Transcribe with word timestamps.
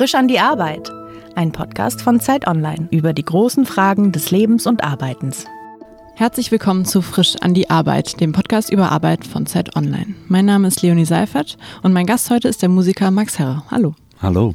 Frisch 0.00 0.14
an 0.14 0.28
die 0.28 0.40
Arbeit. 0.40 0.90
Ein 1.34 1.52
Podcast 1.52 2.00
von 2.00 2.20
Zeit 2.20 2.46
Online 2.46 2.88
über 2.90 3.12
die 3.12 3.22
großen 3.22 3.66
Fragen 3.66 4.12
des 4.12 4.30
Lebens 4.30 4.66
und 4.66 4.82
Arbeitens. 4.82 5.44
Herzlich 6.14 6.50
willkommen 6.50 6.86
zu 6.86 7.02
Frisch 7.02 7.36
an 7.42 7.52
die 7.52 7.68
Arbeit, 7.68 8.18
dem 8.18 8.32
Podcast 8.32 8.72
über 8.72 8.92
Arbeit 8.92 9.26
von 9.26 9.44
Zeit 9.44 9.76
Online. 9.76 10.14
Mein 10.26 10.46
Name 10.46 10.68
ist 10.68 10.80
Leonie 10.80 11.04
Seifert 11.04 11.58
und 11.82 11.92
mein 11.92 12.06
Gast 12.06 12.30
heute 12.30 12.48
ist 12.48 12.62
der 12.62 12.70
Musiker 12.70 13.10
Max 13.10 13.38
Herre. 13.38 13.62
Hallo. 13.70 13.94
Hallo. 14.22 14.54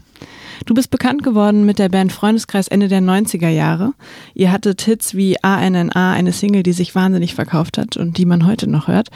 Du 0.65 0.73
bist 0.73 0.89
bekannt 0.89 1.21
geworden 1.21 1.63
mit 1.63 1.77
der 1.77 1.89
Band 1.89 2.11
Freundeskreis 2.11 2.67
Ende 2.67 2.87
der 2.87 3.01
90er 3.01 3.49
Jahre. 3.49 3.93
Ihr 4.33 4.51
hattet 4.51 4.81
Hits 4.81 5.13
wie 5.13 5.43
ANNA, 5.43 6.13
eine 6.13 6.31
Single, 6.31 6.63
die 6.63 6.73
sich 6.73 6.95
wahnsinnig 6.95 7.35
verkauft 7.35 7.77
hat 7.77 7.97
und 7.97 8.17
die 8.17 8.25
man 8.25 8.47
heute 8.47 8.67
noch 8.67 8.87
hört. 8.87 9.09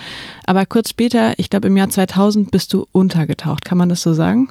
Aber 0.45 0.67
kurz 0.67 0.91
später, 0.91 1.33
ich 1.39 1.49
glaube 1.49 1.69
im 1.69 1.77
Jahr 1.77 1.89
2000, 1.89 2.51
bist 2.51 2.71
du 2.73 2.85
untergetaucht. 2.91 3.65
Kann 3.65 3.79
man 3.79 3.89
das 3.89 4.03
so 4.03 4.13
sagen? 4.13 4.49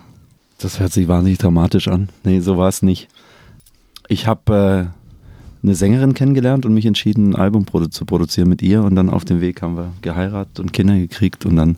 Das 0.59 0.81
hört 0.81 0.93
sich 0.93 1.07
wahnsinnig 1.07 1.39
dramatisch 1.39 1.87
an. 1.87 2.09
Nee, 2.25 2.41
so 2.41 2.59
war 2.59 2.69
es 2.69 2.83
nicht. 2.83 3.09
Ich 4.09 4.27
habe 4.27 4.93
äh, 4.93 5.65
eine 5.65 5.75
Sängerin 5.75 6.15
kennengelernt 6.15 6.67
und 6.67 6.75
mich 6.75 6.85
entschieden, 6.85 7.31
ein 7.31 7.37
Album 7.37 7.65
produ 7.65 7.87
zu 7.87 8.05
produzieren 8.05 8.49
mit 8.49 8.61
ihr. 8.61 8.83
Und 8.83 8.97
dann 8.97 9.09
auf 9.09 9.25
dem 9.25 9.41
Weg 9.41 9.63
haben 9.63 9.77
wir 9.77 9.93
geheiratet 10.03 10.59
und 10.59 10.73
Kinder 10.73 10.97
gekriegt. 10.97 11.47
Und 11.47 11.57
dann 11.57 11.77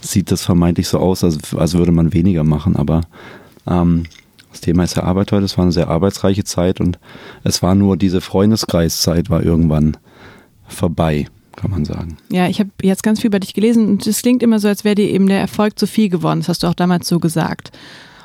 sieht 0.00 0.30
das 0.30 0.42
vermeintlich 0.42 0.86
so 0.86 0.98
aus, 0.98 1.24
als, 1.24 1.54
als 1.54 1.74
würde 1.74 1.90
man 1.90 2.12
weniger 2.12 2.44
machen. 2.44 2.76
Aber 2.76 3.00
ähm, 3.66 4.04
das 4.52 4.60
Thema 4.60 4.84
ist 4.84 4.96
ja 4.96 5.02
Arbeit 5.02 5.32
heute. 5.32 5.44
Es 5.44 5.58
war 5.58 5.64
eine 5.64 5.72
sehr 5.72 5.88
arbeitsreiche 5.88 6.44
Zeit. 6.44 6.80
Und 6.80 7.00
es 7.42 7.62
war 7.62 7.74
nur 7.74 7.96
diese 7.96 8.20
Freundeskreiszeit 8.20 9.28
war 9.28 9.42
irgendwann 9.42 9.96
vorbei 10.68 11.26
kann 11.56 11.70
man 11.70 11.84
sagen. 11.84 12.16
Ja, 12.30 12.48
ich 12.48 12.60
habe 12.60 12.70
jetzt 12.82 13.02
ganz 13.02 13.20
viel 13.20 13.28
über 13.28 13.40
dich 13.40 13.54
gelesen 13.54 13.88
und 13.88 14.06
es 14.06 14.22
klingt 14.22 14.42
immer 14.42 14.58
so, 14.58 14.68
als 14.68 14.84
wäre 14.84 14.94
dir 14.94 15.08
eben 15.08 15.26
der 15.26 15.40
Erfolg 15.40 15.78
zu 15.78 15.86
viel 15.86 16.08
geworden. 16.08 16.40
Das 16.40 16.48
hast 16.48 16.62
du 16.62 16.66
auch 16.66 16.74
damals 16.74 17.08
so 17.08 17.20
gesagt. 17.20 17.72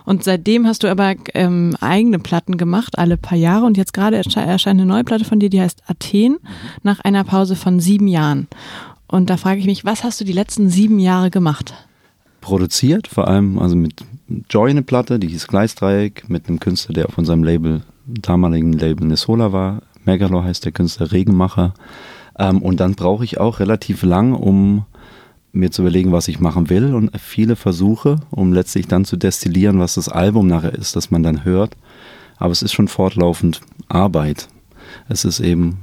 Und 0.05 0.23
seitdem 0.23 0.65
hast 0.65 0.81
du 0.83 0.89
aber 0.89 1.13
ähm, 1.35 1.75
eigene 1.81 2.17
Platten 2.17 2.57
gemacht, 2.57 2.97
alle 2.97 3.15
paar 3.15 3.37
Jahre. 3.37 3.65
Und 3.65 3.77
jetzt 3.77 3.93
gerade 3.93 4.17
ersche 4.17 4.39
erscheint 4.39 4.79
eine 4.79 4.89
neue 4.89 5.03
Platte 5.03 5.23
von 5.23 5.39
dir, 5.39 5.49
die 5.49 5.61
heißt 5.61 5.83
Athen, 5.87 6.37
nach 6.81 6.99
einer 7.01 7.23
Pause 7.23 7.55
von 7.55 7.79
sieben 7.79 8.07
Jahren. 8.07 8.47
Und 9.07 9.29
da 9.29 9.37
frage 9.37 9.59
ich 9.59 9.65
mich, 9.65 9.85
was 9.85 10.03
hast 10.03 10.19
du 10.19 10.25
die 10.25 10.33
letzten 10.33 10.69
sieben 10.69 10.99
Jahre 10.99 11.29
gemacht? 11.29 11.73
Produziert, 12.41 13.07
vor 13.07 13.27
allem 13.27 13.59
also 13.59 13.75
mit 13.75 14.03
Joy 14.49 14.69
eine 14.69 14.81
Platte, 14.81 15.19
die 15.19 15.27
hieß 15.27 15.47
Gleisdreieck, 15.47 16.29
mit 16.29 16.47
einem 16.47 16.59
Künstler, 16.59 16.93
der 16.93 17.07
auf 17.07 17.17
unserem 17.17 17.43
Label, 17.43 17.81
damaligen 18.05 18.73
Label 18.73 19.07
Nesola 19.07 19.51
war. 19.51 19.81
Megalo 20.05 20.43
heißt 20.43 20.65
der 20.65 20.71
Künstler, 20.71 21.11
Regenmacher. 21.11 21.73
Ähm, 22.39 22.61
und 22.61 22.79
dann 22.79 22.95
brauche 22.95 23.23
ich 23.23 23.39
auch 23.39 23.59
relativ 23.59 24.01
lang, 24.01 24.33
um 24.33 24.85
mir 25.51 25.71
zu 25.71 25.81
überlegen, 25.81 26.11
was 26.11 26.27
ich 26.27 26.39
machen 26.39 26.69
will 26.69 26.93
und 26.93 27.11
viele 27.19 27.55
Versuche, 27.55 28.19
um 28.31 28.53
letztlich 28.53 28.87
dann 28.87 29.05
zu 29.05 29.17
destillieren, 29.17 29.79
was 29.79 29.95
das 29.95 30.09
Album 30.09 30.47
nachher 30.47 30.73
ist, 30.73 30.95
das 30.95 31.11
man 31.11 31.23
dann 31.23 31.43
hört. 31.43 31.75
Aber 32.37 32.51
es 32.51 32.61
ist 32.61 32.73
schon 32.73 32.87
fortlaufend 32.87 33.61
Arbeit. 33.87 34.47
Es 35.09 35.25
ist 35.25 35.39
eben 35.39 35.79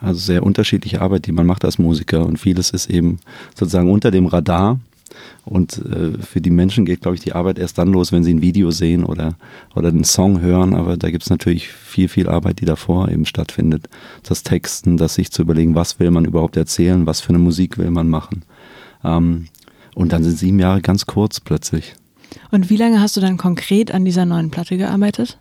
also 0.00 0.20
sehr 0.20 0.42
unterschiedliche 0.42 1.00
Arbeit, 1.00 1.26
die 1.26 1.32
man 1.32 1.46
macht 1.46 1.64
als 1.64 1.78
Musiker 1.78 2.24
und 2.24 2.38
vieles 2.38 2.70
ist 2.70 2.90
eben 2.90 3.18
sozusagen 3.54 3.90
unter 3.90 4.10
dem 4.10 4.26
Radar. 4.26 4.78
Und 5.44 5.78
äh, 5.86 6.18
für 6.18 6.40
die 6.40 6.50
Menschen 6.50 6.84
geht, 6.84 7.02
glaube 7.02 7.14
ich, 7.14 7.20
die 7.20 7.32
Arbeit 7.32 7.58
erst 7.58 7.78
dann 7.78 7.88
los, 7.88 8.12
wenn 8.12 8.24
sie 8.24 8.34
ein 8.34 8.42
Video 8.42 8.70
sehen 8.70 9.04
oder, 9.04 9.34
oder 9.74 9.88
einen 9.88 10.04
Song 10.04 10.40
hören. 10.40 10.74
Aber 10.74 10.96
da 10.96 11.10
gibt 11.10 11.22
es 11.22 11.30
natürlich 11.30 11.68
viel, 11.68 12.08
viel 12.08 12.28
Arbeit, 12.28 12.60
die 12.60 12.64
davor 12.64 13.08
eben 13.08 13.26
stattfindet. 13.26 13.88
Das 14.22 14.42
Texten, 14.42 14.96
das 14.96 15.14
sich 15.14 15.30
zu 15.30 15.42
überlegen, 15.42 15.74
was 15.74 16.00
will 16.00 16.10
man 16.10 16.24
überhaupt 16.24 16.56
erzählen, 16.56 17.06
was 17.06 17.20
für 17.20 17.30
eine 17.30 17.38
Musik 17.38 17.78
will 17.78 17.90
man 17.90 18.08
machen. 18.08 18.42
Ähm, 19.04 19.46
und 19.94 20.12
dann 20.12 20.24
sind 20.24 20.36
sieben 20.36 20.58
Jahre 20.58 20.82
ganz 20.82 21.06
kurz 21.06 21.40
plötzlich. 21.40 21.94
Und 22.50 22.68
wie 22.68 22.76
lange 22.76 23.00
hast 23.00 23.16
du 23.16 23.20
dann 23.20 23.36
konkret 23.36 23.92
an 23.92 24.04
dieser 24.04 24.26
neuen 24.26 24.50
Platte 24.50 24.76
gearbeitet? 24.76 25.38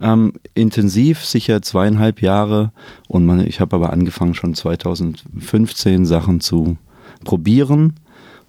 Ähm, 0.00 0.34
intensiv, 0.54 1.24
sicher 1.24 1.60
zweieinhalb 1.62 2.22
Jahre. 2.22 2.72
Und 3.08 3.26
man, 3.26 3.44
ich 3.46 3.60
habe 3.60 3.76
aber 3.76 3.92
angefangen 3.92 4.34
schon 4.34 4.54
2015 4.54 6.06
Sachen 6.06 6.40
zu 6.40 6.76
probieren 7.24 7.94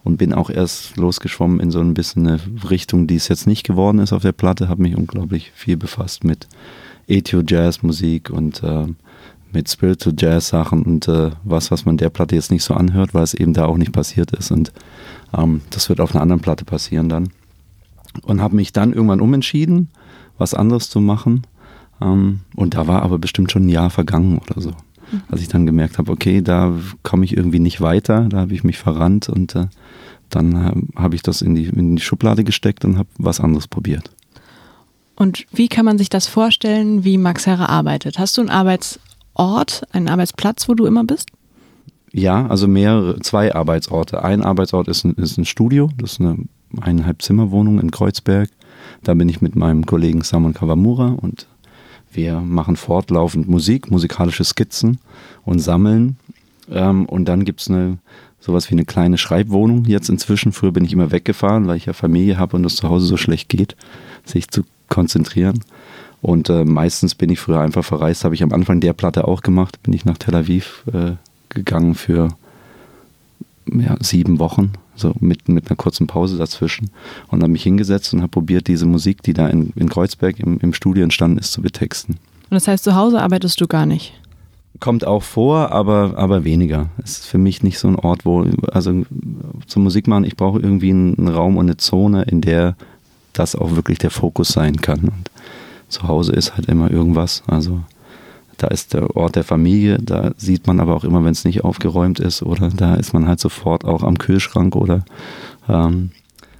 und 0.03 0.17
bin 0.17 0.33
auch 0.33 0.49
erst 0.49 0.97
losgeschwommen 0.97 1.59
in 1.59 1.71
so 1.71 1.79
ein 1.79 1.93
bisschen 1.93 2.27
eine 2.27 2.39
Richtung, 2.69 3.07
die 3.07 3.15
es 3.15 3.27
jetzt 3.27 3.47
nicht 3.47 3.63
geworden 3.65 3.99
ist 3.99 4.13
auf 4.13 4.23
der 4.23 4.31
Platte. 4.31 4.67
Habe 4.67 4.81
mich 4.81 4.95
unglaublich 4.95 5.51
viel 5.53 5.77
befasst 5.77 6.23
mit 6.23 6.47
Ethio-Jazz-Musik 7.07 8.29
und 8.29 8.63
äh, 8.63 8.87
mit 9.53 9.69
Spiritual 9.69 10.15
Jazz 10.17 10.49
Sachen 10.49 10.83
und 10.83 11.07
äh, 11.07 11.31
was, 11.43 11.71
was 11.71 11.85
man 11.85 11.97
der 11.97 12.09
Platte 12.09 12.35
jetzt 12.35 12.51
nicht 12.51 12.63
so 12.63 12.73
anhört, 12.73 13.13
weil 13.13 13.23
es 13.23 13.33
eben 13.33 13.53
da 13.53 13.65
auch 13.65 13.77
nicht 13.77 13.91
passiert 13.91 14.31
ist. 14.31 14.51
Und 14.51 14.71
ähm, 15.37 15.61
das 15.69 15.89
wird 15.89 15.99
auf 15.99 16.13
einer 16.13 16.21
anderen 16.21 16.41
Platte 16.41 16.65
passieren 16.65 17.09
dann. 17.09 17.29
Und 18.23 18.41
habe 18.41 18.55
mich 18.55 18.73
dann 18.73 18.93
irgendwann 18.93 19.21
umentschieden, 19.21 19.89
was 20.37 20.53
anderes 20.53 20.89
zu 20.89 20.99
machen. 20.99 21.45
Ähm, 22.01 22.41
und 22.55 22.73
da 22.75 22.87
war 22.87 23.03
aber 23.03 23.19
bestimmt 23.19 23.51
schon 23.51 23.65
ein 23.65 23.69
Jahr 23.69 23.89
vergangen 23.89 24.39
oder 24.39 24.61
so. 24.61 24.71
Als 25.29 25.41
ich 25.41 25.47
dann 25.47 25.65
gemerkt 25.65 25.97
habe, 25.97 26.11
okay, 26.11 26.41
da 26.41 26.73
komme 27.03 27.25
ich 27.25 27.35
irgendwie 27.35 27.59
nicht 27.59 27.81
weiter, 27.81 28.27
da 28.29 28.39
habe 28.39 28.53
ich 28.53 28.63
mich 28.63 28.77
verrannt 28.77 29.29
und 29.29 29.55
äh, 29.55 29.67
dann 30.29 30.55
äh, 30.55 30.99
habe 30.99 31.15
ich 31.15 31.21
das 31.21 31.41
in 31.41 31.55
die, 31.55 31.65
in 31.65 31.95
die 31.95 32.01
Schublade 32.01 32.43
gesteckt 32.43 32.85
und 32.85 32.97
habe 32.97 33.09
was 33.17 33.39
anderes 33.39 33.67
probiert. 33.67 34.11
Und 35.15 35.45
wie 35.51 35.67
kann 35.67 35.85
man 35.85 35.97
sich 35.97 36.09
das 36.09 36.27
vorstellen, 36.27 37.03
wie 37.03 37.17
Max 37.17 37.45
Herre 37.45 37.69
arbeitet? 37.69 38.17
Hast 38.17 38.37
du 38.37 38.41
einen 38.41 38.49
Arbeits 38.49 38.99
Ort, 39.33 39.83
einen 39.91 40.09
Arbeitsplatz, 40.09 40.67
wo 40.67 40.73
du 40.73 40.85
immer 40.85 41.03
bist? 41.03 41.29
Ja, 42.11 42.47
also 42.47 42.67
mehrere, 42.67 43.19
zwei 43.19 43.55
Arbeitsorte. 43.55 44.23
Ein 44.23 44.43
Arbeitsort 44.43 44.87
ist 44.87 45.05
ein, 45.05 45.13
ist 45.13 45.37
ein 45.37 45.45
Studio, 45.45 45.89
das 45.97 46.13
ist 46.13 46.21
eine 46.21 46.37
eineinhalb 46.79 47.21
Zimmerwohnung 47.21 47.79
in 47.79 47.91
Kreuzberg. 47.91 48.49
Da 49.03 49.13
bin 49.13 49.29
ich 49.29 49.41
mit 49.41 49.55
meinem 49.55 49.85
Kollegen 49.85 50.21
Saman 50.21 50.53
Kawamura 50.53 51.09
und 51.09 51.47
wir 52.13 52.41
machen 52.41 52.75
fortlaufend 52.75 53.47
Musik, 53.47 53.89
musikalische 53.89 54.43
Skizzen 54.43 54.99
und 55.45 55.59
sammeln. 55.59 56.17
Ähm, 56.69 57.05
und 57.05 57.25
dann 57.25 57.45
gibt 57.45 57.61
es 57.61 57.69
eine, 57.69 57.97
sowas 58.39 58.69
wie 58.69 58.75
eine 58.75 58.85
kleine 58.85 59.17
Schreibwohnung 59.17 59.85
jetzt 59.85 60.09
inzwischen. 60.09 60.51
Früher 60.51 60.71
bin 60.71 60.85
ich 60.85 60.93
immer 60.93 61.11
weggefahren, 61.11 61.67
weil 61.67 61.77
ich 61.77 61.85
ja 61.85 61.93
Familie 61.93 62.37
habe 62.37 62.57
und 62.57 62.65
es 62.65 62.75
zu 62.75 62.89
Hause 62.89 63.05
so 63.05 63.17
schlecht 63.17 63.49
geht, 63.49 63.75
sich 64.25 64.49
zu 64.49 64.63
konzentrieren. 64.89 65.61
Und 66.21 66.49
äh, 66.49 66.65
meistens 66.65 67.15
bin 67.15 67.29
ich 67.31 67.39
früher 67.39 67.61
einfach 67.61 67.83
verreist, 67.83 68.23
habe 68.23 68.35
ich 68.35 68.43
am 68.43 68.53
Anfang 68.53 68.79
der 68.79 68.93
Platte 68.93 69.27
auch 69.27 69.41
gemacht, 69.41 69.81
bin 69.81 69.93
ich 69.93 70.05
nach 70.05 70.17
Tel 70.17 70.35
Aviv 70.35 70.83
äh, 70.93 71.13
gegangen 71.49 71.95
für 71.95 72.29
ja, 73.65 73.95
sieben 73.99 74.39
Wochen, 74.39 74.73
so 75.01 75.13
mit, 75.19 75.49
mit 75.49 75.69
einer 75.69 75.75
kurzen 75.75 76.07
Pause 76.07 76.37
dazwischen 76.37 76.89
und 77.27 77.41
habe 77.41 77.51
mich 77.51 77.63
hingesetzt 77.63 78.13
und 78.13 78.21
habe 78.21 78.29
probiert, 78.29 78.67
diese 78.67 78.85
Musik, 78.85 79.23
die 79.23 79.33
da 79.33 79.47
in, 79.47 79.71
in 79.75 79.89
Kreuzberg 79.89 80.39
im, 80.39 80.59
im 80.59 80.73
Studio 80.73 81.03
entstanden 81.03 81.37
ist, 81.37 81.51
zu 81.51 81.61
betexten. 81.61 82.15
Und 82.15 82.55
das 82.55 82.67
heißt, 82.67 82.83
zu 82.83 82.95
Hause 82.95 83.21
arbeitest 83.21 83.59
du 83.61 83.67
gar 83.67 83.85
nicht? 83.85 84.13
Kommt 84.79 85.05
auch 85.05 85.23
vor, 85.23 85.71
aber, 85.71 86.13
aber 86.17 86.43
weniger. 86.43 86.89
Es 87.03 87.19
ist 87.19 87.27
für 87.27 87.37
mich 87.37 87.61
nicht 87.61 87.77
so 87.77 87.87
ein 87.87 87.95
Ort, 87.95 88.25
wo, 88.25 88.45
also 88.71 89.03
zum 89.67 89.83
Musik 89.83 90.07
machen, 90.07 90.23
ich 90.23 90.35
brauche 90.35 90.59
irgendwie 90.59 90.89
einen, 90.89 91.27
Raum 91.27 91.57
und 91.57 91.65
eine 91.67 91.77
Zone, 91.77 92.23
in 92.23 92.41
der 92.41 92.75
das 93.33 93.55
auch 93.55 93.75
wirklich 93.75 93.99
der 93.99 94.09
Fokus 94.09 94.49
sein 94.49 94.77
kann. 94.77 95.01
Und 95.01 95.31
zu 95.87 96.07
Hause 96.07 96.33
ist 96.33 96.55
halt 96.55 96.67
immer 96.67 96.89
irgendwas. 96.89 97.43
Also 97.47 97.81
da 98.61 98.67
ist 98.67 98.93
der 98.93 99.15
Ort 99.15 99.35
der 99.35 99.43
Familie, 99.43 99.97
da 99.99 100.31
sieht 100.37 100.67
man 100.67 100.79
aber 100.79 100.95
auch 100.95 101.03
immer, 101.03 101.23
wenn 101.23 101.31
es 101.31 101.45
nicht 101.45 101.63
aufgeräumt 101.63 102.19
ist 102.19 102.43
oder 102.43 102.69
da 102.69 102.93
ist 102.93 103.11
man 103.11 103.27
halt 103.27 103.39
sofort 103.39 103.85
auch 103.85 104.03
am 104.03 104.19
Kühlschrank 104.19 104.75
oder 104.75 105.03
ähm, 105.67 106.11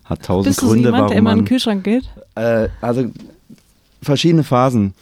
hat 0.06 0.24
tausend 0.24 0.56
Bist 0.56 0.62
Gründe, 0.62 0.86
jemand, 0.86 0.94
warum 0.94 1.08
der 1.10 1.18
immer 1.18 1.30
man, 1.30 1.40
an 1.40 1.46
den 1.46 1.48
Kühlschrank 1.48 1.84
geht? 1.84 2.10
Äh, 2.34 2.70
also 2.82 3.06
verschiedene 4.02 4.44
Phasen. 4.44 4.96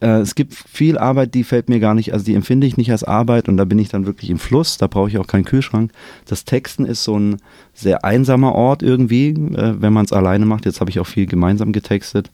Äh, 0.00 0.18
es 0.20 0.34
gibt 0.34 0.54
viel 0.54 0.98
Arbeit, 0.98 1.34
die 1.34 1.44
fällt 1.44 1.68
mir 1.68 1.78
gar 1.78 1.94
nicht, 1.94 2.12
also 2.12 2.24
die 2.24 2.34
empfinde 2.34 2.66
ich 2.66 2.76
nicht 2.76 2.90
als 2.90 3.04
Arbeit 3.04 3.48
und 3.48 3.56
da 3.56 3.64
bin 3.64 3.78
ich 3.78 3.88
dann 3.88 4.06
wirklich 4.06 4.28
im 4.30 4.40
Fluss, 4.40 4.76
da 4.76 4.88
brauche 4.88 5.08
ich 5.08 5.18
auch 5.18 5.28
keinen 5.28 5.44
Kühlschrank. 5.44 5.92
Das 6.26 6.44
Texten 6.44 6.84
ist 6.84 7.04
so 7.04 7.16
ein 7.16 7.36
sehr 7.74 8.04
einsamer 8.04 8.56
Ort 8.56 8.82
irgendwie, 8.82 9.28
äh, 9.28 9.80
wenn 9.80 9.92
man 9.92 10.04
es 10.04 10.12
alleine 10.12 10.46
macht. 10.46 10.66
Jetzt 10.66 10.80
habe 10.80 10.90
ich 10.90 10.98
auch 10.98 11.06
viel 11.06 11.26
gemeinsam 11.26 11.70
getextet. 11.70 12.28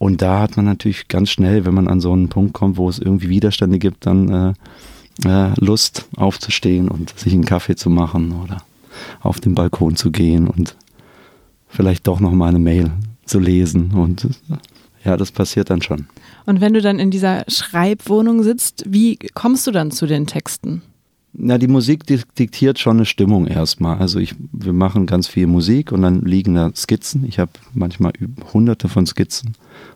Und 0.00 0.22
da 0.22 0.40
hat 0.40 0.56
man 0.56 0.64
natürlich 0.64 1.08
ganz 1.08 1.28
schnell, 1.28 1.66
wenn 1.66 1.74
man 1.74 1.86
an 1.86 2.00
so 2.00 2.10
einen 2.10 2.30
Punkt 2.30 2.54
kommt, 2.54 2.78
wo 2.78 2.88
es 2.88 2.98
irgendwie 2.98 3.28
Widerstände 3.28 3.78
gibt, 3.78 4.06
dann 4.06 4.56
äh, 5.22 5.28
äh, 5.28 5.52
Lust 5.60 6.08
aufzustehen 6.16 6.88
und 6.88 7.18
sich 7.18 7.34
einen 7.34 7.44
Kaffee 7.44 7.76
zu 7.76 7.90
machen 7.90 8.32
oder 8.32 8.62
auf 9.20 9.40
den 9.40 9.54
Balkon 9.54 9.96
zu 9.96 10.10
gehen 10.10 10.48
und 10.48 10.74
vielleicht 11.68 12.06
doch 12.06 12.18
noch 12.18 12.32
mal 12.32 12.48
eine 12.48 12.58
Mail 12.58 12.92
zu 13.26 13.40
lesen. 13.40 13.90
Und 13.92 14.26
ja, 15.04 15.18
das 15.18 15.32
passiert 15.32 15.68
dann 15.68 15.82
schon. 15.82 16.06
Und 16.46 16.62
wenn 16.62 16.72
du 16.72 16.80
dann 16.80 16.98
in 16.98 17.10
dieser 17.10 17.44
Schreibwohnung 17.48 18.42
sitzt, 18.42 18.84
wie 18.86 19.18
kommst 19.34 19.66
du 19.66 19.70
dann 19.70 19.90
zu 19.90 20.06
den 20.06 20.26
Texten? 20.26 20.80
Na, 21.32 21.58
die 21.58 21.68
Musik 21.68 22.06
diktiert 22.06 22.78
schon 22.78 22.98
eine 22.98 23.06
Stimmung 23.06 23.46
erstmal. 23.46 23.98
Also 23.98 24.18
ich, 24.18 24.34
wir 24.52 24.72
machen 24.72 25.06
ganz 25.06 25.28
viel 25.28 25.46
Musik 25.46 25.92
und 25.92 26.02
dann 26.02 26.22
liegen 26.22 26.54
da 26.54 26.70
Skizzen. 26.74 27.24
Ich 27.24 27.38
habe 27.38 27.52
manchmal 27.72 28.12
hunderte 28.52 28.88
von 28.88 29.06
Skizzen 29.06 29.54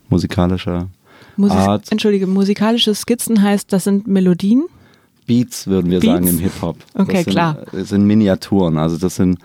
musikalischer 0.09 0.89
Musis 1.37 1.57
Art. 1.57 1.91
Entschuldige, 1.91 2.27
musikalische 2.27 2.95
Skizzen 2.95 3.43
heißt, 3.43 3.73
das 3.73 3.85
sind 3.85 4.07
Melodien? 4.07 4.65
Beats 5.27 5.67
würden 5.67 5.91
wir 5.91 6.01
Beats? 6.01 6.13
sagen 6.13 6.27
im 6.29 6.39
Hip-Hop. 6.39 6.77
Okay, 6.95 7.25
das 7.25 7.33
klar. 7.33 7.59
das 7.73 7.89
sind 7.89 8.07
Miniaturen, 8.07 8.79
also 8.79 8.97
das 8.97 9.17
sind 9.17 9.39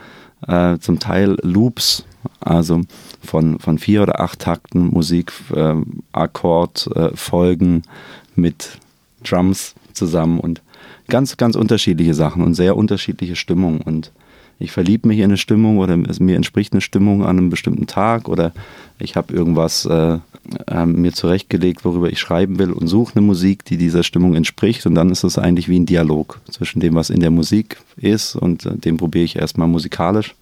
äh, 0.47 0.77
zum 0.77 0.99
Teil 0.99 1.37
Loops 1.41 2.05
Also 2.39 2.81
von, 3.21 3.59
von 3.59 3.77
vier 3.77 4.03
oder 4.03 4.19
acht 4.19 4.39
Takten 4.39 4.87
Musik, 4.87 5.33
äh, 5.55 5.75
Akkordfolgen 6.11 7.77
äh, 7.77 8.39
mit 8.39 8.77
Drums 9.23 9.73
zusammen 9.93 10.39
und 10.39 10.61
ganz, 11.09 11.37
ganz 11.37 11.55
unterschiedliche 11.55 12.13
Sachen 12.13 12.43
und 12.43 12.53
sehr 12.53 12.77
unterschiedliche 12.77 13.35
Stimmungen. 13.35 13.81
Und 13.81 14.11
ich 14.59 14.71
verliebe 14.71 15.07
mich 15.07 15.19
in 15.19 15.25
eine 15.25 15.37
Stimmung 15.37 15.77
oder 15.77 15.95
mir 15.97 16.35
entspricht 16.35 16.73
eine 16.73 16.81
Stimmung 16.81 17.23
an 17.23 17.37
einem 17.37 17.49
bestimmten 17.49 17.87
Tag 17.87 18.27
oder 18.27 18.51
ich 18.99 19.15
habe 19.15 19.33
irgendwas 19.33 19.85
äh, 19.85 20.19
äh, 20.67 20.85
mir 20.85 21.13
zurechtgelegt, 21.13 21.85
worüber 21.85 22.09
ich 22.09 22.19
schreiben 22.19 22.59
will 22.59 22.71
und 22.71 22.87
suche 22.87 23.15
eine 23.15 23.25
Musik, 23.25 23.63
die 23.63 23.77
dieser 23.77 24.03
Stimmung 24.03 24.35
entspricht 24.35 24.85
und 24.85 24.95
dann 24.95 25.09
ist 25.09 25.23
es 25.23 25.37
eigentlich 25.37 25.69
wie 25.69 25.79
ein 25.79 25.85
Dialog 25.85 26.41
zwischen 26.51 26.81
dem, 26.81 26.95
was 26.95 27.09
in 27.09 27.21
der 27.21 27.31
Musik 27.31 27.77
ist 27.95 28.35
und 28.35 28.65
äh, 28.65 28.75
dem 28.75 28.97
probiere 28.97 29.23
ich 29.23 29.37
erstmal 29.37 29.69
musikalisch 29.69 30.35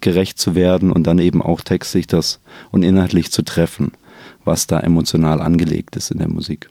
gerecht 0.00 0.38
zu 0.38 0.54
werden 0.54 0.92
und 0.92 1.06
dann 1.06 1.18
eben 1.18 1.40
auch 1.40 1.62
textlich 1.62 2.06
das 2.06 2.40
und 2.70 2.82
inhaltlich 2.82 3.32
zu 3.32 3.42
treffen, 3.42 3.92
was 4.44 4.66
da 4.66 4.80
emotional 4.80 5.40
angelegt 5.40 5.96
ist 5.96 6.10
in 6.10 6.18
der 6.18 6.28
Musik. 6.28 6.68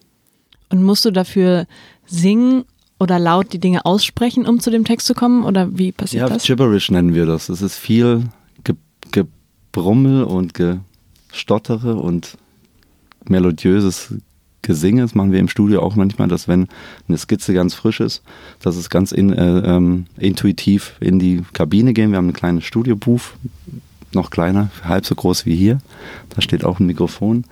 Und 0.69 0.83
musst 0.83 1.05
du 1.05 1.11
dafür 1.11 1.65
singen 2.05 2.65
oder 2.99 3.19
laut 3.19 3.51
die 3.53 3.59
Dinge 3.59 3.85
aussprechen, 3.85 4.45
um 4.45 4.59
zu 4.59 4.71
dem 4.71 4.85
Text 4.85 5.07
zu 5.07 5.13
kommen? 5.13 5.43
Oder 5.43 5.77
wie 5.77 5.91
passiert 5.91 6.21
ja, 6.21 6.29
das? 6.33 6.47
Ja, 6.47 6.55
Gibberish 6.55 6.91
nennen 6.91 7.13
wir 7.13 7.25
das. 7.25 7.49
Es 7.49 7.61
ist 7.61 7.77
viel 7.77 8.23
Ge 8.63 8.75
Gebrummel 9.11 10.23
und 10.23 10.53
Gestottere 10.53 11.95
und 11.95 12.37
melodiöses 13.27 14.15
Gesinge. 14.61 15.01
Das 15.01 15.15
machen 15.15 15.31
wir 15.31 15.39
im 15.39 15.49
Studio 15.49 15.81
auch 15.81 15.95
manchmal, 15.95 16.27
dass 16.27 16.47
wenn 16.47 16.67
eine 17.07 17.17
Skizze 17.17 17.53
ganz 17.53 17.73
frisch 17.73 17.99
ist, 17.99 18.23
dass 18.61 18.77
es 18.77 18.89
ganz 18.89 19.11
in, 19.11 19.31
äh, 19.31 19.59
ähm, 19.59 20.05
intuitiv 20.17 20.95
in 20.99 21.19
die 21.19 21.43
Kabine 21.53 21.93
gehen. 21.93 22.11
Wir 22.11 22.17
haben 22.17 22.29
ein 22.29 22.33
kleines 22.33 22.63
Studio-Booth, 22.63 23.33
noch 24.13 24.31
kleiner, 24.31 24.69
halb 24.83 25.05
so 25.05 25.13
groß 25.13 25.45
wie 25.45 25.55
hier. 25.55 25.79
Da 26.29 26.41
steht 26.41 26.63
auch 26.63 26.79
ein 26.79 26.87
Mikrofon. 26.87 27.43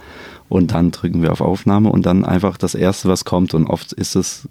Und 0.49 0.71
dann 0.71 0.91
drücken 0.91 1.21
wir 1.21 1.31
auf 1.31 1.41
Aufnahme 1.41 1.89
und 1.89 2.05
dann 2.05 2.25
einfach 2.25 2.57
das 2.57 2.75
Erste, 2.75 3.09
was 3.09 3.25
kommt. 3.25 3.53
Und 3.53 3.67
oft 3.67 3.91
ist 3.93 4.15
es 4.15 4.47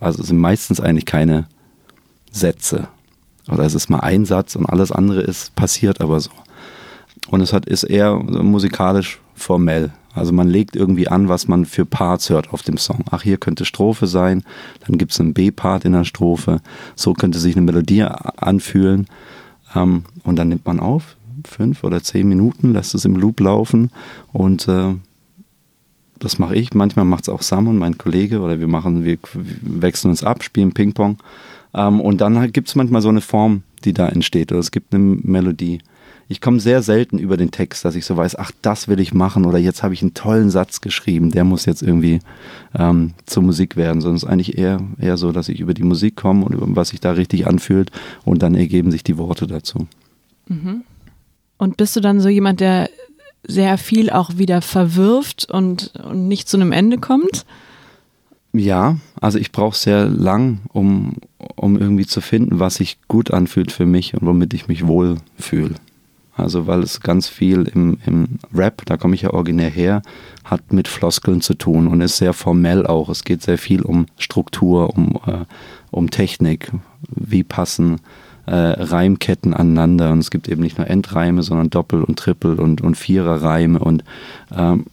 also 0.00 0.22
es 0.22 0.28
sind 0.28 0.38
meistens 0.38 0.80
eigentlich 0.80 1.06
keine 1.06 1.46
Sätze. 2.30 2.88
Oder 3.50 3.64
es 3.64 3.74
ist 3.74 3.88
mal 3.88 4.00
ein 4.00 4.24
Satz 4.24 4.56
und 4.56 4.66
alles 4.66 4.92
andere 4.92 5.22
ist 5.22 5.54
passiert 5.56 6.00
aber 6.00 6.20
so. 6.20 6.30
Und 7.28 7.40
es 7.40 7.52
hat, 7.52 7.66
ist 7.66 7.84
eher 7.84 8.14
musikalisch 8.16 9.20
formell. 9.34 9.92
Also 10.14 10.32
man 10.32 10.48
legt 10.48 10.74
irgendwie 10.74 11.08
an, 11.08 11.28
was 11.28 11.48
man 11.48 11.64
für 11.64 11.84
Parts 11.84 12.30
hört 12.30 12.52
auf 12.52 12.62
dem 12.62 12.76
Song. 12.76 13.04
Ach, 13.10 13.22
hier 13.22 13.36
könnte 13.38 13.64
Strophe 13.64 14.06
sein, 14.06 14.42
dann 14.86 14.98
gibt 14.98 15.12
es 15.12 15.20
einen 15.20 15.34
B-Part 15.34 15.84
in 15.84 15.92
der 15.92 16.04
Strophe. 16.04 16.60
So 16.96 17.12
könnte 17.12 17.38
sich 17.38 17.56
eine 17.56 17.64
Melodie 17.64 18.02
anfühlen. 18.02 19.06
Ähm, 19.74 20.04
und 20.24 20.36
dann 20.36 20.48
nimmt 20.48 20.66
man 20.66 20.80
auf, 20.80 21.16
fünf 21.46 21.84
oder 21.84 22.02
zehn 22.02 22.28
Minuten, 22.28 22.72
lässt 22.72 22.94
es 22.94 23.04
im 23.04 23.16
Loop 23.16 23.40
laufen 23.40 23.90
und 24.32 24.66
äh, 24.68 24.94
das 26.20 26.38
mache 26.38 26.56
ich. 26.56 26.74
Manchmal 26.74 27.04
macht 27.04 27.24
es 27.24 27.28
auch 27.28 27.42
Sam 27.42 27.68
und 27.68 27.78
mein 27.78 27.98
Kollege 27.98 28.40
oder 28.40 28.60
wir 28.60 28.68
machen, 28.68 29.04
wir 29.04 29.18
wechseln 29.62 30.10
uns 30.10 30.24
ab, 30.24 30.42
spielen 30.42 30.72
Ping-Pong. 30.72 31.18
Ähm, 31.74 32.00
und 32.00 32.20
dann 32.20 32.38
halt 32.38 32.54
gibt 32.54 32.68
es 32.68 32.74
manchmal 32.74 33.02
so 33.02 33.08
eine 33.08 33.20
Form, 33.20 33.62
die 33.84 33.92
da 33.92 34.08
entsteht 34.08 34.52
oder 34.52 34.60
es 34.60 34.70
gibt 34.70 34.94
eine 34.94 35.02
Melodie. 35.02 35.80
Ich 36.30 36.42
komme 36.42 36.60
sehr 36.60 36.82
selten 36.82 37.18
über 37.18 37.38
den 37.38 37.50
Text, 37.50 37.86
dass 37.86 37.94
ich 37.94 38.04
so 38.04 38.16
weiß, 38.16 38.36
ach, 38.36 38.52
das 38.60 38.86
will 38.86 39.00
ich 39.00 39.14
machen 39.14 39.46
oder 39.46 39.56
jetzt 39.56 39.82
habe 39.82 39.94
ich 39.94 40.02
einen 40.02 40.12
tollen 40.12 40.50
Satz 40.50 40.82
geschrieben, 40.82 41.30
der 41.30 41.44
muss 41.44 41.64
jetzt 41.64 41.82
irgendwie 41.82 42.20
ähm, 42.78 43.14
zur 43.24 43.42
Musik 43.42 43.76
werden, 43.76 44.02
sondern 44.02 44.16
es 44.16 44.24
ist 44.24 44.28
eigentlich 44.28 44.58
eher, 44.58 44.80
eher 45.00 45.16
so, 45.16 45.32
dass 45.32 45.48
ich 45.48 45.60
über 45.60 45.72
die 45.72 45.84
Musik 45.84 46.16
komme 46.16 46.44
und 46.44 46.52
über 46.52 46.66
was 46.68 46.90
sich 46.90 47.00
da 47.00 47.12
richtig 47.12 47.46
anfühlt 47.46 47.90
und 48.26 48.42
dann 48.42 48.54
ergeben 48.54 48.90
sich 48.90 49.02
die 49.02 49.16
Worte 49.16 49.46
dazu. 49.46 49.86
Mhm. 50.48 50.82
Und 51.56 51.76
bist 51.78 51.96
du 51.96 52.00
dann 52.00 52.20
so 52.20 52.28
jemand, 52.28 52.60
der 52.60 52.90
sehr 53.46 53.78
viel 53.78 54.10
auch 54.10 54.36
wieder 54.36 54.62
verwirft 54.62 55.50
und, 55.50 55.92
und 56.04 56.28
nicht 56.28 56.48
zu 56.48 56.56
einem 56.56 56.72
Ende 56.72 56.98
kommt? 56.98 57.46
Ja, 58.52 58.96
also 59.20 59.38
ich 59.38 59.52
brauche 59.52 59.76
sehr 59.76 60.06
lang, 60.06 60.60
um, 60.72 61.16
um 61.56 61.78
irgendwie 61.78 62.06
zu 62.06 62.20
finden, 62.20 62.58
was 62.58 62.76
sich 62.76 62.98
gut 63.06 63.30
anfühlt 63.30 63.72
für 63.72 63.86
mich 63.86 64.14
und 64.14 64.26
womit 64.26 64.54
ich 64.54 64.68
mich 64.68 64.86
wohl 64.86 65.16
fühle. 65.38 65.74
Also 66.38 66.68
weil 66.68 66.82
es 66.82 67.00
ganz 67.00 67.28
viel 67.28 67.64
im, 67.74 67.98
im 68.06 68.38
Rap, 68.54 68.82
da 68.86 68.96
komme 68.96 69.16
ich 69.16 69.22
ja 69.22 69.32
originär 69.32 69.70
her, 69.70 70.02
hat 70.44 70.72
mit 70.72 70.86
Floskeln 70.86 71.40
zu 71.40 71.54
tun 71.54 71.88
und 71.88 72.00
ist 72.00 72.16
sehr 72.16 72.32
formell 72.32 72.86
auch. 72.86 73.08
Es 73.08 73.24
geht 73.24 73.42
sehr 73.42 73.58
viel 73.58 73.82
um 73.82 74.06
Struktur, 74.18 74.96
um, 74.96 75.18
äh, 75.26 75.44
um 75.90 76.10
Technik, 76.10 76.70
wie 77.08 77.42
passen 77.42 78.00
äh, 78.48 78.82
Reimketten 78.82 79.52
aneinander. 79.52 80.10
Und 80.10 80.20
es 80.20 80.30
gibt 80.30 80.48
eben 80.48 80.62
nicht 80.62 80.78
nur 80.78 80.88
Endreime, 80.88 81.42
sondern 81.42 81.70
Doppel- 81.70 82.02
und 82.02 82.18
Trippel- 82.18 82.58
und, 82.58 82.80
und 82.80 82.96
Viererreime. 82.96 83.78
Und 83.78 84.04
ähm, 84.56 84.86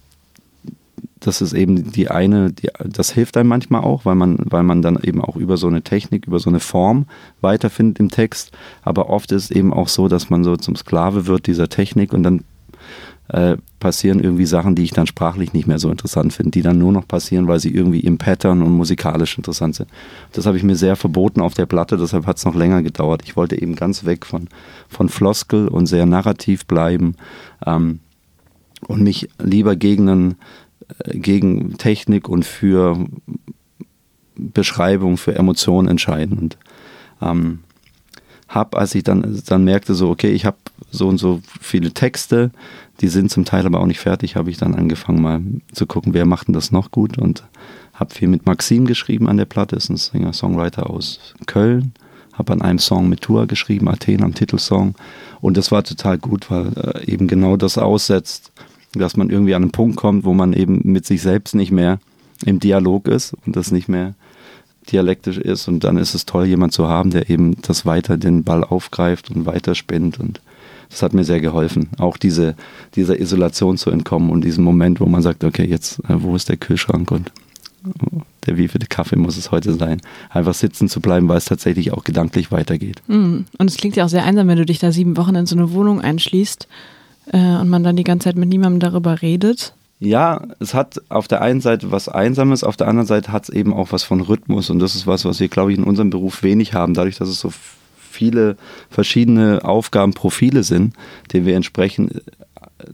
das 1.21 1.41
ist 1.41 1.53
eben 1.53 1.91
die 1.91 2.11
eine, 2.11 2.51
die, 2.51 2.69
das 2.83 3.11
hilft 3.11 3.37
einem 3.37 3.49
manchmal 3.49 3.81
auch, 3.81 4.05
weil 4.05 4.15
man, 4.15 4.37
weil 4.43 4.63
man 4.63 4.81
dann 4.81 4.99
eben 5.01 5.21
auch 5.21 5.37
über 5.37 5.57
so 5.57 5.67
eine 5.67 5.81
Technik, 5.81 6.27
über 6.27 6.39
so 6.39 6.49
eine 6.49 6.59
Form 6.59 7.05
weiterfindet 7.41 7.99
im 7.99 8.09
Text. 8.09 8.51
Aber 8.83 9.09
oft 9.09 9.31
ist 9.31 9.45
es 9.45 9.51
eben 9.51 9.73
auch 9.73 9.87
so, 9.87 10.07
dass 10.07 10.29
man 10.29 10.43
so 10.43 10.57
zum 10.57 10.75
Sklave 10.75 11.25
wird 11.25 11.47
dieser 11.47 11.69
Technik 11.69 12.13
und 12.13 12.23
dann 12.23 12.43
äh, 13.27 13.57
passieren 13.79 14.19
irgendwie 14.19 14.45
Sachen, 14.45 14.75
die 14.75 14.83
ich 14.83 14.91
dann 14.91 15.07
sprachlich 15.07 15.53
nicht 15.53 15.67
mehr 15.67 15.79
so 15.79 15.89
interessant 15.89 16.33
finde, 16.33 16.51
die 16.51 16.61
dann 16.61 16.77
nur 16.77 16.91
noch 16.91 17.07
passieren, 17.07 17.47
weil 17.47 17.59
sie 17.59 17.73
irgendwie 17.73 18.01
im 18.01 18.17
Pattern 18.17 18.61
und 18.61 18.71
musikalisch 18.71 19.37
interessant 19.37 19.75
sind. 19.75 19.89
Das 20.33 20.45
habe 20.45 20.57
ich 20.57 20.63
mir 20.63 20.75
sehr 20.75 20.95
verboten 20.95 21.41
auf 21.41 21.53
der 21.53 21.65
Platte, 21.65 21.97
deshalb 21.97 22.27
hat 22.27 22.37
es 22.37 22.45
noch 22.45 22.55
länger 22.55 22.83
gedauert. 22.83 23.23
Ich 23.25 23.35
wollte 23.35 23.59
eben 23.59 23.75
ganz 23.75 24.05
weg 24.05 24.25
von, 24.25 24.47
von 24.87 25.09
Floskel 25.09 25.67
und 25.67 25.87
sehr 25.87 26.05
narrativ 26.05 26.65
bleiben 26.65 27.15
ähm, 27.65 27.99
und 28.87 29.01
mich 29.01 29.29
lieber 29.39 29.75
gegen, 29.75 30.07
einen, 30.09 30.35
äh, 30.99 31.17
gegen 31.17 31.77
Technik 31.77 32.29
und 32.29 32.45
für 32.45 33.07
Beschreibung, 34.35 35.17
für 35.17 35.35
Emotionen 35.35 35.87
entscheiden. 35.87 36.37
Und 36.37 36.57
ähm, 37.21 37.59
habe, 38.47 38.77
als 38.77 38.93
ich 38.93 39.03
dann, 39.03 39.41
dann 39.47 39.63
merkte, 39.63 39.95
so, 39.95 40.09
okay, 40.09 40.31
ich 40.31 40.45
habe 40.45 40.57
so 40.91 41.07
und 41.07 41.17
so 41.17 41.41
viele 41.59 41.91
Texte, 41.91 42.51
die 43.01 43.07
sind 43.07 43.31
zum 43.31 43.45
Teil 43.45 43.65
aber 43.65 43.79
auch 43.79 43.85
nicht 43.85 43.99
fertig, 43.99 44.35
habe 44.35 44.49
ich 44.49 44.57
dann 44.57 44.75
angefangen 44.75 45.21
mal 45.21 45.41
zu 45.73 45.85
gucken, 45.85 46.13
wer 46.13 46.25
macht 46.25 46.47
denn 46.47 46.53
das 46.53 46.71
noch 46.71 46.91
gut 46.91 47.17
und 47.17 47.43
habe 47.93 48.13
viel 48.13 48.27
mit 48.27 48.45
Maxim 48.45 48.85
geschrieben 48.85 49.27
an 49.27 49.37
der 49.37 49.45
Platte, 49.45 49.75
ist 49.75 49.89
ein 49.89 49.97
Singer-Songwriter 49.97 50.89
aus 50.89 51.33
Köln, 51.45 51.93
habe 52.33 52.53
an 52.53 52.61
einem 52.61 52.79
Song 52.79 53.09
mit 53.09 53.21
Tour 53.21 53.47
geschrieben, 53.47 53.87
Athen 53.87 54.23
am 54.23 54.33
Titelsong. 54.33 54.95
Und 55.41 55.57
das 55.57 55.71
war 55.71 55.83
total 55.83 56.17
gut, 56.17 56.51
weil 56.51 56.71
äh, 56.75 57.11
eben 57.11 57.27
genau 57.27 57.55
das 57.55 57.77
aussetzt, 57.77 58.51
dass 58.93 59.17
man 59.17 59.29
irgendwie 59.29 59.55
an 59.55 59.63
einen 59.63 59.71
Punkt 59.71 59.97
kommt, 59.97 60.25
wo 60.25 60.33
man 60.33 60.53
eben 60.53 60.81
mit 60.83 61.05
sich 61.05 61.21
selbst 61.21 61.55
nicht 61.55 61.71
mehr 61.71 61.99
im 62.45 62.59
Dialog 62.59 63.07
ist 63.07 63.33
und 63.45 63.55
das 63.55 63.71
nicht 63.71 63.87
mehr 63.87 64.15
dialektisch 64.91 65.37
ist. 65.37 65.67
Und 65.67 65.83
dann 65.83 65.97
ist 65.97 66.13
es 66.13 66.25
toll, 66.25 66.45
jemand 66.45 66.73
zu 66.73 66.87
haben, 66.87 67.11
der 67.11 67.29
eben 67.29 67.61
das 67.61 67.85
weiter 67.85 68.17
den 68.17 68.43
Ball 68.43 68.63
aufgreift 68.63 69.31
und 69.31 69.45
weiterspinnt 69.45 70.19
und 70.19 70.41
das 70.89 71.01
hat 71.01 71.13
mir 71.13 71.23
sehr 71.23 71.41
geholfen, 71.41 71.89
auch 71.97 72.17
diese, 72.17 72.55
dieser 72.95 73.19
Isolation 73.19 73.77
zu 73.77 73.89
entkommen 73.89 74.29
und 74.29 74.43
diesen 74.43 74.63
Moment, 74.63 74.99
wo 74.99 75.05
man 75.05 75.21
sagt, 75.21 75.43
okay, 75.43 75.65
jetzt, 75.65 75.99
äh, 76.09 76.15
wo 76.17 76.35
ist 76.35 76.49
der 76.49 76.57
Kühlschrank 76.57 77.11
und 77.11 77.31
der 78.45 78.57
wievielte 78.57 78.87
Kaffee 78.87 79.15
muss 79.15 79.37
es 79.37 79.51
heute 79.51 79.73
sein? 79.73 80.01
Einfach 80.29 80.53
sitzen 80.53 80.89
zu 80.89 81.01
bleiben, 81.01 81.27
weil 81.27 81.37
es 81.37 81.45
tatsächlich 81.45 81.93
auch 81.93 82.03
gedanklich 82.03 82.51
weitergeht. 82.51 83.01
Mm. 83.07 83.41
Und 83.57 83.69
es 83.69 83.77
klingt 83.77 83.95
ja 83.95 84.05
auch 84.05 84.09
sehr 84.09 84.23
einsam, 84.23 84.47
wenn 84.47 84.57
du 84.57 84.65
dich 84.65 84.79
da 84.79 84.91
sieben 84.91 85.17
Wochen 85.17 85.35
in 85.35 85.45
so 85.45 85.55
eine 85.55 85.71
Wohnung 85.71 86.01
einschließt 86.01 86.67
äh, 87.31 87.37
und 87.37 87.69
man 87.69 87.83
dann 87.83 87.95
die 87.95 88.03
ganze 88.03 88.25
Zeit 88.25 88.37
mit 88.37 88.49
niemandem 88.49 88.79
darüber 88.79 89.21
redet. 89.21 89.73
Ja, 89.99 90.41
es 90.59 90.73
hat 90.73 91.01
auf 91.09 91.27
der 91.27 91.41
einen 91.41 91.61
Seite 91.61 91.91
was 91.91 92.09
Einsames, 92.09 92.63
auf 92.63 92.75
der 92.75 92.87
anderen 92.87 93.07
Seite 93.07 93.31
hat 93.31 93.43
es 93.43 93.49
eben 93.49 93.73
auch 93.73 93.91
was 93.91 94.03
von 94.03 94.19
Rhythmus 94.19 94.69
und 94.69 94.79
das 94.79 94.93
ist 94.95 95.07
was, 95.07 95.23
was 95.23 95.39
wir, 95.39 95.47
glaube 95.47 95.71
ich, 95.71 95.77
in 95.77 95.85
unserem 95.85 96.09
Beruf 96.09 96.43
wenig 96.43 96.73
haben, 96.73 96.93
dadurch, 96.93 97.17
dass 97.17 97.29
es 97.29 97.39
so 97.39 97.51
viele 98.15 98.57
verschiedene 98.89 99.63
Aufgabenprofile 99.63 100.63
sind, 100.63 100.95
denen 101.31 101.45
wir 101.45 101.55
entsprechen, 101.55 102.21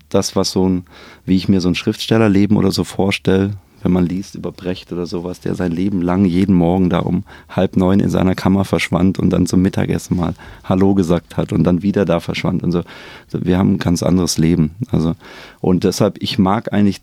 das, 0.10 0.36
was 0.36 0.51
so 0.51 0.68
ein, 0.68 0.84
wie 1.25 1.38
ich 1.38 1.48
mir 1.48 1.62
so 1.62 1.70
ein 1.70 1.75
Schriftstellerleben 1.75 2.58
oder 2.58 2.72
so 2.72 2.84
vorstelle, 2.84 3.51
wenn 3.84 3.92
man 3.92 4.06
liest 4.06 4.36
über 4.36 4.51
Brecht 4.51 4.92
oder 4.92 5.06
sowas, 5.06 5.40
der 5.40 5.56
sein 5.56 5.72
Leben 5.72 6.01
lang 6.01 6.25
jeden 6.25 6.56
Morgen 6.56 6.90
da 6.90 7.00
um 7.00 7.24
halb 7.50 7.78
neun 7.78 8.00
in 8.00 8.10
seiner 8.10 8.36
Kammer 8.36 8.66
verschwand 8.66 9.20
und 9.20 9.32
dann 9.32 9.48
zum 9.48 9.62
Mittagessen 9.62 10.18
mal 10.18 10.34
Hallo 10.63 10.94
gesagt 10.94 11.38
hat 11.38 11.51
und 11.51 11.63
dann 11.63 11.82
wieder 11.82 12.06
da 12.06 12.20
verschwand 12.20 12.63
und 12.63 12.72
so. 12.72 12.84
Wir 13.32 13.58
haben 13.58 13.74
ein 13.74 13.80
ganz 13.80 14.04
anderes 14.04 14.38
Leben. 14.38 14.72
Also, 14.92 15.16
und 15.62 15.84
deshalb, 15.84 16.22
ich 16.22 16.38
mag 16.38 16.74
eigentlich, 16.74 17.01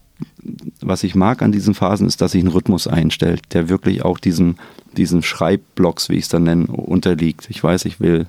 was 0.81 1.03
ich 1.03 1.15
mag 1.15 1.43
an 1.43 1.53
diesen 1.53 1.75
Phasen 1.75 2.07
ist, 2.07 2.21
dass 2.21 2.33
sich 2.33 2.43
ein 2.43 2.49
Rhythmus 2.49 2.87
einstellt, 2.87 3.43
der 3.55 3.69
wirklich 3.69 4.05
auch 4.05 4.19
diesem, 4.19 4.57
diesen 4.99 5.23
Schreibblocks, 5.23 6.09
wie 6.09 6.17
ich 6.17 6.25
es 6.25 6.29
dann 6.29 6.45
nenne, 6.45 6.67
unterliegt. 6.67 7.47
Ich 7.49 7.63
weiß, 7.63 7.87
ich 7.87 8.01
will 8.01 8.27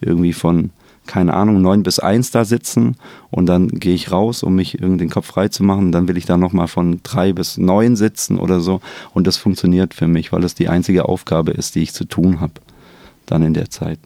irgendwie 0.00 0.32
von 0.32 0.70
keine 1.10 1.34
Ahnung, 1.34 1.60
neun 1.60 1.82
bis 1.82 1.98
eins 1.98 2.30
da 2.30 2.44
sitzen 2.44 2.94
und 3.30 3.46
dann 3.46 3.66
gehe 3.68 3.94
ich 3.94 4.12
raus, 4.12 4.44
um 4.44 4.54
mich 4.54 4.74
irgendwie 4.74 4.98
den 4.98 5.10
Kopf 5.10 5.26
frei 5.26 5.48
zu 5.48 5.64
machen. 5.64 5.90
Dann 5.90 6.06
will 6.06 6.16
ich 6.16 6.24
da 6.24 6.36
nochmal 6.36 6.68
von 6.68 7.00
drei 7.02 7.32
bis 7.32 7.58
neun 7.58 7.96
sitzen 7.96 8.38
oder 8.38 8.60
so. 8.60 8.80
Und 9.12 9.26
das 9.26 9.36
funktioniert 9.36 9.92
für 9.92 10.06
mich, 10.06 10.30
weil 10.30 10.44
es 10.44 10.54
die 10.54 10.68
einzige 10.68 11.08
Aufgabe 11.08 11.50
ist, 11.50 11.74
die 11.74 11.82
ich 11.82 11.94
zu 11.94 12.04
tun 12.04 12.40
habe, 12.40 12.52
dann 13.26 13.42
in 13.42 13.54
der 13.54 13.70
Zeit. 13.70 13.98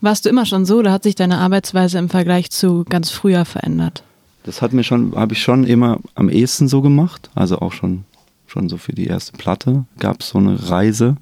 Warst 0.00 0.24
du 0.24 0.28
immer 0.28 0.46
schon 0.46 0.64
so 0.64 0.78
oder 0.78 0.92
hat 0.92 1.02
sich 1.02 1.16
deine 1.16 1.38
Arbeitsweise 1.38 1.98
im 1.98 2.08
Vergleich 2.08 2.50
zu 2.50 2.84
ganz 2.88 3.10
früher 3.10 3.44
verändert? 3.44 4.04
Das 4.44 4.62
hat 4.62 4.72
mir 4.72 4.84
schon, 4.84 5.16
habe 5.16 5.34
ich 5.34 5.42
schon 5.42 5.64
immer 5.64 5.98
am 6.14 6.28
ehesten 6.28 6.68
so 6.68 6.80
gemacht. 6.80 7.30
Also 7.34 7.58
auch 7.58 7.72
schon, 7.72 8.04
schon 8.46 8.68
so 8.68 8.76
für 8.76 8.92
die 8.92 9.06
erste 9.06 9.32
Platte 9.32 9.84
gab 9.98 10.20
es 10.20 10.28
so 10.28 10.38
eine 10.38 10.70
Reise. 10.70 11.16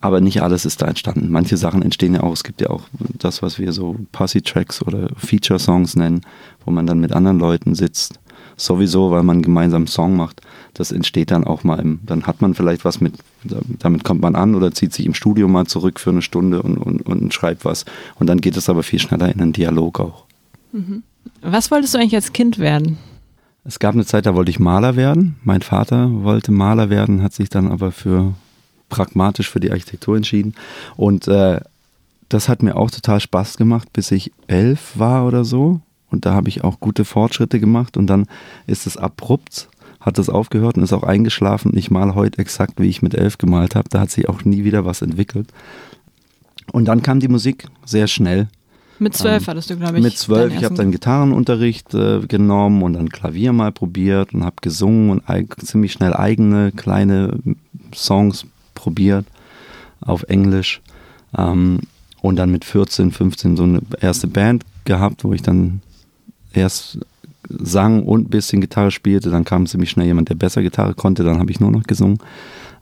Aber 0.00 0.20
nicht 0.20 0.42
alles 0.42 0.64
ist 0.64 0.80
da 0.80 0.86
entstanden. 0.86 1.30
Manche 1.30 1.56
Sachen 1.56 1.82
entstehen 1.82 2.14
ja 2.14 2.22
auch. 2.22 2.32
Es 2.32 2.44
gibt 2.44 2.60
ja 2.62 2.70
auch 2.70 2.84
das, 3.18 3.42
was 3.42 3.58
wir 3.58 3.72
so 3.72 3.96
Posse-Tracks 4.12 4.82
oder 4.82 5.10
Feature-Songs 5.16 5.94
nennen, 5.96 6.22
wo 6.64 6.70
man 6.70 6.86
dann 6.86 7.00
mit 7.00 7.12
anderen 7.12 7.38
Leuten 7.38 7.74
sitzt. 7.74 8.18
Sowieso, 8.56 9.10
weil 9.10 9.22
man 9.22 9.36
einen 9.36 9.42
gemeinsamen 9.42 9.86
Song 9.86 10.16
macht. 10.16 10.40
Das 10.74 10.92
entsteht 10.92 11.30
dann 11.30 11.44
auch 11.44 11.64
mal 11.64 11.78
im, 11.78 12.00
dann 12.04 12.26
hat 12.26 12.40
man 12.40 12.54
vielleicht 12.54 12.84
was 12.84 13.00
mit, 13.00 13.14
damit 13.44 14.04
kommt 14.04 14.22
man 14.22 14.34
an 14.34 14.54
oder 14.54 14.72
zieht 14.72 14.92
sich 14.92 15.06
im 15.06 15.14
Studio 15.14 15.48
mal 15.48 15.66
zurück 15.66 16.00
für 16.00 16.10
eine 16.10 16.22
Stunde 16.22 16.62
und, 16.62 16.78
und, 16.78 17.02
und 17.02 17.34
schreibt 17.34 17.64
was. 17.64 17.84
Und 18.18 18.26
dann 18.26 18.40
geht 18.40 18.56
es 18.56 18.68
aber 18.68 18.82
viel 18.82 18.98
schneller 18.98 19.32
in 19.32 19.40
einen 19.40 19.52
Dialog 19.52 20.00
auch. 20.00 20.24
Mhm. 20.72 21.02
Was 21.42 21.70
wolltest 21.70 21.94
du 21.94 21.98
eigentlich 21.98 22.14
als 22.14 22.32
Kind 22.32 22.58
werden? 22.58 22.98
Es 23.64 23.78
gab 23.78 23.94
eine 23.94 24.06
Zeit, 24.06 24.26
da 24.26 24.34
wollte 24.34 24.50
ich 24.50 24.58
Maler 24.58 24.96
werden. 24.96 25.36
Mein 25.44 25.60
Vater 25.62 26.10
wollte 26.22 26.50
Maler 26.52 26.88
werden, 26.88 27.22
hat 27.22 27.34
sich 27.34 27.50
dann 27.50 27.70
aber 27.70 27.92
für 27.92 28.34
pragmatisch 28.90 29.48
für 29.48 29.60
die 29.60 29.70
Architektur 29.70 30.16
entschieden. 30.16 30.54
Und 30.96 31.28
äh, 31.28 31.60
das 32.28 32.48
hat 32.48 32.62
mir 32.62 32.76
auch 32.76 32.90
total 32.90 33.20
Spaß 33.20 33.56
gemacht, 33.56 33.92
bis 33.92 34.10
ich 34.10 34.32
elf 34.46 34.92
war 34.98 35.26
oder 35.26 35.44
so. 35.44 35.80
Und 36.10 36.26
da 36.26 36.34
habe 36.34 36.48
ich 36.48 36.64
auch 36.64 36.80
gute 36.80 37.04
Fortschritte 37.04 37.60
gemacht. 37.60 37.96
Und 37.96 38.08
dann 38.08 38.26
ist 38.66 38.86
es 38.86 38.96
abrupt, 38.96 39.68
hat 40.00 40.18
es 40.18 40.28
aufgehört 40.28 40.76
und 40.76 40.82
ist 40.82 40.92
auch 40.92 41.02
eingeschlafen. 41.02 41.76
Ich 41.76 41.90
male 41.90 42.14
heute 42.14 42.38
exakt, 42.38 42.74
wie 42.78 42.88
ich 42.88 43.02
mit 43.02 43.14
elf 43.14 43.38
gemalt 43.38 43.74
habe. 43.74 43.88
Da 43.88 44.00
hat 44.00 44.10
sich 44.10 44.28
auch 44.28 44.44
nie 44.44 44.64
wieder 44.64 44.84
was 44.84 45.02
entwickelt. 45.02 45.48
Und 46.72 46.86
dann 46.86 47.02
kam 47.02 47.20
die 47.20 47.28
Musik 47.28 47.66
sehr 47.84 48.06
schnell. 48.06 48.48
Mit 49.00 49.16
zwölf 49.16 49.42
ähm, 49.42 49.46
hattest 49.48 49.70
du, 49.70 49.76
glaube 49.76 49.96
ich. 49.96 50.04
Mit 50.04 50.18
zwölf. 50.18 50.54
Ich 50.54 50.62
habe 50.62 50.74
dann 50.74 50.92
Gitarrenunterricht 50.92 51.94
äh, 51.94 52.20
genommen 52.20 52.82
und 52.82 52.92
dann 52.92 53.08
Klavier 53.08 53.52
mal 53.52 53.72
probiert 53.72 54.34
und 54.34 54.44
habe 54.44 54.56
gesungen 54.60 55.10
und 55.10 55.22
ziemlich 55.64 55.92
schnell 55.92 56.14
eigene 56.14 56.70
kleine 56.70 57.38
Songs 57.94 58.46
probiert 58.80 59.26
auf 60.00 60.22
Englisch. 60.24 60.80
Ähm, 61.36 61.80
und 62.22 62.36
dann 62.36 62.50
mit 62.50 62.64
14, 62.64 63.12
15 63.12 63.56
so 63.56 63.62
eine 63.62 63.80
erste 64.00 64.26
Band 64.26 64.64
gehabt, 64.84 65.24
wo 65.24 65.32
ich 65.32 65.42
dann 65.42 65.80
erst 66.52 66.98
sang 67.48 68.02
und 68.02 68.26
ein 68.26 68.30
bisschen 68.30 68.60
Gitarre 68.60 68.90
spielte. 68.90 69.30
Dann 69.30 69.44
kam 69.44 69.66
ziemlich 69.66 69.90
schnell 69.90 70.06
jemand, 70.06 70.28
der 70.28 70.34
besser 70.34 70.62
Gitarre 70.62 70.94
konnte. 70.94 71.24
Dann 71.24 71.38
habe 71.38 71.50
ich 71.50 71.60
nur 71.60 71.70
noch 71.70 71.84
gesungen. 71.84 72.18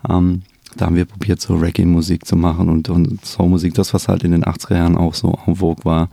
Ähm, 0.09 0.43
da 0.76 0.87
haben 0.87 0.97
wir 0.97 1.07
probiert, 1.07 1.40
so 1.40 1.57
Reggae-Musik 1.57 2.26
zu 2.26 2.37
machen 2.37 2.69
und, 2.69 2.88
und 2.88 3.25
Soul-Musik, 3.25 3.75
das, 3.75 3.95
was 3.95 4.07
halt 4.07 4.23
in 4.23 4.33
den 4.33 4.45
80er 4.45 4.76
Jahren 4.76 4.97
auch 4.97 5.14
so 5.14 5.37
en 5.47 5.57
vogue 5.57 5.85
war. 5.85 6.09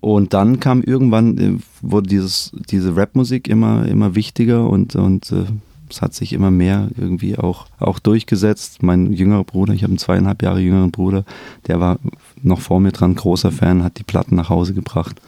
Und 0.00 0.34
dann 0.34 0.60
kam 0.60 0.82
irgendwann, 0.82 1.38
äh, 1.38 1.58
wurde 1.82 2.08
dieses, 2.08 2.52
diese 2.70 2.96
Rap-Musik 2.96 3.48
immer, 3.48 3.86
immer 3.86 4.14
wichtiger 4.14 4.68
und, 4.68 4.96
und 4.96 5.30
äh, 5.32 5.44
es 5.88 6.02
hat 6.02 6.14
sich 6.14 6.32
immer 6.32 6.50
mehr 6.50 6.88
irgendwie 6.96 7.38
auch, 7.38 7.66
auch 7.78 7.98
durchgesetzt. 7.98 8.82
Mein 8.82 9.12
jüngerer 9.12 9.44
Bruder, 9.44 9.74
ich 9.74 9.82
habe 9.82 9.92
einen 9.92 9.98
zweieinhalb 9.98 10.42
Jahre 10.42 10.60
jüngeren 10.60 10.90
Bruder, 10.90 11.24
der 11.66 11.80
war 11.80 11.98
noch 12.42 12.60
vor 12.60 12.80
mir 12.80 12.92
dran, 12.92 13.14
großer 13.14 13.52
Fan, 13.52 13.82
hat 13.82 13.98
die 13.98 14.04
Platten 14.04 14.36
nach 14.36 14.50
Hause 14.50 14.74
gebracht. 14.74 15.20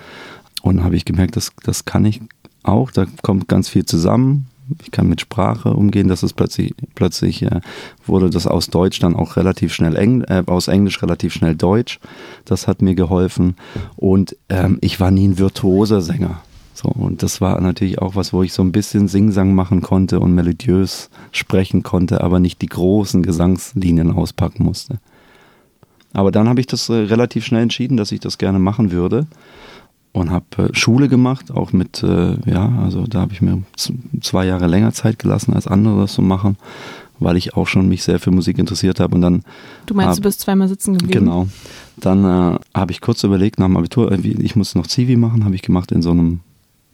Und 0.62 0.82
habe 0.82 0.96
ich 0.96 1.04
gemerkt, 1.04 1.36
das, 1.36 1.52
das 1.62 1.84
kann 1.84 2.04
ich 2.04 2.20
auch, 2.62 2.90
da 2.90 3.06
kommt 3.22 3.48
ganz 3.48 3.68
viel 3.68 3.86
zusammen. 3.86 4.46
Ich 4.82 4.90
kann 4.90 5.08
mit 5.08 5.20
Sprache 5.20 5.72
umgehen, 5.72 6.08
das 6.08 6.22
ist 6.22 6.34
plötzlich, 6.34 6.74
plötzlich 6.94 7.42
äh, 7.42 7.60
wurde 8.04 8.28
das 8.28 8.46
aus 8.46 8.66
Deutsch 8.66 8.98
dann 8.98 9.16
auch 9.16 9.36
relativ 9.36 9.72
schnell, 9.72 9.96
Engl 9.96 10.26
äh, 10.28 10.42
aus 10.46 10.68
Englisch 10.68 11.00
relativ 11.00 11.32
schnell 11.32 11.56
Deutsch. 11.56 12.00
Das 12.44 12.66
hat 12.66 12.82
mir 12.82 12.94
geholfen. 12.94 13.56
Und 13.96 14.36
ähm, 14.50 14.76
ich 14.82 15.00
war 15.00 15.10
nie 15.10 15.28
ein 15.28 15.38
virtuoser 15.38 16.02
Sänger. 16.02 16.42
So, 16.80 16.90
und 16.90 17.24
das 17.24 17.40
war 17.40 17.60
natürlich 17.60 17.98
auch 17.98 18.14
was, 18.14 18.32
wo 18.32 18.44
ich 18.44 18.52
so 18.52 18.62
ein 18.62 18.70
bisschen 18.70 19.08
Singsang 19.08 19.52
machen 19.52 19.82
konnte 19.82 20.20
und 20.20 20.32
melodiös 20.32 21.10
sprechen 21.32 21.82
konnte, 21.82 22.22
aber 22.22 22.38
nicht 22.38 22.62
die 22.62 22.68
großen 22.68 23.24
Gesangslinien 23.24 24.12
auspacken 24.12 24.62
musste. 24.62 25.00
Aber 26.12 26.30
dann 26.30 26.48
habe 26.48 26.60
ich 26.60 26.68
das 26.68 26.88
äh, 26.88 26.94
relativ 26.94 27.44
schnell 27.44 27.62
entschieden, 27.62 27.96
dass 27.96 28.12
ich 28.12 28.20
das 28.20 28.38
gerne 28.38 28.60
machen 28.60 28.92
würde 28.92 29.26
und 30.12 30.30
habe 30.30 30.44
äh, 30.56 30.68
Schule 30.72 31.08
gemacht, 31.08 31.50
auch 31.50 31.72
mit, 31.72 32.04
äh, 32.04 32.36
ja, 32.48 32.72
also 32.80 33.08
da 33.08 33.22
habe 33.22 33.32
ich 33.32 33.42
mir 33.42 33.60
zwei 34.20 34.46
Jahre 34.46 34.68
länger 34.68 34.92
Zeit 34.92 35.18
gelassen, 35.18 35.54
als 35.54 35.66
andere 35.66 36.02
das 36.02 36.12
zu 36.12 36.22
machen, 36.22 36.58
weil 37.18 37.36
ich 37.36 37.56
auch 37.56 37.66
schon 37.66 37.88
mich 37.88 38.04
sehr 38.04 38.20
für 38.20 38.30
Musik 38.30 38.56
interessiert 38.56 39.00
habe 39.00 39.16
und 39.16 39.22
dann. 39.22 39.42
Du 39.86 39.94
meinst, 39.94 40.10
hab, 40.10 40.16
du 40.18 40.22
bist 40.22 40.42
zweimal 40.42 40.68
sitzen 40.68 40.96
geblieben? 40.96 41.24
Genau. 41.24 41.48
Dann 41.96 42.24
äh, 42.24 42.58
habe 42.72 42.92
ich 42.92 43.00
kurz 43.00 43.24
überlegt 43.24 43.58
nach 43.58 43.66
dem 43.66 43.76
Abitur, 43.76 44.12
ich 44.12 44.54
muss 44.54 44.76
noch 44.76 44.86
Zivi 44.86 45.16
machen, 45.16 45.44
habe 45.44 45.56
ich 45.56 45.62
gemacht 45.62 45.90
in 45.90 46.02
so 46.02 46.12
einem 46.12 46.38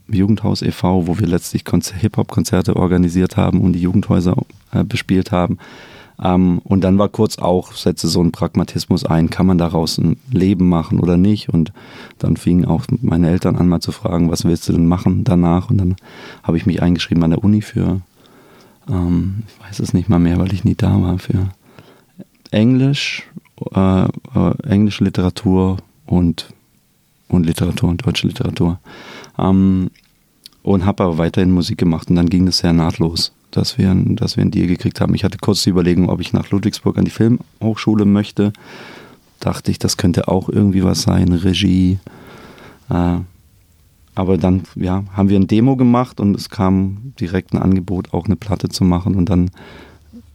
Jugendhaus 0.07 0.61
e.V., 0.61 1.07
wo 1.07 1.19
wir 1.19 1.27
letztlich 1.27 1.63
Hip-Hop-Konzerte 1.65 2.75
organisiert 2.75 3.37
haben 3.37 3.61
und 3.61 3.73
die 3.73 3.81
Jugendhäuser 3.81 4.35
äh, 4.71 4.83
bespielt 4.83 5.31
haben. 5.31 5.57
Ähm, 6.23 6.59
und 6.63 6.81
dann 6.81 6.97
war 6.97 7.09
kurz 7.09 7.37
auch, 7.37 7.73
setze 7.73 8.07
so 8.07 8.21
ein 8.21 8.31
Pragmatismus 8.31 9.05
ein, 9.05 9.29
kann 9.29 9.45
man 9.45 9.57
daraus 9.57 9.97
ein 9.97 10.17
Leben 10.31 10.69
machen 10.69 10.99
oder 10.99 11.17
nicht? 11.17 11.49
Und 11.49 11.73
dann 12.19 12.37
fingen 12.37 12.65
auch 12.65 12.85
meine 13.01 13.29
Eltern 13.29 13.55
an, 13.55 13.67
mal 13.67 13.81
zu 13.81 13.91
fragen, 13.91 14.31
was 14.31 14.45
willst 14.45 14.67
du 14.69 14.73
denn 14.73 14.87
machen 14.87 15.23
danach? 15.23 15.69
Und 15.69 15.77
dann 15.77 15.95
habe 16.43 16.57
ich 16.57 16.65
mich 16.65 16.81
eingeschrieben 16.81 17.23
an 17.23 17.31
der 17.31 17.43
Uni 17.43 17.61
für, 17.61 18.01
ähm, 18.89 19.43
ich 19.47 19.67
weiß 19.67 19.79
es 19.79 19.93
nicht 19.93 20.09
mal 20.09 20.19
mehr, 20.19 20.39
weil 20.39 20.53
ich 20.53 20.63
nie 20.63 20.75
da 20.75 21.01
war, 21.01 21.19
für 21.19 21.49
Englisch, 22.51 23.23
äh, 23.73 24.05
äh, 24.05 24.09
englische 24.63 25.03
Literatur 25.03 25.77
und, 26.05 26.47
und 27.27 27.45
Literatur 27.45 27.89
und 27.89 28.05
deutsche 28.05 28.27
Literatur. 28.27 28.79
Ähm, 29.37 29.89
und 30.63 30.85
habe 30.85 31.03
aber 31.03 31.17
weiterhin 31.19 31.51
Musik 31.51 31.77
gemacht 31.77 32.09
und 32.09 32.15
dann 32.15 32.27
ging 32.27 32.47
es 32.47 32.57
sehr 32.57 32.73
nahtlos, 32.73 33.31
dass 33.51 33.77
wir, 33.77 33.93
dass 33.95 34.35
wir 34.35 34.41
einen 34.41 34.49
Deal 34.49 34.65
gekriegt 34.65 34.99
haben. 34.99 35.13
Ich 35.13 35.23
hatte 35.23 35.37
kurz 35.37 35.61
die 35.61 35.69
Überlegung, 35.69 36.09
ob 36.09 36.21
ich 36.21 36.33
nach 36.33 36.49
Ludwigsburg 36.49 36.97
an 36.97 37.05
die 37.05 37.11
Filmhochschule 37.11 38.05
möchte. 38.05 38.51
Dachte 39.39 39.69
ich, 39.69 39.77
das 39.77 39.97
könnte 39.97 40.27
auch 40.27 40.49
irgendwie 40.49 40.83
was 40.83 41.03
sein, 41.03 41.31
Regie. 41.31 41.99
Äh, 42.89 43.17
aber 44.15 44.37
dann 44.37 44.63
ja, 44.75 45.03
haben 45.13 45.29
wir 45.29 45.37
ein 45.37 45.47
Demo 45.47 45.75
gemacht 45.75 46.19
und 46.19 46.35
es 46.35 46.49
kam 46.49 47.13
direkt 47.19 47.53
ein 47.53 47.61
Angebot, 47.61 48.13
auch 48.13 48.25
eine 48.25 48.37
Platte 48.37 48.69
zu 48.69 48.83
machen 48.85 49.13
und 49.15 49.29
dann 49.29 49.51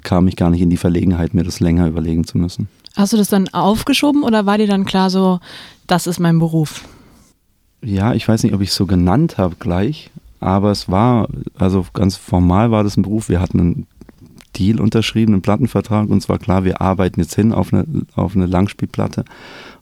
kam 0.03 0.29
ich 0.29 0.37
gar 0.37 0.51
nicht 0.51 0.61
in 0.61 0.71
die 0.71 0.77
Verlegenheit, 0.77 1.35
mir 1.35 1.45
das 1.45 1.61
länger 1.61 1.89
überlegen 1.89 2.25
zu 2.25 2.39
müssen. 2.39 2.69
Hast 2.95 3.13
du 3.13 3.17
das 3.17 3.29
dann 3.29 3.49
aufgeschoben 3.49 4.23
oder 4.23 4.47
war 4.47 4.59
dir 4.59 4.67
dann 4.67 4.85
klar 4.85 5.11
so, 5.11 5.41
das 5.87 6.07
ist 6.07 6.21
mein 6.21 6.39
Beruf? 6.39 6.85
Ja, 7.83 8.15
ich 8.15 8.27
weiß 8.29 8.43
nicht, 8.43 8.55
ob 8.55 8.61
ich 8.61 8.71
es 8.71 8.75
so 8.75 8.87
genannt 8.87 9.39
habe 9.39 9.57
gleich, 9.59 10.11
aber 10.41 10.71
es 10.71 10.89
war, 10.89 11.29
also 11.59 11.87
ganz 11.93 12.17
formal 12.17 12.71
war 12.71 12.85
das 12.85 12.97
ein 12.97 13.03
Beruf. 13.03 13.29
Wir 13.29 13.41
hatten 13.41 13.61
einen 13.61 13.87
Deal 14.57 14.81
unterschrieben, 14.81 15.35
einen 15.35 15.43
Plattenvertrag 15.43 16.09
und 16.09 16.21
zwar 16.23 16.39
klar, 16.39 16.65
wir 16.65 16.81
arbeiten 16.81 17.21
jetzt 17.21 17.35
hin 17.35 17.53
auf 17.53 17.73
eine, 17.73 17.87
auf 18.15 18.35
eine 18.35 18.47
Langspielplatte. 18.47 19.25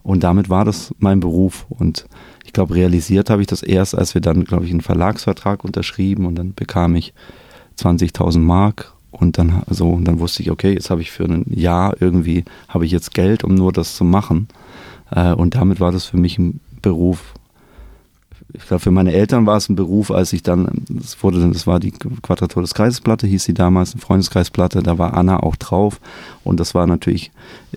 Und 0.02 0.24
damit 0.24 0.48
war 0.48 0.64
das 0.64 0.94
mein 0.98 1.20
Beruf. 1.20 1.66
Und 1.68 2.06
ich 2.44 2.52
glaube, 2.52 2.74
realisiert 2.74 3.30
habe 3.30 3.42
ich 3.42 3.46
das 3.46 3.62
erst, 3.62 3.94
als 3.96 4.14
wir 4.14 4.20
dann, 4.20 4.44
glaube 4.44 4.64
ich, 4.64 4.70
einen 4.70 4.80
Verlagsvertrag 4.80 5.64
unterschrieben 5.64 6.26
und 6.26 6.34
dann 6.34 6.54
bekam 6.54 6.96
ich 6.96 7.14
20.000 7.78 8.38
Mark. 8.38 8.94
Und 9.10 9.38
dann 9.38 9.62
so 9.68 9.90
und 9.90 10.04
dann 10.04 10.20
wusste 10.20 10.42
ich, 10.42 10.50
okay, 10.50 10.74
jetzt 10.74 10.90
habe 10.90 11.00
ich 11.00 11.10
für 11.10 11.24
ein 11.24 11.46
Jahr 11.48 11.96
irgendwie 12.00 12.44
habe 12.68 12.84
ich 12.84 12.92
jetzt 12.92 13.14
Geld, 13.14 13.42
um 13.42 13.54
nur 13.54 13.72
das 13.72 13.96
zu 13.96 14.04
machen. 14.04 14.48
Äh, 15.10 15.32
und 15.32 15.54
damit 15.54 15.80
war 15.80 15.92
das 15.92 16.04
für 16.04 16.18
mich 16.18 16.38
ein 16.38 16.60
Beruf 16.82 17.34
ich 18.52 18.66
glaube, 18.66 18.80
für 18.80 18.90
meine 18.90 19.12
Eltern 19.12 19.46
war 19.46 19.56
es 19.56 19.68
ein 19.68 19.76
Beruf, 19.76 20.10
als 20.10 20.32
ich 20.32 20.42
dann, 20.42 20.68
das 20.88 21.22
wurde 21.22 21.46
das 21.48 21.66
war 21.66 21.80
die 21.80 21.90
Quadratur 21.90 22.62
des 22.62 22.74
Kreises 22.74 23.00
Platte, 23.00 23.26
hieß 23.26 23.44
sie 23.44 23.54
damals, 23.54 23.92
eine 23.92 24.00
Freundeskreisplatte, 24.00 24.82
da 24.82 24.98
war 24.98 25.14
Anna 25.14 25.40
auch 25.40 25.56
drauf 25.56 26.00
und 26.44 26.58
das 26.58 26.74
war 26.74 26.86
natürlich 26.86 27.30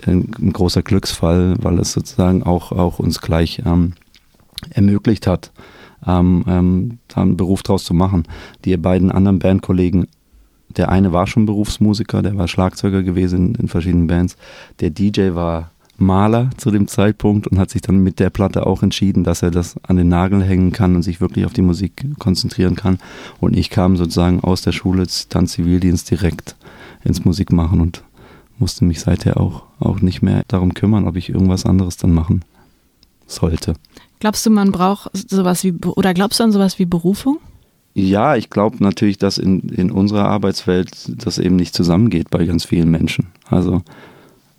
ein, 0.06 0.32
ein 0.40 0.54
großer 0.54 0.82
Glücksfall, 0.82 1.56
weil 1.62 1.80
es 1.80 1.92
sozusagen 1.92 2.44
auch, 2.44 2.72
auch 2.72 3.00
uns 3.00 3.20
gleich 3.20 3.62
ähm, 3.66 3.94
ermöglicht 4.70 5.28
hat, 5.28 5.52
ähm, 6.08 6.46
ähm, 6.48 6.98
da 7.10 7.22
einen 7.22 7.38
Beruf 7.38 7.64
draus 7.64 7.84
zu 7.84 7.94
machen. 7.94 8.24
Die 8.64 8.76
beiden 8.78 9.12
anderen 9.12 9.40
Bandkollegen 9.40 10.08
der 10.78 10.90
eine 10.90 11.12
war 11.12 11.28
schon 11.28 11.46
Berufsmusiker, 11.46 12.22
der 12.22 12.38
war 12.38 12.48
Schlagzeuger 12.48 13.04
gewesen 13.04 13.50
in, 13.50 13.56
in 13.56 13.68
verschiedenen 13.68 14.08
Bands. 14.08 14.38
Der 14.80 14.90
DJ 14.90 15.34
war 15.34 15.72
Maler 16.02 16.50
zu 16.58 16.72
dem 16.72 16.88
Zeitpunkt 16.88 17.48
und 17.48 17.58
hat 17.60 17.70
sich 17.70 17.82
dann 17.82 18.00
mit 18.00 18.20
der 18.20 18.30
Platte 18.30 18.66
auch 18.66 18.84
entschieden, 18.84 19.24
dass 19.24 19.42
er 19.42 19.52
das 19.52 19.76
an 19.84 19.98
den 19.98 20.10
Nagel 20.10 20.44
hängen 20.44 20.72
kann 20.72 20.96
und 20.96 21.04
sich 21.04 21.22
wirklich 21.22 21.46
auf 21.46 21.54
die 21.54 21.62
Musik 21.62 22.06
konzentrieren 22.20 22.76
kann. 22.76 23.00
Und 23.40 23.56
ich 23.56 23.70
kam 23.70 23.96
sozusagen 23.96 24.42
aus 24.42 24.62
der 24.62 24.72
Schule, 24.72 25.06
dann 25.30 25.48
Zivildienst 25.48 26.10
direkt 26.12 26.56
ins 27.04 27.24
Musikmachen 27.24 27.80
und 27.80 28.04
musste 28.58 28.86
mich 28.86 29.00
seither 29.00 29.40
auch, 29.40 29.64
auch 29.80 30.02
nicht 30.02 30.22
mehr 30.22 30.44
darum 30.48 30.74
kümmern, 30.74 31.08
ob 31.08 31.16
ich 31.16 31.30
irgendwas 31.30 31.66
anderes 31.66 31.98
dann 31.98 32.12
machen 32.12 32.44
sollte. 33.26 33.74
Glaubst 34.20 34.46
du, 34.46 34.52
man 34.52 34.72
braucht 34.72 35.10
sowas 35.30 35.64
wie, 35.64 35.74
oder 35.74 36.14
glaubst 36.14 36.40
du 36.40 36.44
an 36.44 36.52
sowas 36.52 36.78
wie 36.78 36.86
Berufung? 36.86 37.40
Ja, 37.94 38.36
ich 38.36 38.50
glaube 38.50 38.78
natürlich, 38.80 39.18
dass 39.18 39.38
in, 39.38 39.62
in 39.70 39.92
unserer 39.92 40.26
Arbeitswelt 40.26 41.12
das 41.26 41.40
eben 41.40 41.58
nicht 41.58 41.74
zusammengeht 41.76 42.30
bei 42.30 42.46
ganz 42.46 42.64
vielen 42.66 42.90
Menschen. 42.90 43.28
Also 43.50 43.82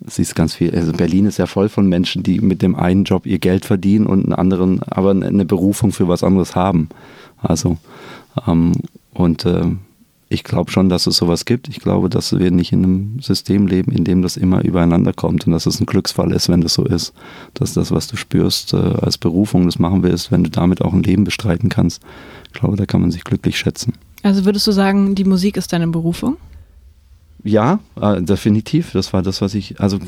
siehst 0.07 0.35
ganz 0.35 0.53
viel. 0.53 0.75
Also 0.75 0.91
Berlin 0.91 1.25
ist 1.25 1.37
ja 1.37 1.45
voll 1.45 1.69
von 1.69 1.87
Menschen, 1.87 2.23
die 2.23 2.39
mit 2.39 2.61
dem 2.61 2.75
einen 2.75 3.03
Job 3.03 3.25
ihr 3.25 3.39
Geld 3.39 3.65
verdienen 3.65 4.05
und 4.05 4.23
einen 4.23 4.33
anderen, 4.33 4.83
aber 4.83 5.11
eine 5.11 5.45
Berufung 5.45 5.91
für 5.91 6.07
was 6.07 6.23
anderes 6.23 6.55
haben. 6.55 6.89
Also 7.41 7.77
ähm, 8.47 8.73
und 9.13 9.45
äh, 9.45 9.65
ich 10.29 10.43
glaube 10.43 10.71
schon, 10.71 10.89
dass 10.89 11.05
es 11.05 11.17
sowas 11.17 11.45
gibt. 11.45 11.67
Ich 11.69 11.79
glaube, 11.79 12.09
dass 12.09 12.37
wir 12.37 12.49
nicht 12.49 12.71
in 12.71 12.83
einem 12.83 13.19
System 13.19 13.67
leben, 13.67 13.91
in 13.91 14.03
dem 14.03 14.23
das 14.23 14.35
immer 14.35 14.63
übereinander 14.63 15.13
kommt 15.13 15.45
und 15.45 15.53
dass 15.53 15.67
es 15.67 15.79
ein 15.79 15.85
Glücksfall 15.85 16.31
ist, 16.31 16.49
wenn 16.49 16.61
das 16.61 16.73
so 16.73 16.85
ist. 16.85 17.13
Dass 17.53 17.73
das, 17.73 17.91
was 17.91 18.07
du 18.07 18.15
spürst 18.15 18.73
äh, 18.73 18.77
als 18.77 19.17
Berufung, 19.17 19.65
das 19.65 19.77
machen 19.77 20.01
willst, 20.01 20.31
wenn 20.31 20.43
du 20.43 20.49
damit 20.49 20.81
auch 20.81 20.93
ein 20.93 21.03
Leben 21.03 21.23
bestreiten 21.23 21.69
kannst. 21.69 22.01
Ich 22.47 22.59
glaube, 22.59 22.77
da 22.77 22.85
kann 22.85 23.01
man 23.01 23.11
sich 23.11 23.23
glücklich 23.23 23.57
schätzen. 23.57 23.93
Also 24.23 24.45
würdest 24.45 24.65
du 24.65 24.71
sagen, 24.71 25.15
die 25.15 25.25
Musik 25.25 25.57
ist 25.57 25.71
deine 25.71 25.87
Berufung? 25.87 26.37
Ja, 27.43 27.79
äh, 27.99 28.21
definitiv. 28.21 28.91
Das 28.93 29.13
war 29.13 29.21
das, 29.21 29.41
was 29.41 29.53
ich, 29.53 29.79
also 29.79 29.99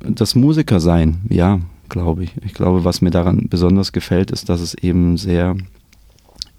das 0.00 0.34
Musiker 0.34 0.80
sein, 0.80 1.22
ja, 1.28 1.60
glaube 1.88 2.24
ich. 2.24 2.32
Ich 2.44 2.54
glaube, 2.54 2.84
was 2.84 3.00
mir 3.00 3.10
daran 3.10 3.48
besonders 3.48 3.92
gefällt, 3.92 4.30
ist, 4.30 4.48
dass 4.48 4.60
es 4.60 4.74
eben 4.74 5.16
sehr 5.16 5.56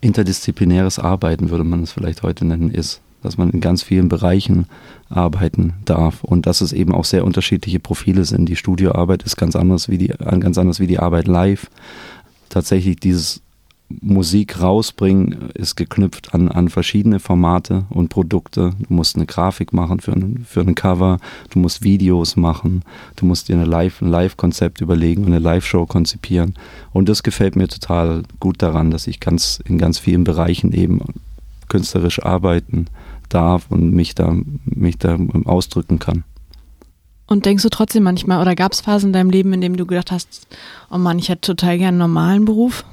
interdisziplinäres 0.01 0.97
Arbeiten, 0.99 1.49
würde 1.49 1.63
man 1.63 1.83
es 1.83 1.91
vielleicht 1.91 2.23
heute 2.23 2.45
nennen, 2.45 2.71
ist. 2.71 3.01
Dass 3.21 3.37
man 3.37 3.49
in 3.49 3.59
ganz 3.59 3.83
vielen 3.83 4.07
Bereichen 4.07 4.65
arbeiten 5.09 5.73
darf 5.83 6.23
und 6.23 6.45
dass 6.45 6.61
es 6.61 6.71
eben 6.71 6.93
auch 6.93 7.03
sehr 7.03 7.25
unterschiedliche 7.25 7.79
Profile 7.79 8.23
sind. 8.23 8.47
Die 8.47 8.55
Studioarbeit 8.55 9.23
ist 9.23 9.35
ganz 9.35 9.57
anders 9.57 9.89
wie 9.89 9.97
die, 9.97 10.07
ganz 10.07 10.57
anders 10.57 10.79
wie 10.79 10.87
die 10.87 10.99
Arbeit 10.99 11.27
live. 11.27 11.69
Tatsächlich 12.47 12.95
dieses 12.95 13.41
Musik 14.01 14.61
rausbringen 14.61 15.49
ist 15.55 15.75
geknüpft 15.75 16.35
an, 16.35 16.47
an 16.47 16.69
verschiedene 16.69 17.19
Formate 17.19 17.85
und 17.89 18.09
Produkte. 18.09 18.73
Du 18.87 18.93
musst 18.93 19.15
eine 19.15 19.25
Grafik 19.25 19.73
machen 19.73 19.99
für 19.99 20.13
ein, 20.13 20.45
für 20.47 20.61
ein 20.61 20.75
Cover, 20.75 21.17
du 21.49 21.59
musst 21.59 21.83
Videos 21.83 22.35
machen, 22.35 22.83
du 23.15 23.25
musst 23.25 23.49
dir 23.49 23.55
eine 23.55 23.65
Live, 23.65 24.01
ein 24.01 24.09
Live-Konzept 24.09 24.81
überlegen 24.81 25.23
und 25.23 25.33
eine 25.33 25.39
Live-Show 25.39 25.87
konzipieren. 25.87 26.53
Und 26.93 27.09
das 27.09 27.23
gefällt 27.23 27.55
mir 27.55 27.67
total 27.67 28.23
gut 28.39 28.61
daran, 28.61 28.91
dass 28.91 29.07
ich 29.07 29.19
ganz 29.19 29.59
in 29.65 29.79
ganz 29.79 29.97
vielen 29.97 30.23
Bereichen 30.23 30.71
eben 30.71 31.01
künstlerisch 31.67 32.23
arbeiten 32.23 32.85
darf 33.29 33.65
und 33.69 33.91
mich 33.93 34.13
da, 34.13 34.35
mich 34.65 34.99
da 34.99 35.17
ausdrücken 35.45 35.97
kann. 35.97 36.23
Und 37.25 37.45
denkst 37.45 37.63
du 37.63 37.69
trotzdem 37.69 38.03
manchmal, 38.03 38.41
oder 38.41 38.55
gab 38.55 38.71
es 38.71 38.81
Phasen 38.81 39.09
in 39.09 39.13
deinem 39.13 39.29
Leben, 39.29 39.53
in 39.53 39.61
dem 39.61 39.77
du 39.77 39.85
gedacht 39.85 40.11
hast, 40.11 40.47
oh 40.91 40.97
Mann, 40.97 41.19
ich 41.19 41.29
hätte 41.29 41.41
total 41.41 41.77
gern 41.77 41.89
einen 41.89 41.97
normalen 41.99 42.45
Beruf? 42.45 42.83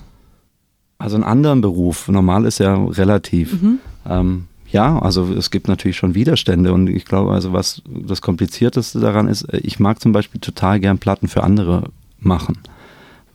Also 0.99 1.17
einen 1.17 1.25
anderen 1.25 1.61
Beruf, 1.61 2.09
normal 2.09 2.47
ist 2.47 2.59
ja 2.59 2.75
relativ. 2.75 3.61
Mhm. 3.61 3.79
Ähm, 4.09 4.45
ja, 4.69 4.99
also 4.99 5.33
es 5.33 5.51
gibt 5.51 5.69
natürlich 5.69 5.97
schon 5.97 6.15
Widerstände 6.15 6.73
und 6.73 6.89
ich 6.89 7.05
glaube, 7.05 7.33
also 7.33 7.53
was 7.53 7.83
das 7.87 8.21
Komplizierteste 8.23 8.99
daran 9.01 9.29
ist, 9.29 9.43
äh, 9.43 9.59
ich 9.59 9.79
mag 9.79 10.01
zum 10.01 10.13
Beispiel 10.13 10.41
total 10.41 10.81
gern 10.81 10.99
Platten 10.99 11.29
für 11.29 11.45
andere 11.45 11.91
machen, 12.19 12.59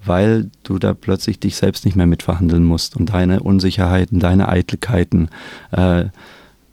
weil 0.03 0.49
du 0.63 0.79
da 0.79 0.93
plötzlich 0.93 1.39
dich 1.39 1.55
selbst 1.55 1.85
nicht 1.85 1.95
mehr 1.95 2.07
mitverhandeln 2.07 2.63
musst 2.63 2.95
und 2.95 3.11
deine 3.11 3.41
Unsicherheiten, 3.41 4.19
deine 4.19 4.49
Eitelkeiten, 4.49 5.29
äh, 5.71 6.05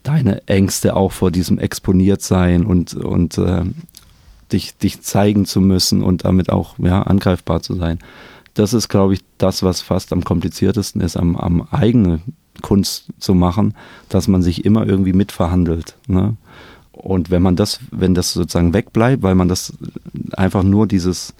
deine 0.03 0.47
Ängste 0.47 0.95
auch 0.95 1.11
vor 1.11 1.29
diesem 1.29 1.59
Exponiertsein 1.59 2.65
und, 2.65 2.95
und 2.95 3.37
äh, 3.37 3.63
dich, 4.51 4.75
dich 4.77 5.01
zeigen 5.01 5.45
zu 5.45 5.61
müssen 5.61 6.01
und 6.01 6.25
damit 6.25 6.49
auch 6.49 6.79
ja, 6.79 7.03
angreifbar 7.03 7.61
zu 7.61 7.75
sein 7.75 7.99
das 8.53 8.73
ist, 8.73 8.89
glaube 8.89 9.13
ich, 9.13 9.21
das, 9.37 9.63
was 9.63 9.81
fast 9.81 10.13
am 10.13 10.23
kompliziertesten 10.23 11.01
ist, 11.01 11.17
am, 11.17 11.35
am 11.35 11.67
eigene 11.71 12.21
Kunst 12.61 13.05
zu 13.19 13.33
machen, 13.33 13.73
dass 14.09 14.27
man 14.27 14.41
sich 14.41 14.65
immer 14.65 14.85
irgendwie 14.85 15.13
mitverhandelt. 15.13 15.95
Ne? 16.07 16.35
Und 16.91 17.29
wenn 17.29 17.41
man 17.41 17.55
das, 17.55 17.79
wenn 17.91 18.13
das 18.13 18.33
sozusagen 18.33 18.73
wegbleibt, 18.73 19.23
weil 19.23 19.35
man 19.35 19.47
das 19.47 19.73
einfach 20.33 20.63
nur 20.63 20.87
dieses, 20.87 21.33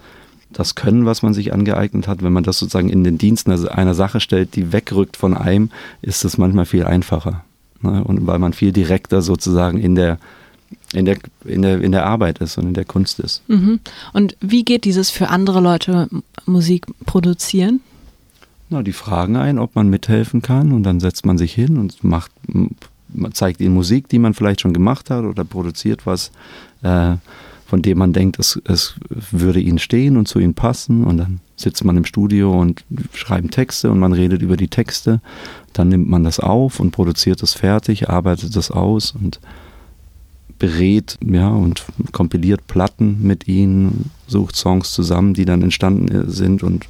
das 0.50 0.74
Können, 0.74 1.06
was 1.06 1.22
man 1.22 1.34
sich 1.34 1.52
angeeignet 1.52 2.08
hat, 2.08 2.22
wenn 2.22 2.32
man 2.32 2.44
das 2.44 2.58
sozusagen 2.58 2.88
in 2.88 3.04
den 3.04 3.18
Dienst 3.18 3.48
einer 3.48 3.94
Sache 3.94 4.20
stellt, 4.20 4.56
die 4.56 4.72
wegrückt 4.72 5.16
von 5.16 5.36
einem, 5.36 5.70
ist 6.02 6.24
es 6.24 6.38
manchmal 6.38 6.64
viel 6.64 6.84
einfacher. 6.84 7.44
Ne? 7.82 8.02
Und 8.02 8.26
weil 8.26 8.38
man 8.38 8.52
viel 8.52 8.72
direkter 8.72 9.22
sozusagen 9.22 9.78
in 9.78 9.94
der 9.94 10.18
in 10.92 11.04
der, 11.04 11.18
in, 11.44 11.62
der, 11.62 11.80
in 11.80 11.92
der 11.92 12.06
Arbeit 12.06 12.38
ist 12.38 12.58
und 12.58 12.66
in 12.68 12.74
der 12.74 12.84
Kunst 12.84 13.20
ist. 13.20 13.42
Mhm. 13.48 13.80
Und 14.12 14.36
wie 14.40 14.64
geht 14.64 14.84
dieses 14.84 15.10
für 15.10 15.28
andere 15.28 15.60
Leute 15.60 16.08
Musik 16.46 16.86
produzieren? 17.06 17.80
Na, 18.70 18.82
die 18.82 18.92
fragen 18.92 19.36
ein, 19.36 19.58
ob 19.58 19.74
man 19.74 19.88
mithelfen 19.88 20.42
kann 20.42 20.72
und 20.72 20.84
dann 20.84 21.00
setzt 21.00 21.26
man 21.26 21.38
sich 21.38 21.52
hin 21.52 21.76
und 21.76 22.02
macht, 22.04 22.30
zeigt 23.32 23.60
ihnen 23.60 23.74
Musik, 23.74 24.08
die 24.08 24.18
man 24.18 24.34
vielleicht 24.34 24.60
schon 24.60 24.72
gemacht 24.72 25.10
hat 25.10 25.24
oder 25.24 25.44
produziert 25.44 26.06
was, 26.06 26.30
äh, 26.82 27.16
von 27.66 27.82
dem 27.82 27.98
man 27.98 28.12
denkt, 28.12 28.38
es, 28.38 28.60
es 28.64 28.94
würde 29.08 29.60
ihnen 29.60 29.78
stehen 29.78 30.16
und 30.16 30.26
zu 30.26 30.40
ihnen 30.40 30.54
passen 30.54 31.04
und 31.04 31.18
dann 31.18 31.40
sitzt 31.54 31.84
man 31.84 31.96
im 31.96 32.04
Studio 32.04 32.58
und 32.58 32.84
schreibt 33.12 33.52
Texte 33.52 33.90
und 33.90 33.98
man 34.00 34.12
redet 34.12 34.42
über 34.42 34.56
die 34.56 34.68
Texte, 34.68 35.20
dann 35.72 35.88
nimmt 35.88 36.08
man 36.08 36.24
das 36.24 36.40
auf 36.40 36.80
und 36.80 36.90
produziert 36.90 37.42
es 37.42 37.54
fertig, 37.54 38.08
arbeitet 38.08 38.56
das 38.56 38.70
aus 38.70 39.12
und 39.12 39.40
berät 40.60 41.18
ja, 41.26 41.48
und 41.48 41.86
kompiliert 42.12 42.68
Platten 42.68 43.18
mit 43.22 43.48
ihnen, 43.48 44.10
sucht 44.28 44.54
Songs 44.54 44.92
zusammen, 44.92 45.34
die 45.34 45.46
dann 45.46 45.62
entstanden 45.62 46.30
sind 46.30 46.62
und, 46.62 46.86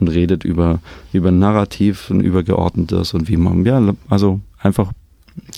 und 0.00 0.08
redet 0.08 0.42
über, 0.42 0.80
über 1.12 1.30
Narrativ, 1.30 2.10
ein 2.10 2.20
übergeordnetes 2.20 3.14
und 3.14 3.28
wie 3.28 3.36
man, 3.36 3.64
ja, 3.64 3.94
also 4.08 4.40
einfach, 4.58 4.90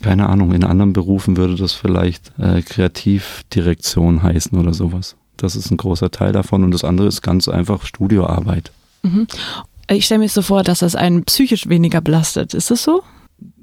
keine 0.03 0.29
Ahnung, 0.29 0.53
in 0.53 0.65
anderen 0.65 0.93
Berufen 0.93 1.39
würde 1.39 1.55
das 1.55 1.73
vielleicht 1.73 2.33
äh, 2.39 2.61
Kreativdirektion 2.61 4.23
heißen 4.23 4.59
oder 4.59 4.75
sowas. 4.75 5.17
Das 5.39 5.57
ist 5.57 5.71
ein 5.71 5.77
großer 5.77 6.11
Teil 6.11 6.33
davon 6.33 6.65
und 6.65 6.73
das 6.73 6.85
andere 6.85 7.07
ist 7.07 7.23
ganz 7.23 7.49
einfach 7.49 7.87
Studioarbeit. 7.87 8.73
Mhm. 9.03 9.29
Ich 9.89 10.07
stelle 10.07 10.21
mir 10.21 10.29
so 10.29 10.43
vor, 10.43 10.65
dass 10.65 10.81
das 10.81 10.97
einen 10.97 11.25
psychisch 11.25 11.69
weniger 11.69 12.01
belastet. 12.01 12.55
Ist 12.55 12.71
das 12.71 12.83
so? 12.83 13.03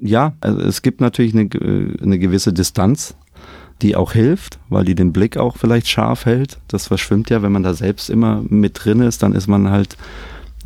Ja, 0.00 0.34
also 0.40 0.60
es 0.60 0.82
gibt 0.82 1.00
natürlich 1.00 1.34
eine, 1.34 1.48
eine 2.02 2.18
gewisse 2.18 2.52
Distanz 2.52 3.14
die 3.82 3.96
auch 3.96 4.12
hilft, 4.12 4.58
weil 4.68 4.84
die 4.84 4.94
den 4.94 5.12
Blick 5.12 5.36
auch 5.36 5.56
vielleicht 5.56 5.88
scharf 5.88 6.26
hält. 6.26 6.58
Das 6.68 6.88
verschwimmt 6.88 7.30
ja, 7.30 7.42
wenn 7.42 7.52
man 7.52 7.62
da 7.62 7.74
selbst 7.74 8.10
immer 8.10 8.42
mit 8.48 8.84
drin 8.84 9.00
ist, 9.00 9.22
dann 9.22 9.32
ist 9.32 9.46
man 9.46 9.70
halt, 9.70 9.96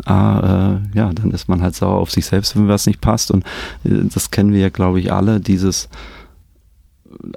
ah, 0.04 0.80
äh, 0.94 0.98
ja, 0.98 1.12
dann 1.12 1.30
ist 1.30 1.48
man 1.48 1.62
halt 1.62 1.74
sauer 1.74 1.98
auf 1.98 2.10
sich 2.10 2.26
selbst, 2.26 2.56
wenn 2.56 2.68
was 2.68 2.86
nicht 2.86 3.00
passt. 3.00 3.30
Und 3.30 3.44
äh, 3.84 4.04
das 4.12 4.30
kennen 4.30 4.52
wir 4.52 4.60
ja, 4.60 4.68
glaube 4.68 5.00
ich, 5.00 5.12
alle, 5.12 5.40
dieses 5.40 5.88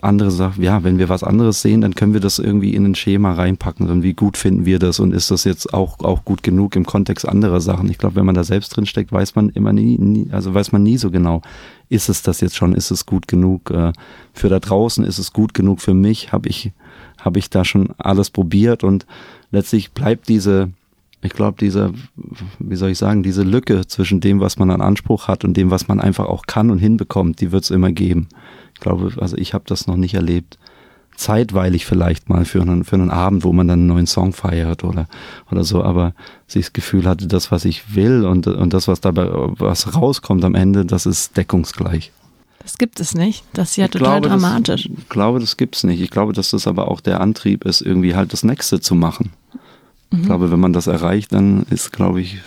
andere 0.02 0.32
Sachen, 0.32 0.64
ja, 0.64 0.84
wenn 0.84 0.98
wir 0.98 1.10
was 1.10 1.24
anderes 1.24 1.62
sehen, 1.62 1.82
dann 1.82 1.96
können 1.96 2.14
wir 2.14 2.20
das 2.20 2.40
irgendwie 2.40 2.74
in 2.74 2.86
ein 2.86 2.96
Schema 2.96 3.34
reinpacken. 3.34 3.90
Und 3.90 4.04
wie 4.04 4.14
gut 4.14 4.38
finden 4.38 4.66
wir 4.66 4.80
das 4.80 5.00
und 5.00 5.14
ist 5.14 5.32
das 5.32 5.44
jetzt 5.44 5.74
auch, 5.74 6.00
auch 6.00 6.26
gut 6.26 6.44
genug 6.44 6.76
im 6.76 6.86
Kontext 6.86 7.28
anderer 7.28 7.62
Sachen? 7.62 7.90
Ich 7.90 7.98
glaube, 7.98 8.16
wenn 8.16 8.26
man 8.26 8.36
da 8.36 8.44
selbst 8.44 8.76
drin 8.76 8.86
steckt, 8.86 9.12
weiß 9.12 9.36
man 9.36 9.50
immer 9.50 9.74
nie, 9.74 9.98
nie, 9.98 10.30
also 10.32 10.54
weiß 10.54 10.72
man 10.72 10.84
nie 10.84 10.98
so 10.98 11.12
genau, 11.12 11.42
ist 11.90 12.10
es 12.10 12.22
das 12.22 12.42
jetzt 12.42 12.56
schon, 12.56 12.74
ist 12.74 12.92
es 12.92 13.06
gut 13.06 13.28
genug 13.28 13.72
äh, 13.72 13.94
für 14.34 14.50
da 14.50 14.60
draußen, 14.60 15.04
ist 15.04 15.20
es 15.20 15.34
gut 15.34 15.54
genug 15.54 15.82
für 15.82 15.94
mich, 15.94 16.32
habe 16.32 16.50
ich, 16.50 16.72
habe 17.20 17.40
ich 17.40 17.50
da 17.50 17.66
schon 17.66 17.90
alles 17.98 18.30
probiert 18.30 18.84
und 18.84 19.06
letztlich 19.52 19.92
bleibt 19.92 20.28
diese, 20.30 20.70
ich 21.22 21.34
glaube, 21.34 21.58
diese, 21.60 21.94
wie 22.60 22.76
soll 22.76 22.92
ich 22.92 22.98
sagen, 22.98 23.24
diese 23.24 23.44
Lücke 23.44 23.88
zwischen 23.88 24.22
dem, 24.22 24.40
was 24.40 24.58
man 24.60 24.70
an 24.70 24.82
Anspruch 24.82 25.28
hat 25.28 25.44
und 25.44 25.58
dem, 25.58 25.72
was 25.72 25.88
man 25.88 26.00
einfach 26.00 26.26
auch 26.26 26.46
kann 26.46 26.70
und 26.70 26.78
hinbekommt, 26.78 27.42
die 27.42 27.52
wird 27.52 27.64
es 27.64 27.72
immer 27.72 27.92
geben. 27.92 28.28
Ich 28.78 28.82
glaube, 28.82 29.12
also 29.20 29.36
ich 29.38 29.56
habe 29.56 29.64
das 29.68 29.88
noch 29.88 29.98
nicht 29.98 30.14
erlebt 30.14 30.60
zeitweilig 31.18 31.88
vielleicht 31.88 32.30
mal 32.30 32.46
für 32.46 32.62
einen, 32.62 32.84
für 32.84 32.96
einen 32.96 33.10
Abend, 33.10 33.44
wo 33.44 33.52
man 33.52 33.68
dann 33.68 33.80
einen 33.80 33.88
neuen 33.88 34.06
Song 34.06 34.34
feiert 34.34 34.84
oder, 34.84 35.08
oder 35.52 35.64
so, 35.64 35.84
aber 35.84 36.14
sich 36.46 36.66
das 36.66 36.74
Gefühl 36.74 37.06
hatte, 37.08 37.26
das, 37.26 37.52
was 37.52 37.66
ich 37.66 37.96
will 37.96 38.24
und, 38.24 38.46
und 38.46 38.72
das, 38.72 38.88
was 38.88 39.02
dabei, 39.02 39.28
was 39.32 39.96
rauskommt 39.96 40.46
am 40.46 40.54
Ende, 40.54 40.86
das 40.86 41.08
ist 41.08 41.36
deckungsgleich. 41.36 42.12
Das 42.60 42.78
gibt 42.78 43.00
es 43.00 43.16
nicht. 43.16 43.44
Das 43.54 43.72
ist 43.72 43.78
ja 43.78 43.86
ich 43.86 43.92
total 43.92 44.22
glaube, 44.22 44.30
dramatisch. 44.30 44.84
Das, 44.84 45.00
ich 45.00 45.10
glaube, 45.10 45.40
das 45.40 45.58
gibt 45.58 45.76
es 45.76 45.84
nicht. 45.84 46.02
Ich 46.02 46.12
glaube, 46.12 46.34
dass 46.34 46.52
das 46.52 46.68
aber 46.68 46.88
auch 46.92 47.02
der 47.02 47.20
Antrieb 47.20 47.66
ist, 47.66 47.82
irgendwie 47.82 48.16
halt 48.16 48.32
das 48.32 48.44
Nächste 48.44 48.80
zu 48.80 48.94
machen. 48.94 49.32
Mhm. 50.12 50.20
Ich 50.20 50.26
glaube, 50.26 50.52
wenn 50.52 50.60
man 50.60 50.74
das 50.74 50.88
erreicht, 50.88 51.34
dann 51.34 51.64
ist, 51.70 51.92
glaube 51.92 52.22
ich, 52.22 52.40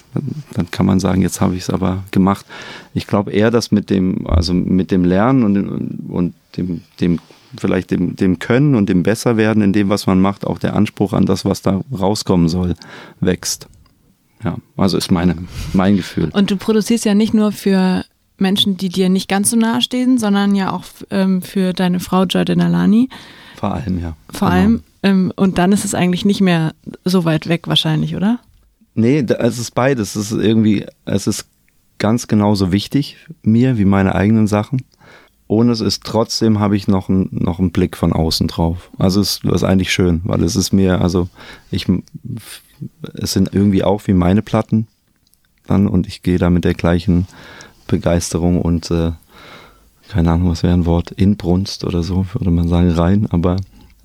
dann 0.54 0.70
kann 0.70 0.86
man 0.86 1.00
sagen, 1.00 1.22
jetzt 1.22 1.40
habe 1.40 1.54
ich 1.54 1.62
es 1.62 1.70
aber 1.70 2.04
gemacht. 2.10 2.46
Ich 2.94 3.06
glaube 3.06 3.32
eher, 3.32 3.50
dass 3.50 3.70
mit 3.70 3.90
dem, 3.90 4.26
also 4.26 4.54
mit 4.54 4.90
dem 4.90 5.04
Lernen 5.04 5.44
und, 5.44 6.10
und 6.10 6.34
dem, 6.56 6.82
dem 7.00 7.18
vielleicht 7.58 7.90
dem, 7.90 8.16
dem 8.16 8.38
Können 8.38 8.74
und 8.74 8.88
dem 8.88 9.02
Besserwerden 9.02 9.62
in 9.62 9.72
dem, 9.72 9.88
was 9.88 10.06
man 10.06 10.20
macht, 10.20 10.46
auch 10.46 10.58
der 10.58 10.74
Anspruch 10.74 11.12
an 11.12 11.26
das, 11.26 11.44
was 11.44 11.62
da 11.62 11.80
rauskommen 11.92 12.48
soll, 12.48 12.74
wächst. 13.20 13.68
Ja, 14.44 14.56
also 14.76 14.96
ist 14.96 15.10
meine, 15.10 15.36
mein 15.72 15.96
Gefühl. 15.96 16.30
Und 16.32 16.50
du 16.50 16.56
produzierst 16.56 17.04
ja 17.04 17.14
nicht 17.14 17.34
nur 17.34 17.52
für 17.52 18.04
Menschen, 18.38 18.76
die 18.76 18.88
dir 18.88 19.08
nicht 19.08 19.28
ganz 19.28 19.50
so 19.50 19.56
nahe 19.56 19.82
stehen, 19.82 20.16
sondern 20.16 20.54
ja 20.54 20.72
auch 20.72 20.84
ähm, 21.10 21.42
für 21.42 21.72
deine 21.72 22.00
Frau 22.00 22.24
Joy 22.24 22.44
Denalani. 22.44 23.08
Vor 23.56 23.74
allem, 23.74 24.00
ja. 24.00 24.16
Vor 24.32 24.48
genau. 24.48 24.60
allem. 24.60 24.82
Ähm, 25.02 25.32
und 25.36 25.58
dann 25.58 25.72
ist 25.72 25.84
es 25.84 25.94
eigentlich 25.94 26.24
nicht 26.24 26.40
mehr 26.40 26.74
so 27.04 27.24
weit 27.24 27.48
weg 27.48 27.68
wahrscheinlich, 27.68 28.16
oder? 28.16 28.40
Nee, 28.94 29.20
es 29.20 29.58
ist 29.58 29.74
beides. 29.74 30.16
Es 30.16 30.32
ist 30.32 30.38
irgendwie, 30.38 30.86
es 31.04 31.26
ist 31.26 31.46
ganz 31.98 32.26
genauso 32.26 32.72
wichtig 32.72 33.16
mir 33.42 33.78
wie 33.78 33.84
meine 33.84 34.14
eigenen 34.14 34.46
Sachen 34.46 34.82
und 35.50 35.68
es 35.68 35.80
ist 35.80 36.04
trotzdem 36.04 36.60
habe 36.60 36.76
ich 36.76 36.86
noch, 36.86 37.08
ein, 37.08 37.28
noch 37.32 37.58
einen 37.58 37.72
Blick 37.72 37.96
von 37.96 38.12
außen 38.12 38.46
drauf. 38.46 38.88
Also 38.98 39.20
es 39.20 39.40
ist 39.42 39.64
eigentlich 39.64 39.92
schön, 39.92 40.20
weil 40.22 40.44
es 40.44 40.54
ist 40.54 40.72
mir, 40.72 41.00
also 41.00 41.28
ich, 41.72 41.86
es 43.14 43.32
sind 43.32 43.52
irgendwie 43.52 43.82
auch 43.82 44.06
wie 44.06 44.12
meine 44.12 44.42
Platten 44.42 44.86
dann 45.66 45.88
und 45.88 46.06
ich 46.06 46.22
gehe 46.22 46.38
da 46.38 46.50
mit 46.50 46.64
der 46.64 46.74
gleichen 46.74 47.26
Begeisterung 47.88 48.62
und 48.62 48.92
äh, 48.92 49.10
keine 50.08 50.30
Ahnung, 50.30 50.50
was 50.50 50.62
wäre 50.62 50.72
ein 50.72 50.86
Wort, 50.86 51.10
Inbrunst 51.10 51.82
oder 51.82 52.04
so, 52.04 52.26
würde 52.32 52.52
man 52.52 52.68
sagen, 52.68 52.90
rein, 52.90 53.26
aber 53.30 53.56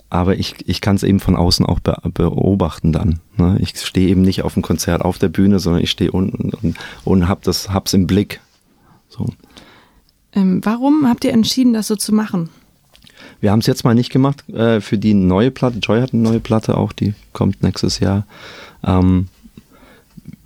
aber 0.10 0.38
ich, 0.38 0.56
ich 0.66 0.82
kann 0.82 0.96
es 0.96 1.04
eben 1.04 1.20
von 1.20 1.36
außen 1.36 1.66
auch 1.66 1.80
be 1.80 1.98
beobachten 2.14 2.92
dann. 2.92 3.20
Ne? 3.38 3.58
Ich 3.60 3.80
stehe 3.80 4.08
eben 4.10 4.22
nicht 4.22 4.44
auf 4.44 4.54
dem 4.54 4.64
Konzert 4.64 5.02
auf 5.02 5.18
der 5.18 5.30
Bühne, 5.30 5.60
sondern 5.60 5.82
ich 5.84 5.92
stehe 5.92 6.12
unten 6.12 6.52
und, 6.52 6.78
und 7.04 7.28
hab 7.28 7.44
das, 7.44 7.70
hab's 7.70 7.94
im 7.94 8.08
Blick. 8.08 8.40
So. 9.10 9.28
Ähm, 10.34 10.62
warum 10.64 11.08
habt 11.08 11.24
ihr 11.24 11.34
entschieden, 11.34 11.74
das 11.74 11.88
so 11.88 11.96
zu 11.96 12.14
machen? 12.14 12.50
Wir 13.42 13.52
haben 13.52 13.60
es 13.60 13.68
jetzt 13.68 13.84
mal 13.84 13.96
nicht 13.96 14.12
gemacht 14.12 14.48
äh, 14.50 14.82
für 14.82 14.98
die 14.98 15.14
neue 15.14 15.52
Platte. 15.52 15.80
Joy 15.80 16.02
hat 16.02 16.14
eine 16.14 16.22
neue 16.22 16.40
Platte 16.40 16.78
auch, 16.78 16.92
die 16.92 17.14
kommt 17.34 17.64
nächstes 17.64 18.00
Jahr. 18.00 18.26
Ähm, 18.84 19.28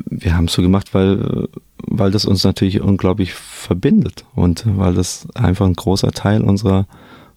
wir 0.05 0.35
haben 0.35 0.45
es 0.45 0.53
so 0.53 0.61
gemacht, 0.61 0.93
weil, 0.93 1.49
weil 1.77 2.11
das 2.11 2.25
uns 2.25 2.43
natürlich 2.43 2.81
unglaublich 2.81 3.33
verbindet 3.33 4.25
und 4.35 4.63
weil 4.65 4.93
das 4.93 5.27
einfach 5.35 5.65
ein 5.65 5.75
großer 5.75 6.11
Teil 6.11 6.41
unserer, 6.41 6.87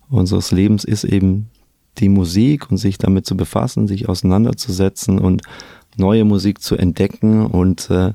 unseres 0.09 0.53
Lebens 0.53 0.85
ist, 0.85 1.05
eben 1.05 1.51
die 1.99 2.09
Musik 2.09 2.71
und 2.71 2.79
sich 2.79 2.99
damit 2.99 3.27
zu 3.27 3.37
befassen, 3.37 3.87
sich 3.87 4.09
auseinanderzusetzen 4.09 5.19
und 5.19 5.43
neue 5.97 6.25
Musik 6.25 6.63
zu 6.63 6.77
entdecken 6.77 7.47
und, 7.47 7.91
äh, 7.91 8.13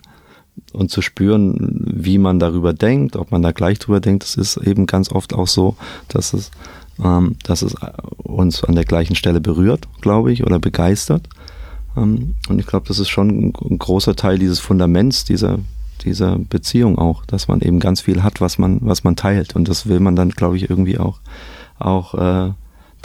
und 0.74 0.90
zu 0.90 1.02
spüren, 1.02 1.84
wie 1.86 2.18
man 2.18 2.40
darüber 2.40 2.74
denkt, 2.74 3.16
ob 3.16 3.32
man 3.32 3.42
da 3.42 3.52
gleich 3.52 3.80
drüber 3.80 4.00
denkt. 4.00 4.24
Es 4.24 4.36
ist 4.36 4.58
eben 4.58 4.88
ganz 4.88 5.12
oft 5.12 5.34
auch 5.34 5.48
so, 5.48 5.76
dass 6.08 6.34
es, 6.34 6.52
ähm, 7.04 7.36
dass 7.44 7.62
es 7.62 7.76
uns 8.18 8.64
an 8.64 8.76
der 8.76 8.86
gleichen 8.86 9.16
Stelle 9.16 9.42
berührt, 9.42 9.88
glaube 10.02 10.32
ich, 10.32 10.44
oder 10.44 10.60
begeistert. 10.60 11.30
Ähm, 11.96 12.36
und 12.50 12.60
ich 12.60 12.66
glaube, 12.66 12.88
das 12.88 13.00
ist 13.00 13.10
schon 13.10 13.54
ein 13.54 13.78
großer 13.78 14.16
Teil 14.16 14.40
dieses 14.40 14.60
Fundaments 14.60 15.24
dieser, 15.26 15.60
dieser 16.04 16.38
Beziehung 16.38 16.98
auch, 16.98 17.26
dass 17.26 17.48
man 17.48 17.62
eben 17.62 17.80
ganz 17.80 18.02
viel 18.02 18.24
hat, 18.24 18.42
was 18.42 18.58
man, 18.58 18.80
was 18.82 19.04
man 19.04 19.16
teilt. 19.16 19.56
Und 19.56 19.70
das 19.70 19.88
will 19.88 20.00
man 20.00 20.16
dann, 20.16 20.30
glaube 20.30 20.58
ich, 20.58 20.70
irgendwie 20.70 20.98
auch, 20.98 21.20
auch 21.78 22.14
äh, 22.16 22.54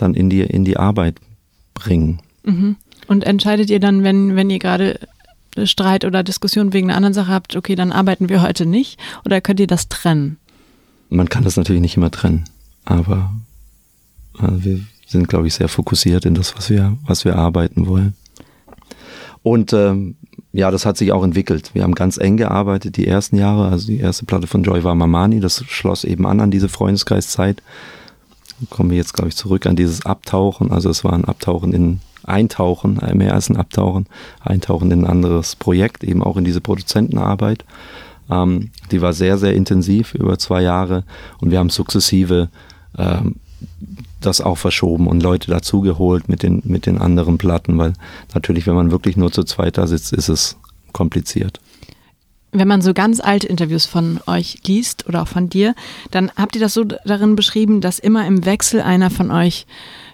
dann 0.02 0.14
in 0.14 0.28
die, 0.30 0.40
in 0.42 0.64
die 0.64 0.76
Arbeit 0.76 1.16
bringen. 1.74 2.20
Mhm. 2.44 2.76
Und 3.06 3.24
entscheidet 3.24 3.70
ihr 3.70 3.80
dann, 3.80 4.04
wenn, 4.04 4.36
wenn 4.36 4.50
ihr 4.50 4.58
gerade 4.58 4.98
Streit 5.64 6.04
oder 6.04 6.22
Diskussion 6.22 6.72
wegen 6.72 6.88
einer 6.88 6.96
anderen 6.96 7.14
Sache 7.14 7.32
habt, 7.32 7.56
okay, 7.56 7.74
dann 7.74 7.92
arbeiten 7.92 8.28
wir 8.28 8.42
heute 8.42 8.66
nicht? 8.66 8.98
Oder 9.24 9.40
könnt 9.40 9.60
ihr 9.60 9.66
das 9.66 9.88
trennen? 9.88 10.38
Man 11.10 11.28
kann 11.28 11.44
das 11.44 11.56
natürlich 11.56 11.82
nicht 11.82 11.96
immer 11.96 12.10
trennen, 12.10 12.44
aber 12.84 13.32
also 14.38 14.64
wir 14.64 14.80
sind, 15.06 15.28
glaube 15.28 15.46
ich, 15.46 15.54
sehr 15.54 15.68
fokussiert 15.68 16.24
in 16.24 16.34
das, 16.34 16.56
was 16.56 16.70
wir, 16.70 16.96
was 17.06 17.24
wir 17.24 17.36
arbeiten 17.36 17.86
wollen. 17.86 18.14
Und 19.42 19.72
ähm, 19.72 20.16
ja, 20.52 20.70
das 20.70 20.86
hat 20.86 20.96
sich 20.96 21.12
auch 21.12 21.24
entwickelt. 21.24 21.70
Wir 21.74 21.82
haben 21.82 21.94
ganz 21.94 22.16
eng 22.16 22.36
gearbeitet 22.36 22.96
die 22.96 23.06
ersten 23.06 23.36
Jahre. 23.36 23.68
Also 23.68 23.88
die 23.88 23.98
erste 23.98 24.24
Platte 24.24 24.46
von 24.46 24.62
Joy 24.62 24.84
war 24.84 24.94
Mamani. 24.94 25.40
Das 25.40 25.64
schloss 25.66 26.04
eben 26.04 26.26
an 26.26 26.40
an 26.40 26.50
diese 26.50 26.68
Freundeskreiszeit. 26.68 27.62
Kommen 28.70 28.90
wir 28.90 28.96
jetzt, 28.96 29.14
glaube 29.14 29.28
ich, 29.28 29.36
zurück 29.36 29.66
an 29.66 29.76
dieses 29.76 30.06
Abtauchen. 30.06 30.70
Also 30.70 30.90
es 30.90 31.04
war 31.04 31.12
ein 31.12 31.24
Abtauchen 31.24 31.72
in 31.72 32.00
Eintauchen, 32.24 33.00
äh, 33.00 33.14
mehr 33.14 33.34
als 33.34 33.50
ein 33.50 33.56
Abtauchen. 33.56 34.06
Eintauchen 34.40 34.90
in 34.90 35.04
ein 35.04 35.10
anderes 35.10 35.56
Projekt, 35.56 36.04
eben 36.04 36.22
auch 36.22 36.36
in 36.36 36.44
diese 36.44 36.60
Produzentenarbeit. 36.60 37.64
Ähm, 38.30 38.70
die 38.90 39.02
war 39.02 39.12
sehr, 39.12 39.38
sehr 39.38 39.54
intensiv 39.54 40.14
über 40.14 40.38
zwei 40.38 40.62
Jahre. 40.62 41.04
Und 41.40 41.50
wir 41.50 41.58
haben 41.58 41.70
sukzessive 41.70 42.48
ähm, 42.96 43.36
das 44.20 44.40
auch 44.40 44.58
verschoben 44.58 45.06
und 45.06 45.22
Leute 45.22 45.50
dazugeholt 45.50 46.28
mit 46.28 46.42
den, 46.42 46.62
mit 46.64 46.86
den 46.86 46.98
anderen 46.98 47.38
Platten, 47.38 47.76
weil 47.78 47.92
natürlich, 48.34 48.66
wenn 48.66 48.74
man 48.74 48.90
wirklich 48.90 49.16
nur 49.16 49.32
zu 49.32 49.44
zweit 49.44 49.78
da 49.78 49.86
sitzt, 49.86 50.12
ist 50.12 50.28
es 50.28 50.56
kompliziert. 50.92 51.60
Wenn 52.52 52.68
man 52.68 52.82
so 52.82 52.92
ganz 52.92 53.18
alte 53.20 53.46
Interviews 53.46 53.86
von 53.86 54.20
euch 54.26 54.58
liest 54.66 55.08
oder 55.08 55.22
auch 55.22 55.28
von 55.28 55.48
dir, 55.48 55.74
dann 56.10 56.30
habt 56.36 56.54
ihr 56.54 56.60
das 56.60 56.74
so 56.74 56.84
darin 56.84 57.34
beschrieben, 57.34 57.80
dass 57.80 57.98
immer 57.98 58.26
im 58.26 58.44
Wechsel 58.44 58.82
einer 58.82 59.10
von 59.10 59.30
euch 59.30 59.66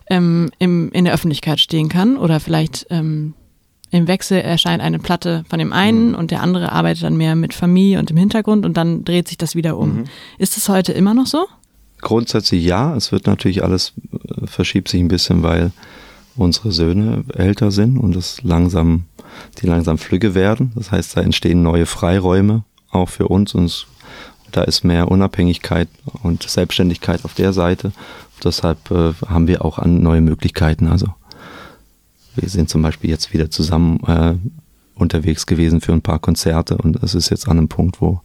ähm, 0.08 0.50
im, 0.58 0.90
in 0.92 1.04
der 1.04 1.14
Öffentlichkeit 1.14 1.60
stehen 1.60 1.88
kann 1.88 2.16
oder 2.16 2.38
vielleicht 2.40 2.86
ähm, 2.90 3.34
im 3.90 4.06
Wechsel 4.06 4.40
erscheint 4.40 4.82
eine 4.82 4.98
Platte 4.98 5.44
von 5.48 5.58
dem 5.58 5.72
einen 5.72 6.10
mhm. 6.10 6.14
und 6.14 6.30
der 6.30 6.42
andere 6.42 6.72
arbeitet 6.72 7.04
dann 7.04 7.16
mehr 7.16 7.34
mit 7.34 7.54
Familie 7.54 7.98
und 7.98 8.10
im 8.10 8.16
Hintergrund 8.16 8.66
und 8.66 8.76
dann 8.76 9.04
dreht 9.04 9.28
sich 9.28 9.38
das 9.38 9.54
wieder 9.54 9.76
um. 9.76 9.96
Mhm. 9.96 10.04
Ist 10.38 10.56
es 10.56 10.68
heute 10.68 10.92
immer 10.92 11.14
noch 11.14 11.26
so? 11.26 11.46
Grundsätzlich 12.00 12.64
ja. 12.64 12.94
Es 12.94 13.12
wird 13.12 13.26
natürlich 13.26 13.64
alles, 13.64 13.94
äh, 14.12 14.46
verschiebt 14.46 14.88
sich 14.88 15.00
ein 15.00 15.08
bisschen, 15.08 15.42
weil 15.42 15.72
unsere 16.38 16.72
Söhne 16.72 17.24
älter 17.34 17.70
sind 17.70 17.98
und 17.98 18.16
es 18.16 18.42
langsam, 18.42 19.04
die 19.60 19.66
langsam 19.66 19.98
flügge 19.98 20.34
werden. 20.34 20.72
Das 20.74 20.92
heißt, 20.92 21.16
da 21.16 21.20
entstehen 21.20 21.62
neue 21.62 21.86
Freiräume 21.86 22.64
auch 22.90 23.08
für 23.08 23.28
uns 23.28 23.54
und 23.54 23.86
da 24.52 24.62
ist 24.62 24.84
mehr 24.84 25.10
Unabhängigkeit 25.10 25.88
und 26.22 26.42
Selbstständigkeit 26.42 27.24
auf 27.24 27.34
der 27.34 27.52
Seite. 27.52 27.92
Deshalb 28.42 28.90
äh, 28.90 29.12
haben 29.26 29.46
wir 29.46 29.64
auch 29.64 29.78
an 29.78 30.02
neue 30.02 30.20
Möglichkeiten. 30.20 30.86
Also 30.86 31.08
wir 32.34 32.48
sind 32.48 32.70
zum 32.70 32.82
Beispiel 32.82 33.10
jetzt 33.10 33.32
wieder 33.32 33.50
zusammen 33.50 34.00
äh, 34.06 34.34
unterwegs 34.94 35.46
gewesen 35.46 35.80
für 35.80 35.92
ein 35.92 36.02
paar 36.02 36.18
Konzerte 36.18 36.78
und 36.78 37.02
es 37.02 37.14
ist 37.14 37.30
jetzt 37.30 37.48
an 37.48 37.58
einem 37.58 37.68
Punkt, 37.68 38.00
wo, 38.00 38.20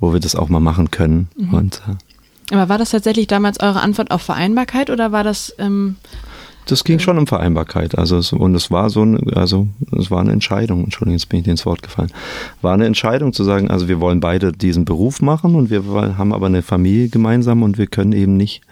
wo 0.00 0.12
wir 0.12 0.20
das 0.20 0.34
auch 0.34 0.48
mal 0.48 0.60
machen 0.60 0.90
können. 0.90 1.28
Mhm. 1.36 1.54
Und 1.54 1.82
äh, 1.88 1.94
aber 2.50 2.68
war 2.68 2.78
das 2.78 2.90
tatsächlich 2.90 3.28
damals 3.28 3.60
eure 3.60 3.80
Antwort 3.80 4.10
auf 4.10 4.22
Vereinbarkeit 4.22 4.90
oder 4.90 5.12
war 5.12 5.24
das? 5.24 5.54
Ähm, 5.58 5.96
das 6.66 6.84
ging 6.84 6.98
schon 6.98 7.18
um 7.18 7.26
Vereinbarkeit. 7.26 7.98
Also 7.98 8.16
es, 8.16 8.32
und 8.32 8.54
es 8.54 8.70
war 8.70 8.90
so 8.90 9.04
ein, 9.04 9.32
also 9.34 9.68
es 9.96 10.10
war 10.10 10.20
eine 10.20 10.32
Entscheidung. 10.32 10.84
Entschuldigung, 10.84 11.18
jetzt 11.18 11.28
bin 11.28 11.40
ich 11.40 11.44
dir 11.44 11.50
ins 11.50 11.66
Wort 11.66 11.82
gefallen. 11.82 12.10
War 12.60 12.74
eine 12.74 12.86
Entscheidung 12.86 13.32
zu 13.32 13.44
sagen, 13.44 13.70
also 13.70 13.88
wir 13.88 14.00
wollen 14.00 14.20
beide 14.20 14.52
diesen 14.52 14.84
Beruf 14.84 15.20
machen 15.20 15.54
und 15.54 15.70
wir 15.70 15.84
haben 16.16 16.32
aber 16.32 16.46
eine 16.46 16.62
Familie 16.62 17.08
gemeinsam 17.08 17.62
und 17.62 17.78
wir 17.78 17.86
können 17.86 18.12
eben 18.12 18.36
nicht 18.36 18.62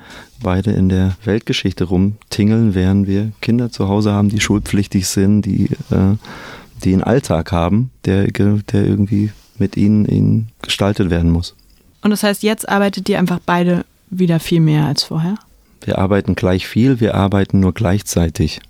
beide 0.43 0.71
in 0.71 0.89
der 0.89 1.17
Weltgeschichte 1.25 1.85
rumtingeln, 1.85 2.75
während 2.75 3.07
wir 3.07 3.33
Kinder 3.41 3.71
zu 3.71 3.89
Hause 3.89 4.13
haben, 4.13 4.29
die 4.29 4.41
schulpflichtig 4.41 5.07
sind, 5.07 5.43
die 5.43 5.67
äh, 5.91 6.17
die 6.85 6.95
einen 6.95 7.03
Alltag 7.03 7.53
haben, 7.53 7.91
der 8.07 8.29
der 8.29 8.87
irgendwie 8.87 9.33
mit 9.59 9.77
ihnen, 9.77 10.07
ihnen 10.07 10.49
gestaltet 10.63 11.11
werden 11.11 11.31
muss. 11.31 11.55
Und 12.03 12.11
das 12.11 12.23
heißt, 12.23 12.43
jetzt 12.43 12.69
arbeitet 12.69 13.09
ihr 13.09 13.19
einfach 13.19 13.41
beide 13.45 13.85
wieder 14.09 14.41
viel 14.41 14.61
mehr 14.61 14.87
als 14.87 15.03
vorher? 15.03 15.35
Wir 15.83 15.99
arbeiten 15.99 16.35
gleich 16.35 16.67
viel, 16.67 17.01
wir 17.01 17.15
arbeiten 17.15 17.61
nur 17.61 17.73
gleichzeitig. 17.73 18.61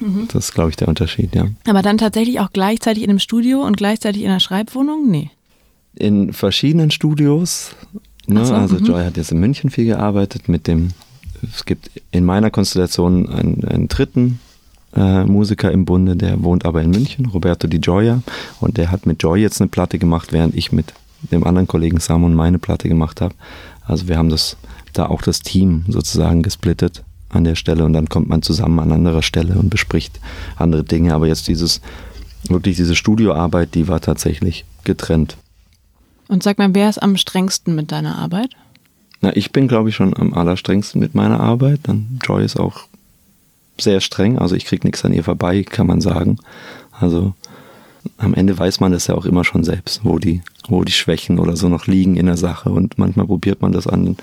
Mhm. 0.00 0.28
Das 0.32 0.46
ist, 0.46 0.54
glaube 0.54 0.70
ich, 0.70 0.76
der 0.76 0.88
Unterschied, 0.88 1.34
ja. 1.34 1.46
Aber 1.66 1.82
dann 1.82 1.98
tatsächlich 1.98 2.40
auch 2.40 2.50
gleichzeitig 2.52 3.02
in 3.02 3.10
einem 3.10 3.18
Studio 3.18 3.62
und 3.64 3.76
gleichzeitig 3.76 4.22
in 4.22 4.28
einer 4.28 4.40
Schreibwohnung? 4.40 5.10
Nee. 5.10 5.30
In 5.94 6.32
verschiedenen 6.32 6.90
Studios. 6.90 7.74
Ne? 8.26 8.44
So, 8.44 8.54
also 8.54 8.76
mhm. 8.76 8.84
Joy 8.84 9.04
hat 9.04 9.16
jetzt 9.16 9.32
in 9.32 9.40
München 9.40 9.70
viel 9.70 9.86
gearbeitet 9.86 10.48
mit 10.48 10.66
dem, 10.66 10.90
es 11.42 11.64
gibt 11.64 11.90
in 12.10 12.24
meiner 12.24 12.50
Konstellation 12.50 13.28
einen, 13.28 13.64
einen 13.64 13.88
dritten 13.88 14.40
äh, 14.94 15.24
Musiker 15.24 15.70
im 15.70 15.84
Bunde, 15.84 16.16
der 16.16 16.42
wohnt 16.42 16.64
aber 16.64 16.82
in 16.82 16.90
München, 16.90 17.26
Roberto 17.26 17.66
Di 17.66 17.78
Gioia. 17.78 18.22
Und 18.60 18.76
der 18.76 18.90
hat 18.90 19.06
mit 19.06 19.22
Joy 19.22 19.40
jetzt 19.40 19.60
eine 19.60 19.68
Platte 19.68 19.98
gemacht, 19.98 20.32
während 20.32 20.54
ich 20.54 20.72
mit 20.72 20.92
dem 21.30 21.44
anderen 21.44 21.66
Kollegen 21.66 22.00
Samon 22.00 22.34
meine 22.34 22.58
Platte 22.58 22.88
gemacht 22.88 23.20
habe. 23.20 23.34
Also 23.84 24.08
wir 24.08 24.16
haben 24.16 24.30
das 24.30 24.56
da 24.92 25.06
auch 25.06 25.22
das 25.22 25.40
Team 25.40 25.84
sozusagen 25.88 26.42
gesplittet 26.42 27.04
an 27.28 27.44
der 27.44 27.54
Stelle 27.54 27.84
und 27.84 27.92
dann 27.92 28.08
kommt 28.08 28.28
man 28.28 28.42
zusammen 28.42 28.78
an 28.80 28.92
anderer 28.92 29.22
Stelle 29.22 29.54
und 29.54 29.70
bespricht 29.70 30.20
andere 30.56 30.84
Dinge. 30.84 31.14
Aber 31.14 31.26
jetzt 31.26 31.48
dieses, 31.48 31.80
wirklich 32.48 32.76
diese 32.76 32.96
Studioarbeit, 32.96 33.74
die 33.74 33.88
war 33.88 34.00
tatsächlich 34.00 34.64
getrennt. 34.84 35.36
Und 36.28 36.42
sag 36.42 36.58
mal, 36.58 36.74
wer 36.74 36.88
ist 36.88 37.02
am 37.02 37.16
strengsten 37.16 37.74
mit 37.74 37.92
deiner 37.92 38.18
Arbeit? 38.18 38.50
Na, 39.20 39.36
ich 39.36 39.52
bin, 39.52 39.68
glaube 39.68 39.90
ich, 39.90 39.94
schon 39.94 40.16
am 40.16 40.32
allerstrengsten 40.32 41.00
mit 41.00 41.14
meiner 41.14 41.40
Arbeit. 41.40 41.80
Dann 41.84 42.18
Joy 42.22 42.44
ist 42.44 42.58
auch 42.58 42.84
sehr 43.78 44.00
streng, 44.00 44.38
also 44.38 44.54
ich 44.54 44.64
kriege 44.64 44.86
nichts 44.86 45.04
an 45.04 45.12
ihr 45.12 45.24
vorbei, 45.24 45.62
kann 45.62 45.86
man 45.86 46.00
sagen. 46.00 46.38
Also 46.92 47.34
am 48.18 48.34
Ende 48.34 48.58
weiß 48.58 48.80
man 48.80 48.92
das 48.92 49.06
ja 49.06 49.14
auch 49.14 49.26
immer 49.26 49.44
schon 49.44 49.64
selbst, 49.64 50.00
wo 50.04 50.18
die, 50.18 50.42
wo 50.68 50.84
die 50.84 50.92
Schwächen 50.92 51.38
oder 51.38 51.56
so 51.56 51.68
noch 51.68 51.86
liegen 51.86 52.16
in 52.16 52.26
der 52.26 52.36
Sache. 52.36 52.70
Und 52.70 52.98
manchmal 52.98 53.26
probiert 53.26 53.60
man 53.60 53.72
das 53.72 53.86
an, 53.86 54.16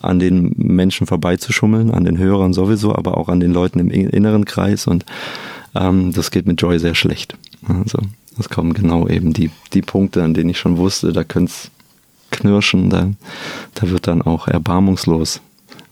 an 0.00 0.18
den 0.18 0.52
Menschen 0.56 1.06
vorbeizuschummeln, 1.06 1.90
an 1.90 2.04
den 2.04 2.18
Hörern 2.18 2.52
sowieso, 2.52 2.94
aber 2.94 3.16
auch 3.16 3.28
an 3.28 3.40
den 3.40 3.52
Leuten 3.52 3.78
im 3.78 3.90
inneren 3.90 4.44
Kreis. 4.44 4.86
Und 4.86 5.04
ähm, 5.74 6.12
das 6.12 6.30
geht 6.30 6.46
mit 6.46 6.60
Joy 6.60 6.78
sehr 6.78 6.94
schlecht. 6.94 7.36
Also 7.66 7.98
es 8.38 8.48
kommen 8.48 8.74
genau 8.74 9.08
eben 9.08 9.32
die, 9.32 9.50
die 9.72 9.82
Punkte, 9.82 10.22
an 10.22 10.34
denen 10.34 10.50
ich 10.50 10.58
schon 10.58 10.76
wusste, 10.76 11.12
da 11.12 11.24
könnte 11.24 11.52
es 11.52 11.70
knirschen, 12.30 12.90
da, 12.90 13.12
da 13.74 13.90
wird 13.90 14.06
dann 14.06 14.22
auch 14.22 14.48
erbarmungslos, 14.48 15.40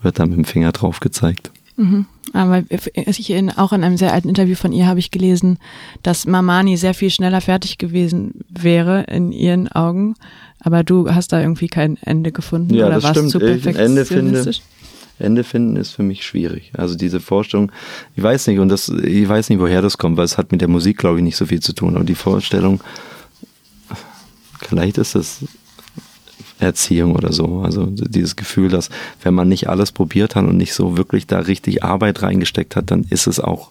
wird 0.02 0.18
dann 0.18 0.30
mit 0.30 0.38
dem 0.38 0.44
Finger 0.44 0.72
drauf 0.72 1.00
gezeigt. 1.00 1.50
Mhm. 1.76 2.06
Aber 2.34 2.62
ich 2.94 3.30
in, 3.30 3.50
auch 3.50 3.72
in 3.72 3.84
einem 3.84 3.96
sehr 3.96 4.12
alten 4.12 4.28
Interview 4.28 4.56
von 4.56 4.72
ihr 4.72 4.86
habe 4.86 4.98
ich 4.98 5.10
gelesen, 5.12 5.58
dass 6.02 6.26
Mamani 6.26 6.76
sehr 6.76 6.92
viel 6.92 7.08
schneller 7.10 7.40
fertig 7.40 7.78
gewesen 7.78 8.32
wäre 8.48 9.04
in 9.04 9.30
ihren 9.32 9.68
Augen. 9.68 10.14
Aber 10.60 10.82
du 10.82 11.14
hast 11.14 11.32
da 11.32 11.40
irgendwie 11.40 11.68
kein 11.68 11.96
Ende 12.02 12.32
gefunden 12.32 12.74
Ja, 12.74 12.86
oder 12.86 12.96
das 12.96 13.04
warst 13.04 13.16
stimmt. 13.18 13.30
zu 13.30 13.38
finde- 13.38 13.58
perfektionistisch? 13.60 14.62
Ende 15.20 15.44
finden 15.44 15.76
ist 15.76 15.92
für 15.92 16.02
mich 16.02 16.26
schwierig. 16.26 16.72
Also 16.76 16.96
diese 16.96 17.20
Vorstellung, 17.20 17.70
ich 18.16 18.22
weiß 18.24 18.48
nicht, 18.48 18.58
und 18.58 18.68
das, 18.68 18.88
ich 18.88 19.28
weiß 19.28 19.48
nicht, 19.48 19.60
woher 19.60 19.80
das 19.80 19.96
kommt, 19.96 20.16
weil 20.16 20.24
es 20.24 20.36
hat 20.36 20.50
mit 20.50 20.60
der 20.60 20.66
Musik, 20.66 20.98
glaube 20.98 21.18
ich, 21.18 21.22
nicht 21.24 21.36
so 21.36 21.46
viel 21.46 21.60
zu 21.60 21.72
tun. 21.72 21.94
Aber 21.94 22.04
die 22.04 22.16
Vorstellung, 22.16 22.80
vielleicht 24.60 24.98
ist 24.98 25.14
es 25.14 25.44
Erziehung 26.58 27.14
oder 27.14 27.32
so. 27.32 27.60
Also 27.64 27.86
dieses 27.86 28.36
Gefühl, 28.36 28.68
dass 28.68 28.90
wenn 29.22 29.34
man 29.34 29.48
nicht 29.48 29.68
alles 29.68 29.92
probiert 29.92 30.36
hat 30.36 30.44
und 30.44 30.56
nicht 30.56 30.74
so 30.74 30.96
wirklich 30.96 31.26
da 31.26 31.40
richtig 31.40 31.82
Arbeit 31.82 32.22
reingesteckt 32.22 32.76
hat, 32.76 32.90
dann 32.90 33.04
ist 33.10 33.26
es 33.26 33.40
auch, 33.40 33.70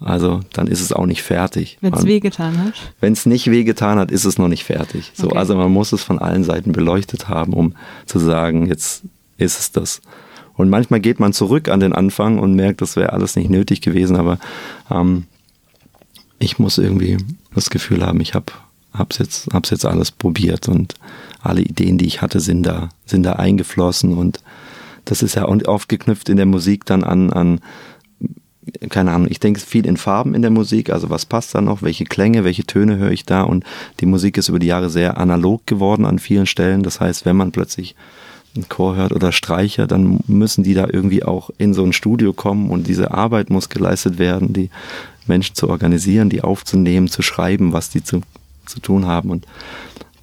also 0.00 0.40
dann 0.52 0.66
ist 0.66 0.80
es 0.80 0.92
auch 0.92 1.06
nicht 1.06 1.22
fertig. 1.22 1.78
Wenn 1.80 1.92
es 1.94 2.04
wehgetan 2.04 2.58
hat. 2.58 2.74
wenn 3.00 3.12
es 3.12 3.26
nicht 3.26 3.50
wehgetan 3.50 3.98
hat, 3.98 4.10
ist 4.10 4.24
es 4.24 4.38
noch 4.38 4.48
nicht 4.48 4.64
fertig. 4.64 5.12
So, 5.14 5.28
Okay. 5.28 5.38
Also 5.38 5.56
man 5.56 5.72
muss 5.72 5.92
es 5.92 6.02
von 6.02 6.18
allen 6.18 6.44
Seiten 6.44 6.72
beleuchtet 6.72 7.28
haben, 7.28 7.52
um 7.52 7.74
zu 8.06 8.18
sagen, 8.18 8.66
jetzt 8.66 9.02
ist 9.36 9.58
es 9.58 9.72
das. 9.72 10.00
Und 10.56 10.70
manchmal 10.70 11.00
geht 11.00 11.18
man 11.18 11.32
zurück 11.32 11.68
an 11.68 11.80
den 11.80 11.92
Anfang 11.92 12.38
und 12.38 12.54
merkt, 12.54 12.80
das 12.80 12.94
wäre 12.94 13.12
alles 13.12 13.34
nicht 13.34 13.50
nötig 13.50 13.80
gewesen, 13.80 14.16
aber 14.16 14.38
ähm, 14.88 15.24
ich 16.38 16.60
muss 16.60 16.78
irgendwie 16.78 17.18
das 17.54 17.70
Gefühl 17.70 18.04
haben, 18.04 18.20
ich 18.20 18.34
habe 18.34 18.52
hab's 18.92 19.18
jetzt, 19.18 19.48
hab's 19.52 19.70
jetzt 19.70 19.84
alles 19.84 20.10
probiert 20.10 20.68
und 20.68 20.94
alle 21.44 21.62
Ideen, 21.62 21.98
die 21.98 22.06
ich 22.06 22.22
hatte, 22.22 22.40
sind 22.40 22.64
da, 22.64 22.88
sind 23.06 23.22
da 23.24 23.34
eingeflossen 23.34 24.16
und 24.16 24.40
das 25.04 25.22
ist 25.22 25.34
ja 25.34 25.46
oft 25.46 25.88
geknüpft 25.88 26.28
in 26.28 26.36
der 26.36 26.46
Musik 26.46 26.86
dann 26.86 27.04
an, 27.04 27.30
an 27.30 27.60
keine 28.88 29.12
Ahnung, 29.12 29.28
ich 29.30 29.40
denke 29.40 29.60
viel 29.60 29.86
in 29.86 29.96
Farben 29.96 30.34
in 30.34 30.42
der 30.42 30.50
Musik, 30.50 30.90
also 30.90 31.10
was 31.10 31.26
passt 31.26 31.54
da 31.54 31.60
noch, 31.60 31.82
welche 31.82 32.04
Klänge, 32.04 32.44
welche 32.44 32.64
Töne 32.64 32.96
höre 32.96 33.10
ich 33.10 33.26
da 33.26 33.42
und 33.42 33.64
die 34.00 34.06
Musik 34.06 34.38
ist 34.38 34.48
über 34.48 34.58
die 34.58 34.66
Jahre 34.66 34.88
sehr 34.88 35.18
analog 35.18 35.66
geworden 35.66 36.06
an 36.06 36.18
vielen 36.18 36.46
Stellen. 36.46 36.82
Das 36.82 37.00
heißt, 37.00 37.26
wenn 37.26 37.36
man 37.36 37.52
plötzlich 37.52 37.94
einen 38.54 38.68
Chor 38.68 38.96
hört 38.96 39.12
oder 39.12 39.32
Streicher, 39.32 39.86
dann 39.86 40.20
müssen 40.26 40.64
die 40.64 40.74
da 40.74 40.86
irgendwie 40.90 41.24
auch 41.24 41.50
in 41.58 41.74
so 41.74 41.84
ein 41.84 41.92
Studio 41.92 42.32
kommen 42.32 42.70
und 42.70 42.86
diese 42.86 43.12
Arbeit 43.12 43.50
muss 43.50 43.68
geleistet 43.68 44.18
werden, 44.18 44.52
die 44.52 44.70
Menschen 45.26 45.54
zu 45.54 45.68
organisieren, 45.68 46.30
die 46.30 46.42
aufzunehmen, 46.42 47.08
zu 47.08 47.22
schreiben, 47.22 47.72
was 47.72 47.90
die 47.90 48.02
zu, 48.02 48.20
zu 48.66 48.80
tun 48.80 49.06
haben. 49.06 49.30
Und 49.30 49.46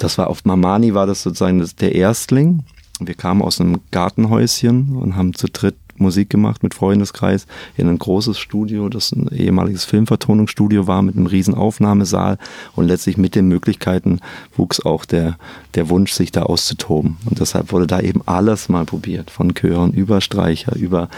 das 0.01 0.17
war 0.17 0.29
auf 0.29 0.45
Mamani 0.45 0.93
war 0.93 1.05
das 1.05 1.23
sozusagen 1.23 1.65
der 1.79 1.95
Erstling. 1.95 2.63
Wir 2.99 3.15
kamen 3.15 3.41
aus 3.41 3.59
einem 3.59 3.81
Gartenhäuschen 3.91 4.95
und 4.95 5.15
haben 5.15 5.33
zu 5.33 5.47
dritt 5.47 5.75
Musik 5.95 6.31
gemacht 6.31 6.63
mit 6.63 6.73
Freundeskreis 6.73 7.45
in 7.77 7.87
ein 7.87 7.99
großes 7.99 8.39
Studio, 8.39 8.89
das 8.89 9.11
ein 9.11 9.27
ehemaliges 9.27 9.85
Filmvertonungsstudio 9.85 10.87
war 10.87 11.03
mit 11.03 11.15
einem 11.15 11.27
riesen 11.27 11.53
Aufnahmesaal 11.53 12.39
und 12.75 12.87
letztlich 12.87 13.17
mit 13.17 13.35
den 13.35 13.47
Möglichkeiten 13.47 14.19
wuchs 14.57 14.79
auch 14.79 15.05
der, 15.05 15.37
der 15.75 15.89
Wunsch, 15.89 16.13
sich 16.13 16.31
da 16.31 16.43
auszutoben. 16.43 17.17
Und 17.25 17.39
deshalb 17.39 17.71
wurde 17.71 17.85
da 17.85 17.99
eben 17.99 18.21
alles 18.25 18.69
mal 18.69 18.85
probiert, 18.85 19.29
von 19.29 19.53
Chören 19.53 19.93
über 19.93 20.21
Streicher, 20.21 20.75
über 20.75 21.09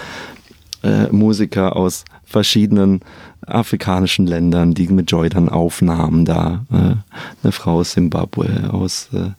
äh, 0.84 1.08
Musiker 1.08 1.78
aus 1.78 2.04
verschiedenen 2.26 3.02
afrikanischen 3.46 4.26
Ländern, 4.28 4.74
die 4.74 4.88
mit 4.88 5.12
Joy 5.12 5.30
dann 5.30 5.50
aufnahmen, 5.50 6.26
da 6.26 6.66
äh, 6.72 6.96
eine 7.44 7.52
Frau 7.52 7.80
aus 7.80 7.92
Simbabwe, 7.94 8.70
aus 8.72 9.10
äh, 9.14 9.32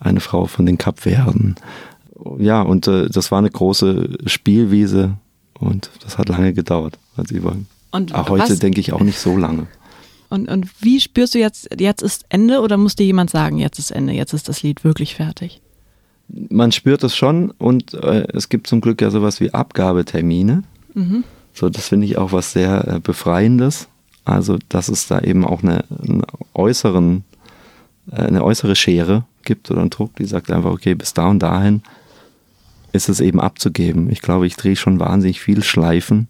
eine 0.00 0.20
Frau 0.20 0.46
von 0.46 0.66
den 0.66 0.78
Kapverden. 0.78 1.56
Ja, 2.38 2.62
und 2.62 2.86
äh, 2.88 3.08
das 3.08 3.30
war 3.30 3.38
eine 3.38 3.50
große 3.50 4.18
Spielwiese 4.26 5.16
und 5.58 5.90
das 6.02 6.18
hat 6.18 6.28
lange 6.28 6.52
gedauert. 6.52 6.98
Also 7.16 7.34
über, 7.34 7.56
Und 7.90 8.14
Ach, 8.14 8.28
heute 8.28 8.56
denke 8.58 8.80
ich 8.80 8.92
auch 8.92 9.00
nicht 9.00 9.18
so 9.18 9.36
lange. 9.36 9.66
Und, 10.28 10.48
und 10.48 10.66
wie 10.80 10.98
spürst 10.98 11.34
du 11.34 11.38
jetzt, 11.38 11.68
jetzt 11.78 12.02
ist 12.02 12.24
Ende 12.30 12.60
oder 12.60 12.78
muss 12.78 12.96
dir 12.96 13.04
jemand 13.04 13.30
sagen, 13.30 13.58
jetzt 13.58 13.78
ist 13.78 13.90
Ende, 13.90 14.14
jetzt 14.14 14.32
ist 14.32 14.48
das 14.48 14.62
Lied 14.62 14.82
wirklich 14.82 15.14
fertig? 15.14 15.60
Man 16.28 16.72
spürt 16.72 17.04
es 17.04 17.14
schon 17.14 17.50
und 17.50 17.92
äh, 17.94 18.26
es 18.32 18.48
gibt 18.48 18.66
zum 18.66 18.80
Glück 18.80 19.02
ja 19.02 19.10
sowas 19.10 19.40
wie 19.40 19.52
Abgabetermine. 19.52 20.62
So, 21.52 21.68
das 21.68 21.88
finde 21.88 22.06
ich 22.06 22.18
auch 22.18 22.32
was 22.32 22.52
sehr 22.52 22.86
äh, 22.88 23.00
Befreiendes. 23.00 23.88
Also, 24.24 24.58
dass 24.68 24.88
es 24.88 25.08
da 25.08 25.20
eben 25.20 25.44
auch 25.44 25.62
eine, 25.62 25.84
einen 25.90 26.22
äußeren, 26.54 27.24
äh, 28.10 28.16
eine 28.16 28.44
äußere 28.44 28.76
Schere 28.76 29.24
gibt 29.44 29.70
oder 29.70 29.80
einen 29.80 29.90
Druck, 29.90 30.16
die 30.16 30.24
sagt 30.24 30.50
einfach, 30.50 30.70
okay, 30.70 30.94
bis 30.94 31.14
da 31.14 31.26
und 31.26 31.40
dahin 31.40 31.82
ist 32.92 33.08
es 33.08 33.20
eben 33.20 33.40
abzugeben. 33.40 34.10
Ich 34.10 34.20
glaube, 34.20 34.46
ich 34.46 34.56
drehe 34.56 34.76
schon 34.76 35.00
wahnsinnig 35.00 35.40
viel 35.40 35.62
Schleifen. 35.62 36.28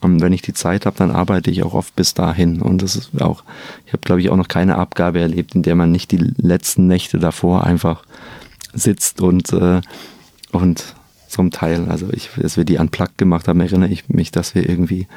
Und 0.00 0.20
wenn 0.20 0.34
ich 0.34 0.42
die 0.42 0.52
Zeit 0.52 0.84
habe, 0.84 0.98
dann 0.98 1.10
arbeite 1.10 1.50
ich 1.50 1.62
auch 1.62 1.72
oft 1.72 1.96
bis 1.96 2.12
dahin. 2.12 2.60
Und 2.60 2.82
das 2.82 2.94
ist 2.94 3.22
auch, 3.22 3.42
ich 3.86 3.92
habe, 3.94 4.02
glaube 4.02 4.20
ich, 4.20 4.28
auch 4.28 4.36
noch 4.36 4.48
keine 4.48 4.76
Abgabe 4.76 5.20
erlebt, 5.20 5.54
in 5.54 5.62
der 5.62 5.74
man 5.74 5.90
nicht 5.90 6.12
die 6.12 6.18
letzten 6.36 6.86
Nächte 6.86 7.18
davor 7.18 7.64
einfach 7.64 8.04
sitzt 8.74 9.22
und, 9.22 9.50
äh, 9.54 9.80
und 10.52 10.94
zum 11.34 11.50
Teil, 11.50 11.88
also 11.88 12.08
ich, 12.12 12.30
als 12.40 12.56
wir 12.56 12.64
die 12.64 12.78
Unplugged 12.78 13.18
gemacht 13.18 13.48
haben, 13.48 13.60
erinnere 13.60 13.90
ich 13.90 14.08
mich, 14.08 14.30
dass 14.30 14.54
wir 14.54 14.68
irgendwie, 14.68 15.08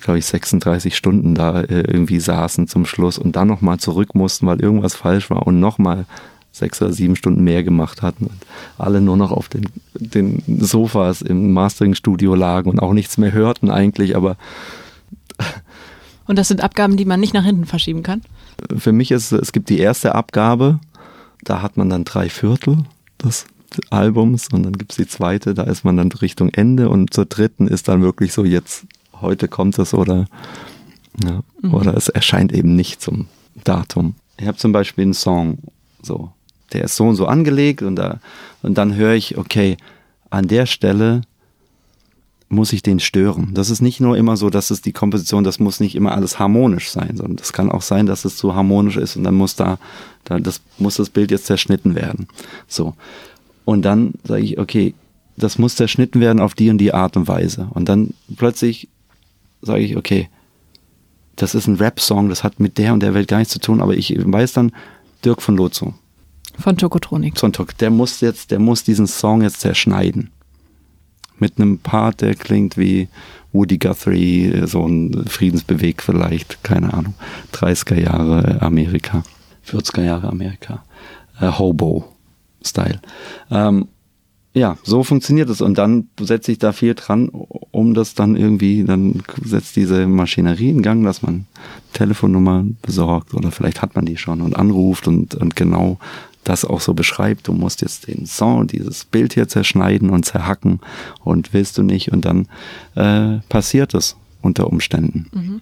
glaube 0.00 0.18
ich, 0.18 0.26
36 0.26 0.96
Stunden 0.96 1.34
da 1.34 1.62
äh, 1.62 1.80
irgendwie 1.80 2.20
saßen 2.20 2.68
zum 2.68 2.86
Schluss 2.86 3.18
und 3.18 3.34
dann 3.34 3.48
nochmal 3.48 3.78
zurück 3.78 4.14
mussten, 4.14 4.46
weil 4.46 4.60
irgendwas 4.60 4.94
falsch 4.94 5.28
war 5.30 5.46
und 5.46 5.58
nochmal 5.58 6.06
sechs 6.52 6.80
oder 6.80 6.92
sieben 6.92 7.16
Stunden 7.16 7.42
mehr 7.42 7.64
gemacht 7.64 8.02
hatten 8.02 8.26
und 8.26 8.46
alle 8.78 9.00
nur 9.00 9.16
noch 9.16 9.32
auf 9.32 9.48
den, 9.48 9.66
den 9.94 10.42
Sofas 10.60 11.22
im 11.22 11.52
Mastering-Studio 11.52 12.34
lagen 12.34 12.70
und 12.70 12.78
auch 12.78 12.92
nichts 12.92 13.18
mehr 13.18 13.32
hörten 13.32 13.68
eigentlich, 13.68 14.16
aber 14.16 14.36
Und 16.26 16.38
das 16.38 16.48
sind 16.48 16.62
Abgaben, 16.62 16.96
die 16.96 17.04
man 17.04 17.20
nicht 17.20 17.34
nach 17.34 17.44
hinten 17.44 17.66
verschieben 17.66 18.02
kann? 18.02 18.22
für 18.78 18.92
mich 18.92 19.10
ist 19.10 19.32
es 19.32 19.52
gibt 19.52 19.68
die 19.68 19.78
erste 19.78 20.14
Abgabe, 20.14 20.80
da 21.42 21.60
hat 21.60 21.76
man 21.76 21.90
dann 21.90 22.04
drei 22.04 22.30
Viertel 22.30 22.84
des 23.22 23.44
Albums 23.90 24.48
und 24.52 24.62
dann 24.62 24.72
gibt 24.72 24.92
es 24.92 24.96
die 24.96 25.06
zweite, 25.06 25.54
da 25.54 25.64
ist 25.64 25.84
man 25.84 25.96
dann 25.96 26.10
Richtung 26.12 26.50
Ende 26.50 26.88
und 26.88 27.12
zur 27.12 27.26
dritten 27.26 27.68
ist 27.68 27.88
dann 27.88 28.02
wirklich 28.02 28.32
so 28.32 28.44
jetzt, 28.44 28.86
heute 29.20 29.48
kommt 29.48 29.78
es 29.78 29.94
oder, 29.94 30.26
ja, 31.24 31.40
oder 31.70 31.96
es 31.96 32.08
erscheint 32.08 32.52
eben 32.52 32.74
nicht 32.76 33.00
zum 33.00 33.26
Datum. 33.64 34.14
Ich 34.38 34.46
habe 34.46 34.58
zum 34.58 34.72
Beispiel 34.72 35.04
einen 35.04 35.14
Song, 35.14 35.58
so, 36.02 36.30
der 36.72 36.84
ist 36.84 36.96
so 36.96 37.04
und 37.04 37.16
so 37.16 37.26
angelegt 37.26 37.82
und, 37.82 37.96
da, 37.96 38.20
und 38.62 38.76
dann 38.76 38.94
höre 38.94 39.14
ich, 39.14 39.38
okay, 39.38 39.76
an 40.30 40.48
der 40.48 40.66
Stelle 40.66 41.22
muss 42.48 42.72
ich 42.72 42.82
den 42.82 43.00
stören. 43.00 43.54
Das 43.54 43.70
ist 43.70 43.80
nicht 43.80 44.00
nur 44.00 44.16
immer 44.16 44.36
so, 44.36 44.50
dass 44.50 44.70
es 44.70 44.80
die 44.80 44.92
Komposition, 44.92 45.42
das 45.42 45.58
muss 45.58 45.80
nicht 45.80 45.96
immer 45.96 46.12
alles 46.12 46.38
harmonisch 46.38 46.90
sein, 46.90 47.16
sondern 47.16 47.36
das 47.36 47.52
kann 47.52 47.72
auch 47.72 47.82
sein, 47.82 48.06
dass 48.06 48.24
es 48.24 48.36
zu 48.36 48.54
harmonisch 48.54 48.96
ist 48.96 49.16
und 49.16 49.24
dann 49.24 49.34
muss 49.34 49.56
da, 49.56 49.78
da 50.24 50.38
das 50.38 50.60
muss 50.78 50.96
das 50.96 51.10
Bild 51.10 51.30
jetzt 51.30 51.46
zerschnitten 51.46 51.94
werden. 51.94 52.28
So. 52.68 52.94
Und 53.66 53.82
dann 53.82 54.14
sage 54.24 54.42
ich, 54.42 54.58
okay, 54.58 54.94
das 55.36 55.58
muss 55.58 55.74
zerschnitten 55.74 56.20
werden 56.20 56.40
auf 56.40 56.54
die 56.54 56.70
und 56.70 56.78
die 56.78 56.94
Art 56.94 57.16
und 57.16 57.28
Weise. 57.28 57.68
Und 57.74 57.88
dann 57.88 58.14
plötzlich 58.36 58.88
sage 59.60 59.80
ich, 59.80 59.96
okay, 59.96 60.30
das 61.34 61.54
ist 61.54 61.66
ein 61.66 61.74
Rap-Song, 61.74 62.28
das 62.28 62.44
hat 62.44 62.60
mit 62.60 62.78
der 62.78 62.94
und 62.94 63.00
der 63.00 63.12
Welt 63.12 63.28
gar 63.28 63.38
nichts 63.38 63.52
zu 63.52 63.60
tun, 63.60 63.82
aber 63.82 63.94
ich 63.94 64.14
weiß 64.16 64.54
dann, 64.54 64.72
Dirk 65.24 65.42
von 65.42 65.56
Lozo, 65.56 65.94
Von 66.58 66.76
Tokotronik. 66.76 67.36
Sonntag, 67.38 67.76
der 67.78 67.90
muss 67.90 68.20
jetzt, 68.20 68.52
der 68.52 68.60
muss 68.60 68.84
diesen 68.84 69.08
Song 69.08 69.42
jetzt 69.42 69.60
zerschneiden. 69.60 70.30
Mit 71.38 71.58
einem 71.58 71.78
Part, 71.78 72.20
der 72.20 72.36
klingt 72.36 72.78
wie 72.78 73.08
Woody 73.52 73.78
Guthrie, 73.78 74.62
so 74.66 74.86
ein 74.86 75.26
Friedensbeweg 75.26 76.02
vielleicht, 76.02 76.62
keine 76.62 76.94
Ahnung. 76.94 77.14
30er 77.52 78.00
Jahre 78.00 78.62
Amerika, 78.62 79.24
40er 79.68 80.02
Jahre 80.02 80.28
Amerika. 80.28 80.84
Äh, 81.40 81.50
Hobo-Style. 82.66 83.00
Ähm, 83.50 83.88
ja, 84.54 84.78
so 84.84 85.04
funktioniert 85.04 85.50
es. 85.50 85.60
Und 85.60 85.76
dann 85.76 86.08
setze 86.18 86.50
ich 86.50 86.58
da 86.58 86.72
viel 86.72 86.94
dran, 86.94 87.28
um 87.28 87.92
das 87.92 88.14
dann 88.14 88.36
irgendwie, 88.36 88.84
dann 88.84 89.22
setzt 89.44 89.76
diese 89.76 90.06
Maschinerie 90.06 90.70
in 90.70 90.82
Gang, 90.82 91.04
dass 91.04 91.22
man 91.22 91.46
Telefonnummer 91.92 92.64
besorgt 92.80 93.34
oder 93.34 93.50
vielleicht 93.50 93.82
hat 93.82 93.94
man 93.96 94.06
die 94.06 94.16
schon 94.16 94.40
und 94.40 94.56
anruft 94.56 95.08
und, 95.08 95.34
und 95.34 95.56
genau 95.56 95.98
das 96.44 96.64
auch 96.64 96.80
so 96.80 96.94
beschreibt. 96.94 97.48
Du 97.48 97.52
musst 97.52 97.82
jetzt 97.82 98.06
den 98.06 98.24
Song, 98.24 98.66
dieses 98.66 99.04
Bild 99.04 99.34
hier 99.34 99.48
zerschneiden 99.48 100.08
und 100.08 100.24
zerhacken 100.24 100.80
und 101.22 101.52
willst 101.52 101.76
du 101.76 101.82
nicht 101.82 102.12
und 102.12 102.24
dann 102.24 102.48
äh, 102.94 103.40
passiert 103.48 103.92
es 103.94 104.16
unter 104.40 104.68
Umständen. 104.68 105.60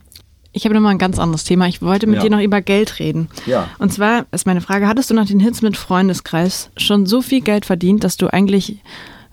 Ich 0.57 0.65
habe 0.65 0.75
noch 0.75 0.81
mal 0.81 0.91
ein 0.91 0.99
ganz 0.99 1.19
anderes 1.19 1.43
Thema. 1.45 1.67
Ich 1.67 1.83
wollte 1.83 2.07
mit 2.07 2.17
Ja. 2.17 2.23
dir 2.23 2.31
noch 2.31 2.41
über 2.41 2.63
Geld 2.63 3.01
reden. 3.01 3.29
Ja. 3.45 3.69
Und 3.79 3.93
zwar 3.93 4.27
ist 4.31 4.47
meine 4.47 4.61
Frage, 4.61 4.87
hattest 4.87 5.11
du 5.11 5.15
nach 5.15 5.27
den 5.27 5.41
Hits 5.41 5.63
mit 5.63 5.77
Freundeskreis 5.77 6.71
schon 6.77 7.07
so 7.07 7.21
viel 7.23 7.41
Geld 7.41 7.67
verdient, 7.67 8.05
dass 8.05 8.17
du 8.17 8.29
eigentlich 8.33 8.79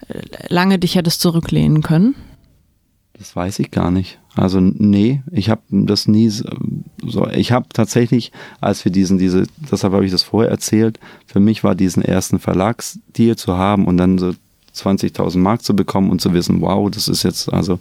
äh, 0.08 0.20
lange 0.50 0.80
dich 0.80 0.96
hättest 0.96 1.22
zurücklehnen 1.22 1.84
können? 1.84 2.16
Das 3.20 3.36
weiß 3.36 3.60
ich 3.60 3.70
gar 3.70 3.92
nicht. 3.92 4.18
Also 4.36 4.60
nee, 4.60 5.22
ich 5.32 5.50
habe 5.52 5.62
das 5.70 6.08
nie 6.08 6.30
so. 6.30 6.46
so- 7.06 7.28
Ich 7.30 7.52
habe 7.52 7.68
tatsächlich, 7.72 8.32
als 8.60 8.84
wir 8.84 8.92
diesen, 8.92 9.20
diese, 9.20 9.44
deshalb 9.72 9.94
habe 9.94 10.06
ich 10.06 10.12
das 10.12 10.24
vorher 10.24 10.50
erzählt, 10.50 11.00
für 11.28 11.40
mich 11.40 11.64
war 11.64 11.76
diesen 11.76 12.02
ersten 12.04 12.40
Verlagsdeal 12.40 13.36
zu 13.36 13.58
haben 13.58 13.86
und 13.86 13.98
dann 13.98 14.18
so 14.18 14.34
20.000 14.74 15.38
Mark 15.38 15.62
zu 15.62 15.76
bekommen 15.76 16.10
und 16.10 16.20
zu 16.20 16.34
wissen, 16.34 16.62
wow, 16.62 16.90
das 16.90 17.08
ist 17.08 17.22
jetzt 17.22 17.54
also 17.54 17.80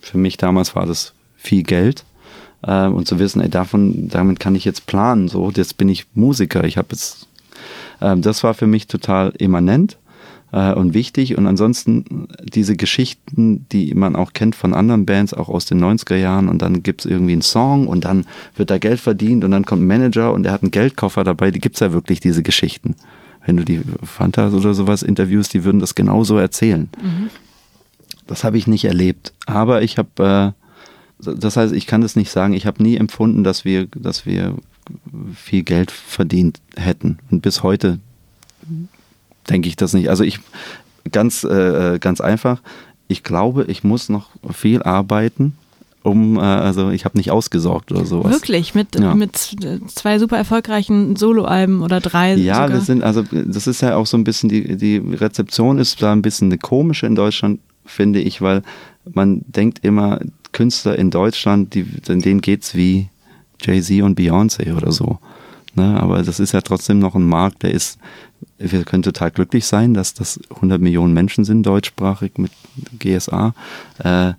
für 0.00 0.16
mich 0.16 0.38
damals 0.38 0.74
war 0.74 0.86
das 0.86 1.12
viel 1.36 1.62
Geld. 1.62 2.04
Äh, 2.66 2.86
und 2.86 3.06
zu 3.06 3.18
wissen, 3.18 3.40
ey, 3.40 3.48
davon, 3.48 4.08
damit 4.08 4.40
kann 4.40 4.54
ich 4.54 4.64
jetzt 4.64 4.86
planen. 4.86 5.28
So, 5.28 5.50
jetzt 5.54 5.76
bin 5.76 5.88
ich 5.88 6.06
Musiker. 6.14 6.64
Ich 6.64 6.76
habe 6.76 6.88
jetzt, 6.92 7.28
äh, 8.00 8.16
das 8.16 8.42
war 8.42 8.54
für 8.54 8.66
mich 8.66 8.86
total 8.86 9.32
immanent 9.38 9.98
äh, 10.52 10.72
und 10.72 10.94
wichtig. 10.94 11.36
Und 11.36 11.46
ansonsten 11.46 12.28
diese 12.42 12.76
Geschichten, 12.76 13.66
die 13.70 13.92
man 13.94 14.16
auch 14.16 14.32
kennt 14.32 14.54
von 14.54 14.72
anderen 14.72 15.04
Bands, 15.04 15.34
auch 15.34 15.48
aus 15.48 15.66
den 15.66 15.82
90er 15.82 16.16
Jahren. 16.16 16.48
Und 16.48 16.62
dann 16.62 16.82
gibt's 16.82 17.04
irgendwie 17.04 17.32
einen 17.32 17.42
Song 17.42 17.86
und 17.86 18.04
dann 18.04 18.26
wird 18.56 18.70
da 18.70 18.78
Geld 18.78 19.00
verdient 19.00 19.44
und 19.44 19.50
dann 19.50 19.66
kommt 19.66 19.82
ein 19.82 19.86
Manager 19.86 20.32
und 20.32 20.46
er 20.46 20.52
hat 20.52 20.62
einen 20.62 20.70
Geldkoffer 20.70 21.24
dabei. 21.24 21.50
Die 21.50 21.60
gibt's 21.60 21.80
ja 21.80 21.92
wirklich, 21.92 22.20
diese 22.20 22.42
Geschichten. 22.42 22.94
Wenn 23.44 23.58
du 23.58 23.64
die 23.64 23.82
Fantas 24.02 24.54
oder 24.54 24.72
sowas 24.72 25.02
interviewst, 25.02 25.52
die 25.52 25.64
würden 25.64 25.80
das 25.80 25.94
genauso 25.94 26.38
erzählen. 26.38 26.88
Mhm. 27.02 27.28
Das 28.26 28.42
habe 28.42 28.56
ich 28.56 28.66
nicht 28.66 28.86
erlebt. 28.86 29.34
Aber 29.44 29.82
ich 29.82 29.98
habe, 29.98 30.54
äh, 30.56 30.63
das 31.24 31.56
heißt, 31.56 31.72
ich 31.72 31.86
kann 31.86 32.00
das 32.00 32.16
nicht 32.16 32.30
sagen. 32.30 32.54
Ich 32.54 32.66
habe 32.66 32.82
nie 32.82 32.96
empfunden, 32.96 33.44
dass 33.44 33.64
wir, 33.64 33.86
dass 33.86 34.26
wir 34.26 34.54
viel 35.34 35.62
Geld 35.62 35.90
verdient 35.90 36.60
hätten. 36.76 37.18
Und 37.30 37.42
bis 37.42 37.62
heute 37.62 37.98
denke 39.48 39.68
ich 39.68 39.76
das 39.76 39.92
nicht. 39.94 40.08
Also 40.08 40.24
ich 40.24 40.40
ganz 41.10 41.44
äh, 41.44 41.98
ganz 41.98 42.20
einfach. 42.20 42.60
Ich 43.08 43.22
glaube, 43.22 43.64
ich 43.68 43.84
muss 43.84 44.08
noch 44.08 44.30
viel 44.52 44.82
arbeiten, 44.82 45.54
um, 46.04 46.36
äh, 46.36 46.40
also 46.40 46.90
ich 46.90 47.04
habe 47.04 47.16
nicht 47.16 47.30
ausgesorgt 47.30 47.90
oder 47.90 48.04
sowas. 48.04 48.30
Wirklich? 48.30 48.74
Mit, 48.74 48.98
ja. 48.98 49.14
mit 49.14 49.36
zwei 49.36 50.18
super 50.18 50.36
erfolgreichen 50.36 51.16
Soloalben 51.16 51.82
oder 51.82 52.00
drei? 52.00 52.34
Ja, 52.34 52.54
sogar? 52.54 52.72
wir 52.72 52.80
sind, 52.80 53.02
also 53.02 53.24
das 53.30 53.66
ist 53.66 53.80
ja 53.80 53.96
auch 53.96 54.06
so 54.06 54.16
ein 54.16 54.24
bisschen, 54.24 54.50
die, 54.50 54.76
die 54.76 54.98
Rezeption 54.98 55.78
ist 55.78 56.02
da 56.02 56.12
ein 56.12 56.22
bisschen 56.22 56.48
eine 56.48 56.58
komische 56.58 57.06
in 57.06 57.14
Deutschland, 57.14 57.60
finde 57.86 58.20
ich, 58.20 58.42
weil 58.42 58.62
man 59.12 59.42
denkt 59.46 59.80
immer, 59.82 60.20
Künstler 60.54 60.98
in 60.98 61.10
Deutschland, 61.10 61.74
die, 61.74 61.82
denen 61.84 62.40
geht's 62.40 62.74
wie 62.74 63.10
Jay-Z 63.60 64.02
und 64.02 64.18
Beyoncé 64.18 64.74
oder 64.74 64.90
so. 64.90 65.18
Ne? 65.74 66.00
Aber 66.00 66.22
das 66.22 66.40
ist 66.40 66.52
ja 66.52 66.62
trotzdem 66.62 66.98
noch 66.98 67.14
ein 67.14 67.26
Markt, 67.26 67.62
der 67.62 67.72
ist, 67.72 67.98
wir 68.58 68.84
können 68.84 69.02
total 69.02 69.30
glücklich 69.30 69.66
sein, 69.66 69.92
dass 69.92 70.14
das 70.14 70.40
100 70.54 70.80
Millionen 70.80 71.12
Menschen 71.12 71.44
sind, 71.44 71.64
deutschsprachig 71.64 72.38
mit 72.38 72.52
GSA. 72.98 73.54
Äh, 73.98 74.32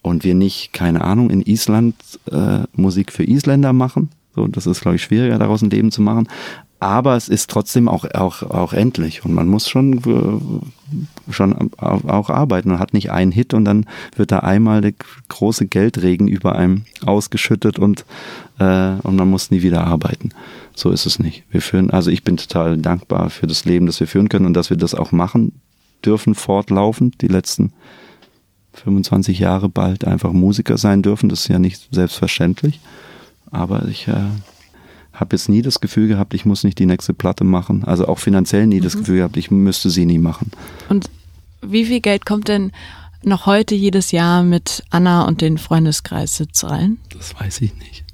und 0.00 0.24
wir 0.24 0.34
nicht, 0.34 0.72
keine 0.72 1.02
Ahnung, 1.02 1.30
in 1.30 1.42
Island 1.42 1.94
äh, 2.30 2.60
Musik 2.72 3.12
für 3.12 3.24
Isländer 3.24 3.72
machen. 3.72 4.08
So, 4.34 4.46
das 4.46 4.66
ist, 4.66 4.80
glaube 4.80 4.96
ich, 4.96 5.02
schwieriger, 5.02 5.38
daraus 5.38 5.62
ein 5.62 5.70
Leben 5.70 5.92
zu 5.92 6.02
machen 6.02 6.26
aber 6.82 7.16
es 7.16 7.28
ist 7.28 7.48
trotzdem 7.48 7.88
auch, 7.88 8.04
auch, 8.12 8.42
auch 8.42 8.72
endlich 8.72 9.24
und 9.24 9.32
man 9.32 9.46
muss 9.46 9.68
schon, 9.68 9.98
äh, 9.98 11.32
schon 11.32 11.70
auch 11.78 12.28
arbeiten. 12.28 12.70
Man 12.70 12.80
hat 12.80 12.92
nicht 12.92 13.12
einen 13.12 13.30
Hit 13.30 13.54
und 13.54 13.64
dann 13.64 13.86
wird 14.16 14.32
da 14.32 14.40
einmal 14.40 14.80
der 14.80 14.92
große 15.28 15.66
Geldregen 15.66 16.26
über 16.26 16.56
einem 16.56 16.84
ausgeschüttet 17.06 17.78
und, 17.78 18.04
äh, 18.58 18.94
und 19.02 19.14
man 19.14 19.30
muss 19.30 19.52
nie 19.52 19.62
wieder 19.62 19.84
arbeiten. 19.84 20.30
So 20.74 20.90
ist 20.90 21.06
es 21.06 21.20
nicht. 21.20 21.44
Wir 21.52 21.62
führen, 21.62 21.90
also 21.90 22.10
ich 22.10 22.24
bin 22.24 22.36
total 22.36 22.76
dankbar 22.78 23.30
für 23.30 23.46
das 23.46 23.64
Leben, 23.64 23.86
das 23.86 24.00
wir 24.00 24.08
führen 24.08 24.28
können 24.28 24.46
und 24.46 24.54
dass 24.54 24.68
wir 24.68 24.76
das 24.76 24.96
auch 24.96 25.12
machen 25.12 25.52
dürfen, 26.04 26.34
fortlaufend, 26.34 27.22
die 27.22 27.28
letzten 27.28 27.72
25 28.72 29.38
Jahre 29.38 29.68
bald 29.68 30.04
einfach 30.04 30.32
Musiker 30.32 30.78
sein 30.78 31.02
dürfen. 31.02 31.28
Das 31.28 31.42
ist 31.42 31.48
ja 31.48 31.60
nicht 31.60 31.88
selbstverständlich. 31.92 32.80
Aber 33.52 33.86
ich 33.86 34.08
äh, 34.08 34.14
habe 35.12 35.36
jetzt 35.36 35.48
nie 35.48 35.62
das 35.62 35.80
Gefühl 35.80 36.08
gehabt, 36.08 36.34
ich 36.34 36.44
muss 36.44 36.64
nicht 36.64 36.78
die 36.78 36.86
nächste 36.86 37.14
Platte 37.14 37.44
machen. 37.44 37.84
Also 37.84 38.06
auch 38.06 38.18
finanziell 38.18 38.66
nie 38.66 38.80
mhm. 38.80 38.84
das 38.84 38.96
Gefühl 38.96 39.18
gehabt, 39.18 39.36
ich 39.36 39.50
müsste 39.50 39.90
sie 39.90 40.06
nie 40.06 40.18
machen. 40.18 40.50
Und 40.88 41.10
wie 41.60 41.84
viel 41.84 42.00
Geld 42.00 42.26
kommt 42.26 42.48
denn 42.48 42.72
noch 43.22 43.46
heute 43.46 43.74
jedes 43.74 44.10
Jahr 44.10 44.42
mit 44.42 44.82
Anna 44.90 45.26
und 45.26 45.40
den 45.40 45.58
Freundeskreis 45.58 46.36
Sitz 46.36 46.64
rein? 46.64 46.98
Das 47.16 47.38
weiß 47.38 47.60
ich 47.60 47.76
nicht. 47.76 48.04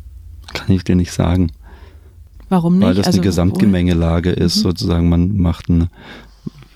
Kann 0.53 0.71
ich 0.75 0.85
dir 0.85 0.97
nicht 0.97 1.13
sagen. 1.13 1.53
Warum 2.49 2.79
nicht? 2.79 2.87
Weil 2.87 2.95
das 2.95 3.07
also, 3.07 3.19
eine 3.19 3.27
Gesamtgemengelage 3.27 4.31
ist, 4.31 4.57
mhm. 4.57 4.63
sozusagen. 4.63 5.09
Man 5.09 5.37
macht 5.37 5.69
eine, 5.69 5.85
wir 5.85 5.89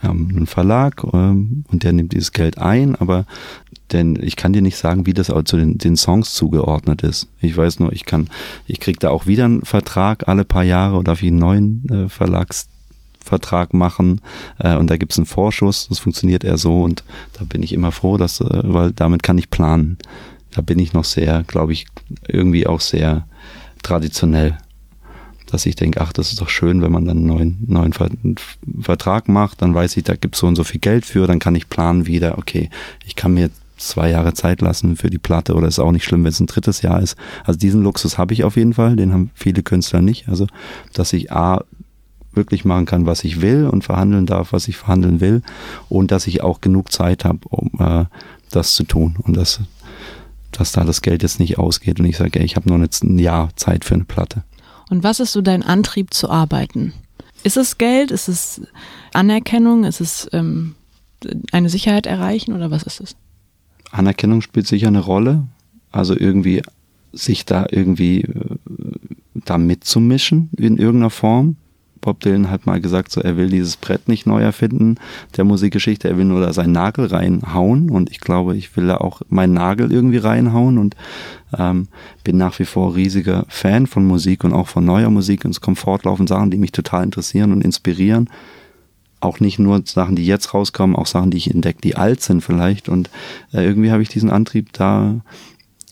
haben 0.03 0.29
einen 0.31 0.47
Verlag 0.47 1.03
ähm, 1.13 1.65
und 1.71 1.85
der 1.85 1.93
nimmt 1.93 2.13
dieses 2.13 2.33
Geld 2.33 2.59
ein, 2.59 2.97
aber 2.97 3.27
denn 3.93 4.19
ich 4.21 4.37
kann 4.37 4.53
dir 4.53 4.63
nicht 4.63 4.77
sagen, 4.77 5.07
wie 5.07 5.13
das 5.13 5.31
auch 5.31 5.43
zu 5.43 5.57
den, 5.57 5.79
den 5.79 5.97
Songs 5.97 6.33
zugeordnet 6.35 7.03
ist. 7.03 7.29
Ich 7.41 7.57
weiß 7.57 7.79
nur, 7.79 7.93
ich 7.93 8.05
kann, 8.05 8.29
ich 8.67 8.81
krieg 8.81 8.99
da 9.01 9.11
auch 9.11 9.27
wieder 9.27 9.45
einen 9.45 9.63
Vertrag 9.63 10.29
alle 10.29 10.45
paar 10.45 10.65
Jahre 10.65 10.97
oder 10.97 11.21
wie 11.21 11.29
einen 11.29 11.39
neuen 11.39 11.89
äh, 11.91 12.09
Verlagsvertrag 12.09 13.75
machen 13.75 14.21
äh, 14.59 14.77
und 14.77 14.89
da 14.89 14.97
gibt's 14.97 15.19
einen 15.19 15.27
Vorschuss. 15.27 15.89
Das 15.89 15.99
funktioniert 15.99 16.45
eher 16.45 16.59
so 16.59 16.83
und 16.83 17.05
da 17.35 17.45
bin 17.45 17.63
ich 17.63 17.73
immer 17.73 17.93
froh, 17.93 18.17
dass, 18.17 18.41
äh, 18.41 18.63
weil 18.65 18.93
damit 18.93 19.23
kann 19.23 19.39
ich 19.39 19.51
planen. 19.51 19.99
Da 20.53 20.63
bin 20.63 20.79
ich 20.79 20.93
noch 20.93 21.05
sehr, 21.05 21.45
glaube 21.47 21.73
ich, 21.73 21.87
irgendwie 22.29 22.67
auch 22.67 22.81
sehr 22.81 23.27
traditionell 23.83 24.59
dass 25.53 25.67
ich 25.67 25.77
denke, 25.77 26.01
ach, 26.01 26.13
das 26.13 26.33
ist 26.33 26.41
doch 26.41 26.49
schön, 26.49 26.83
wenn 26.83 26.91
man 26.91 27.05
dann 27.05 27.19
einen 27.19 27.27
neuen, 27.27 27.65
neuen 27.67 27.95
Vertrag 28.81 29.29
macht, 29.29 29.63
dann 29.63 29.75
weiß 29.75 29.97
ich, 29.99 30.05
da 30.05 30.17
gibt 30.17 30.35
es 30.35 30.41
so 30.41 30.47
und 30.47 30.57
so 30.57 30.65
viel 30.65 30.81
Geld 30.81 31.05
für, 31.05 31.27
dann 31.27 31.39
kann 31.39 31.55
ich 31.55 31.69
planen 31.69 32.07
wieder, 32.07 32.39
okay, 32.39 32.71
ich 33.05 33.17
kann 33.17 33.35
mir 33.35 33.51
zwei 33.77 34.11
Jahre 34.11 34.33
Zeit 34.33 34.63
lassen 34.63 34.97
für 34.97 35.11
die 35.11 35.19
Platte 35.19 35.55
oder 35.55 35.69
ist 35.69 35.79
auch 35.79 35.93
nicht 35.93 36.05
schlimm, 36.05 36.25
wenn 36.25 36.31
es 36.31 36.41
ein 36.41 36.47
drittes 36.47 36.83
Jahr 36.83 37.03
ist. 37.03 37.17
Also 37.45 37.59
diesen 37.59 37.83
Luxus 37.83 38.17
habe 38.17 38.33
ich 38.33 38.45
auf 38.45 38.57
jeden 38.57 38.75
Fall, 38.75 38.97
den 38.97 39.13
haben 39.13 39.31
viele 39.35 39.63
Künstler 39.63 40.01
nicht. 40.01 40.29
Also, 40.29 40.47
dass 40.95 41.13
ich 41.13 41.33
A, 41.33 41.65
wirklich 42.33 42.65
machen 42.65 42.87
kann, 42.87 43.05
was 43.05 43.25
ich 43.25 43.43
will 43.43 43.67
und 43.67 43.85
verhandeln 43.85 44.25
darf, 44.25 44.55
was 44.55 44.69
ich 44.69 44.79
verhandeln 44.79 45.21
will 45.21 45.43
und 45.91 46.11
dass 46.11 46.27
ich 46.27 46.43
auch 46.43 46.63
genug 46.63 46.91
Zeit 46.91 47.27
habe, 47.27 47.41
um 47.51 47.71
äh, 47.79 48.07
das 48.51 48.75
zu 48.75 48.85
tun 48.85 49.17
und 49.23 49.37
dass, 49.37 49.61
dass 50.51 50.73
da 50.73 50.85
das 50.85 51.03
Geld 51.03 51.23
jetzt 51.23 51.41
nicht 51.41 51.59
ausgeht 51.59 52.01
und 52.01 52.07
ich 52.07 52.17
sage, 52.17 52.39
ich 52.39 52.57
habe 52.57 52.71
nur 52.71 52.79
jetzt 52.79 53.05
ein 53.05 53.19
Jahr 53.19 53.51
Zeit 53.57 53.85
für 53.85 53.95
eine 53.95 54.05
Platte. 54.05 54.45
Und 54.93 55.03
was 55.03 55.21
ist 55.21 55.33
so 55.33 55.41
dein 55.41 55.63
Antrieb 55.63 56.13
zu 56.13 56.29
arbeiten? 56.29 56.93
Ist 57.45 57.57
es 57.57 57.79
Geld? 57.79 58.11
Ist 58.11 58.29
es 58.29 58.61
Anerkennung? 59.15 59.85
Ist 59.85 60.03
es 60.03 60.29
ähm, 60.35 60.75
eine 61.51 61.71
Sicherheit 61.71 62.07
erreichen 62.07 62.53
oder 62.53 62.71
was 62.71 62.83
ist 62.83 63.01
es? 63.01 63.17
Anerkennung 63.91 64.43
spielt 64.43 64.67
sicher 64.67 64.89
eine 64.89 65.01
Rolle. 65.01 65.45
Also 65.93 66.15
irgendwie 66.15 66.61
sich 67.15 67.47
da 67.47 67.65
irgendwie 67.71 68.21
äh, 68.21 68.57
da 69.47 69.57
mitzumischen 69.57 70.51
in 70.59 70.77
irgendeiner 70.77 71.09
Form. 71.09 71.57
Bob 72.03 72.21
Dylan 72.21 72.51
hat 72.51 72.67
mal 72.67 72.81
gesagt, 72.81 73.13
so 73.13 73.23
er 73.23 73.37
will 73.39 73.49
dieses 73.49 73.79
Brett 73.79 74.09
nicht 74.09 74.27
neu 74.27 74.43
erfinden, 74.43 74.97
der 75.37 75.45
Musikgeschichte, 75.45 76.09
er 76.09 76.19
will 76.19 76.27
nur 76.27 76.41
da 76.41 76.53
seinen 76.53 76.73
Nagel 76.73 77.07
reinhauen 77.07 77.91
und 77.91 78.11
ich 78.11 78.21
glaube, 78.21 78.57
ich 78.57 78.77
will 78.77 78.89
da 78.89 78.99
auch 78.99 79.23
meinen 79.29 79.55
Nagel 79.55 79.91
irgendwie 79.91 80.19
reinhauen 80.19 80.77
und 80.79 80.97
ähm, 81.57 81.89
bin 82.25 82.37
nach 82.37 82.59
wie 82.59 82.65
vor 82.65 82.95
riesiger 82.97 83.47
Fan 83.49 83.87
von 83.87 84.05
Musik 84.05 84.45
und 84.45 84.53
auch 84.53 84.69
von 84.69 84.85
neuer 84.85 85.11
Musik 85.11 85.45
und 85.45 85.53
es 85.53 85.61
kommen 85.61 85.77
fortlaufend 85.77 86.29
Sachen, 86.29 86.51
die 86.51 86.59
mich 86.59 86.73
total 86.73 87.05
interessieren 87.05 87.53
und 87.53 87.65
inspirieren. 87.65 88.29
Auch 89.21 89.39
nicht 89.39 89.61
nur 89.61 89.81
Sachen, 89.85 90.17
die 90.17 90.27
jetzt 90.27 90.53
rauskommen, 90.53 90.97
auch 90.97 91.07
Sachen, 91.07 91.31
die 91.31 91.37
ich 91.37 91.51
entdecke, 91.51 91.81
die 91.81 91.95
alt 91.95 92.21
sind 92.21 92.43
vielleicht 92.43 92.89
und 92.89 93.11
äh, 93.53 93.65
irgendwie 93.65 93.93
habe 93.93 94.03
ich 94.03 94.09
diesen 94.09 94.31
Antrieb 94.31 94.73
da 94.73 95.21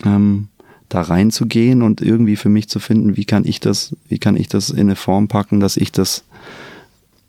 ähm, 0.04 0.48
da 0.90 1.02
reinzugehen 1.02 1.82
und 1.82 2.02
irgendwie 2.02 2.36
für 2.36 2.48
mich 2.48 2.68
zu 2.68 2.80
finden, 2.80 3.16
wie 3.16 3.24
kann 3.24 3.46
ich 3.46 3.60
das, 3.60 3.96
wie 4.08 4.18
kann 4.18 4.36
ich 4.36 4.48
das 4.48 4.70
in 4.70 4.80
eine 4.80 4.96
Form 4.96 5.28
packen, 5.28 5.60
dass 5.60 5.76
ich 5.76 5.92
das, 5.92 6.24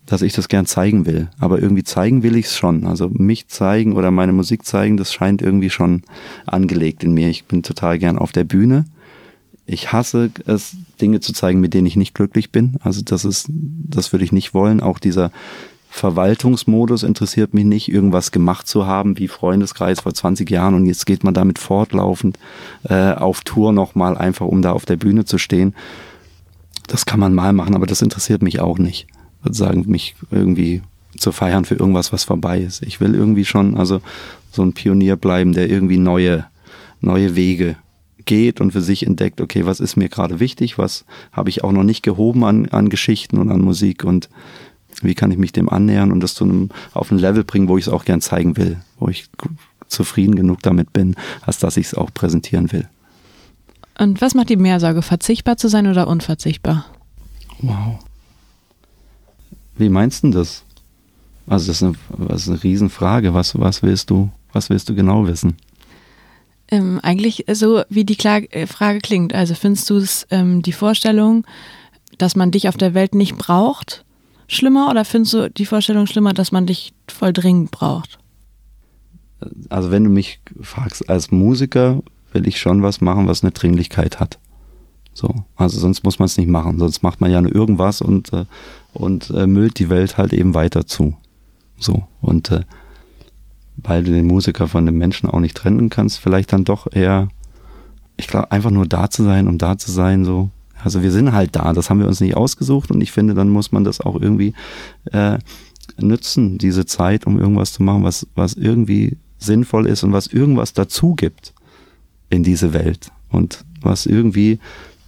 dass 0.07 0.23
ich 0.23 0.33
das 0.33 0.49
gern 0.49 0.65
zeigen 0.65 1.05
will. 1.05 1.29
Aber 1.39 1.61
irgendwie 1.61 1.83
zeigen 1.83 2.23
will 2.23 2.35
ich 2.35 2.47
es 2.47 2.57
schon. 2.57 2.85
Also 2.85 3.07
mich 3.07 3.47
zeigen 3.47 3.93
oder 3.93 4.09
meine 4.09 4.33
Musik 4.33 4.65
zeigen, 4.65 4.97
das 4.97 5.13
scheint 5.13 5.43
irgendwie 5.43 5.69
schon 5.69 6.01
angelegt 6.47 7.03
in 7.03 7.13
mir. 7.13 7.29
Ich 7.29 7.45
bin 7.45 7.61
total 7.61 7.99
gern 7.99 8.17
auf 8.17 8.31
der 8.31 8.45
Bühne. 8.45 8.85
Ich 9.67 9.93
hasse 9.93 10.31
es, 10.47 10.75
Dinge 10.99 11.19
zu 11.19 11.31
zeigen, 11.31 11.61
mit 11.61 11.75
denen 11.75 11.85
ich 11.85 11.95
nicht 11.95 12.15
glücklich 12.15 12.51
bin. 12.51 12.77
Also 12.81 13.03
das 13.03 13.25
ist, 13.25 13.45
das 13.47 14.11
würde 14.11 14.25
ich 14.25 14.31
nicht 14.31 14.55
wollen. 14.55 14.81
Auch 14.81 14.97
dieser, 14.97 15.31
Verwaltungsmodus 15.93 17.03
interessiert 17.03 17.53
mich 17.53 17.65
nicht, 17.65 17.91
irgendwas 17.91 18.31
gemacht 18.31 18.65
zu 18.65 18.87
haben 18.87 19.19
wie 19.19 19.27
Freundeskreis 19.27 19.99
vor 19.99 20.13
20 20.13 20.49
Jahren 20.49 20.73
und 20.73 20.85
jetzt 20.85 21.05
geht 21.05 21.25
man 21.25 21.33
damit 21.33 21.59
fortlaufend 21.59 22.39
äh, 22.85 23.11
auf 23.11 23.41
Tour 23.41 23.73
nochmal, 23.73 24.17
einfach 24.17 24.45
um 24.45 24.61
da 24.61 24.71
auf 24.71 24.85
der 24.85 24.95
Bühne 24.95 25.25
zu 25.25 25.37
stehen. 25.37 25.75
Das 26.87 27.05
kann 27.05 27.19
man 27.19 27.33
mal 27.33 27.51
machen, 27.51 27.75
aber 27.75 27.87
das 27.87 28.01
interessiert 28.01 28.41
mich 28.41 28.61
auch 28.61 28.79
nicht. 28.79 29.05
Ich 29.39 29.45
würde 29.45 29.57
sagen, 29.57 29.83
mich 29.87 30.15
irgendwie 30.31 30.81
zu 31.17 31.33
feiern 31.33 31.65
für 31.65 31.75
irgendwas, 31.75 32.13
was 32.13 32.23
vorbei 32.23 32.61
ist. 32.61 32.83
Ich 32.83 33.01
will 33.01 33.13
irgendwie 33.13 33.45
schon, 33.45 33.75
also 33.75 33.99
so 34.49 34.63
ein 34.63 34.71
Pionier 34.71 35.17
bleiben, 35.17 35.51
der 35.51 35.69
irgendwie 35.69 35.97
neue, 35.97 36.45
neue 37.01 37.35
Wege 37.35 37.75
geht 38.23 38.61
und 38.61 38.71
für 38.71 38.81
sich 38.81 39.05
entdeckt, 39.05 39.41
okay, 39.41 39.65
was 39.65 39.81
ist 39.81 39.97
mir 39.97 40.07
gerade 40.07 40.39
wichtig, 40.39 40.77
was 40.77 41.03
habe 41.33 41.49
ich 41.49 41.65
auch 41.65 41.73
noch 41.73 41.83
nicht 41.83 42.01
gehoben 42.01 42.45
an, 42.45 42.69
an 42.69 42.87
Geschichten 42.87 43.37
und 43.37 43.51
an 43.51 43.59
Musik 43.59 44.05
und 44.05 44.29
wie 45.01 45.15
kann 45.15 45.31
ich 45.31 45.37
mich 45.37 45.51
dem 45.51 45.69
annähern 45.69 46.11
und 46.11 46.21
das 46.21 46.33
zu 46.33 46.43
einem, 46.43 46.69
auf 46.93 47.11
ein 47.11 47.17
Level 47.17 47.43
bringen, 47.43 47.67
wo 47.67 47.77
ich 47.77 47.87
es 47.87 47.93
auch 47.93 48.05
gern 48.05 48.21
zeigen 48.21 48.57
will, 48.57 48.77
wo 48.99 49.07
ich 49.07 49.25
zufrieden 49.87 50.35
genug 50.35 50.61
damit 50.61 50.93
bin, 50.93 51.15
als 51.41 51.59
dass 51.59 51.77
ich 51.77 51.87
es 51.87 51.93
auch 51.93 52.13
präsentieren 52.13 52.71
will. 52.71 52.87
Und 53.97 54.21
was 54.21 54.33
macht 54.33 54.49
die 54.49 54.57
Mehrsorge? 54.57 55.01
Verzichtbar 55.01 55.57
zu 55.57 55.67
sein 55.67 55.87
oder 55.87 56.07
unverzichtbar? 56.07 56.85
Wow. 57.59 57.99
Wie 59.77 59.89
meinst 59.89 60.23
du 60.23 60.31
das? 60.31 60.63
Also 61.47 61.67
das 61.67 61.81
ist 61.81 61.83
eine, 61.83 61.95
das 62.27 62.43
ist 62.43 62.49
eine 62.49 62.63
Riesenfrage. 62.63 63.33
Was, 63.33 63.59
was 63.59 63.83
willst 63.83 64.09
du, 64.09 64.31
was 64.53 64.69
willst 64.69 64.89
du 64.89 64.95
genau 64.95 65.27
wissen? 65.27 65.57
Ähm, 66.69 66.99
eigentlich 67.03 67.45
so, 67.51 67.83
wie 67.89 68.05
die 68.05 68.15
Kla 68.15 68.37
äh, 68.37 68.65
Frage 68.65 68.99
klingt. 68.99 69.33
Also 69.33 69.55
findest 69.55 69.89
du 69.89 69.97
es 69.97 70.25
ähm, 70.31 70.61
die 70.61 70.71
Vorstellung, 70.71 71.45
dass 72.17 72.35
man 72.35 72.51
dich 72.51 72.69
auf 72.69 72.77
der 72.77 72.93
Welt 72.93 73.13
nicht 73.13 73.37
braucht, 73.37 74.05
schlimmer 74.53 74.89
oder 74.89 75.05
findest 75.05 75.33
du 75.33 75.49
die 75.49 75.65
Vorstellung 75.65 76.07
schlimmer, 76.07 76.33
dass 76.33 76.51
man 76.51 76.65
dich 76.65 76.93
voll 77.07 77.33
dringend 77.33 77.71
braucht? 77.71 78.19
Also 79.69 79.91
wenn 79.91 80.03
du 80.03 80.09
mich 80.09 80.39
fragst, 80.61 81.09
als 81.09 81.31
Musiker 81.31 82.03
will 82.33 82.47
ich 82.47 82.59
schon 82.59 82.83
was 82.83 83.01
machen, 83.01 83.27
was 83.27 83.43
eine 83.43 83.51
Dringlichkeit 83.51 84.19
hat. 84.19 84.39
So, 85.13 85.43
also 85.55 85.79
sonst 85.79 86.03
muss 86.03 86.19
man 86.19 86.27
es 86.27 86.37
nicht 86.37 86.47
machen, 86.47 86.79
sonst 86.79 87.03
macht 87.03 87.19
man 87.19 87.31
ja 87.31 87.41
nur 87.41 87.53
irgendwas 87.53 88.01
und 88.01 88.31
äh, 88.31 88.45
und 88.93 89.29
äh, 89.31 89.47
müllt 89.47 89.79
die 89.79 89.89
Welt 89.89 90.17
halt 90.17 90.31
eben 90.33 90.53
weiter 90.53 90.85
zu. 90.85 91.17
So 91.77 92.07
und 92.21 92.51
äh, 92.51 92.61
weil 93.77 94.03
du 94.03 94.11
den 94.11 94.27
Musiker 94.27 94.67
von 94.67 94.85
dem 94.85 94.97
Menschen 94.97 95.29
auch 95.29 95.39
nicht 95.39 95.57
trennen 95.57 95.89
kannst, 95.89 96.19
vielleicht 96.19 96.53
dann 96.53 96.63
doch 96.63 96.87
eher, 96.91 97.29
ich 98.17 98.27
glaube, 98.27 98.51
einfach 98.51 98.71
nur 98.71 98.85
da 98.85 99.09
zu 99.09 99.23
sein, 99.23 99.47
um 99.47 99.57
da 99.57 99.77
zu 99.77 99.91
sein, 99.91 100.23
so. 100.25 100.49
Also 100.83 101.03
wir 101.03 101.11
sind 101.11 101.31
halt 101.33 101.55
da, 101.55 101.73
das 101.73 101.89
haben 101.89 101.99
wir 101.99 102.07
uns 102.07 102.21
nicht 102.21 102.35
ausgesucht 102.35 102.91
und 102.91 103.01
ich 103.01 103.11
finde, 103.11 103.33
dann 103.33 103.49
muss 103.49 103.71
man 103.71 103.83
das 103.83 104.01
auch 104.01 104.19
irgendwie 104.19 104.53
äh, 105.11 105.37
nützen, 105.99 106.57
diese 106.57 106.85
Zeit, 106.85 107.25
um 107.27 107.39
irgendwas 107.39 107.73
zu 107.73 107.83
machen, 107.83 108.03
was, 108.03 108.27
was 108.35 108.53
irgendwie 108.53 109.17
sinnvoll 109.37 109.87
ist 109.87 110.03
und 110.03 110.13
was 110.13 110.27
irgendwas 110.27 110.73
dazu 110.73 111.15
gibt 111.15 111.53
in 112.29 112.43
diese 112.43 112.73
Welt 112.73 113.11
und 113.29 113.65
was 113.81 114.05
irgendwie, 114.05 114.59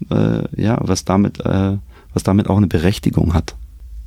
äh, 0.09 0.61
ja, 0.61 0.79
was 0.81 1.05
damit, 1.05 1.39
äh, 1.45 1.77
was 2.13 2.23
damit 2.23 2.49
auch 2.49 2.57
eine 2.57 2.67
Berechtigung 2.67 3.33
hat. 3.33 3.55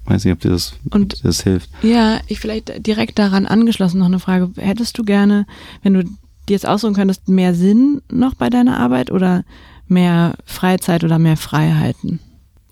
Weiß 0.05 0.25
nicht, 0.25 0.33
ob 0.35 0.41
dir 0.41 0.51
das, 0.51 0.75
Und- 0.91 1.25
das 1.25 1.43
hilft. 1.43 1.71
Ja, 1.83 2.21
ich 2.29 2.39
vielleicht 2.41 2.87
direkt 2.87 3.19
daran 3.19 3.47
angeschlossen 3.47 3.99
noch 3.99 4.07
eine 4.07 4.21
Frage. 4.21 4.51
Hättest 4.57 4.99
du 4.99 5.05
gerne, 5.05 5.47
wenn 5.83 5.95
du 5.95 6.05
dir 6.05 6.11
jetzt 6.49 6.67
aussuchen 6.69 6.95
könntest, 6.95 7.29
mehr 7.29 7.55
Sinn 7.55 8.03
noch 8.11 8.35
bei 8.35 8.49
deiner 8.51 8.79
Arbeit 8.79 9.11
oder 9.11 9.45
mehr 9.89 10.35
Freizeit 10.45 11.05
oder 11.05 11.19
mehr 11.19 11.37
Freiheiten? 11.37 12.21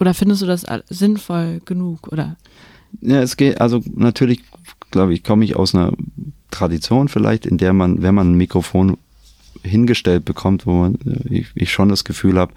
Oder 0.00 0.14
findest 0.14 0.42
du 0.42 0.46
das 0.46 0.66
sinnvoll 0.88 1.60
genug? 1.64 2.08
Oder 2.08 2.36
Ja, 3.00 3.22
es 3.22 3.36
geht, 3.36 3.60
also 3.60 3.80
natürlich, 3.94 4.42
glaube 4.90 5.14
ich, 5.14 5.22
komme 5.22 5.44
ich 5.44 5.56
aus 5.56 5.74
einer 5.74 5.92
Tradition 6.50 7.08
vielleicht, 7.08 7.46
in 7.46 7.58
der 7.58 7.72
man, 7.72 8.02
wenn 8.02 8.14
man 8.14 8.32
ein 8.32 8.36
Mikrofon 8.36 8.96
hingestellt 9.62 10.24
bekommt, 10.24 10.66
wo 10.66 10.72
man, 10.72 10.94
äh, 11.06 11.38
ich, 11.38 11.46
ich 11.54 11.72
schon 11.72 11.88
das 11.88 12.04
Gefühl 12.04 12.38
habe, 12.38 12.52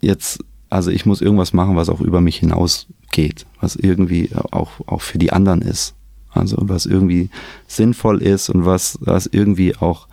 jetzt, 0.00 0.44
also 0.70 0.90
ich 0.90 1.06
muss 1.06 1.20
irgendwas 1.20 1.52
machen, 1.52 1.76
was 1.76 1.88
auch 1.88 2.00
über 2.00 2.20
mich 2.20 2.36
hinausgeht, 2.36 3.46
was 3.60 3.76
irgendwie 3.76 4.30
auch, 4.50 4.72
auch 4.86 5.02
für 5.02 5.18
die 5.18 5.32
anderen 5.32 5.62
ist. 5.62 5.94
Also 6.30 6.56
was 6.60 6.86
irgendwie 6.86 7.28
sinnvoll 7.66 8.22
ist 8.22 8.48
und 8.48 8.64
was, 8.64 8.98
was 9.02 9.26
irgendwie 9.26 9.76
auch, 9.76 10.08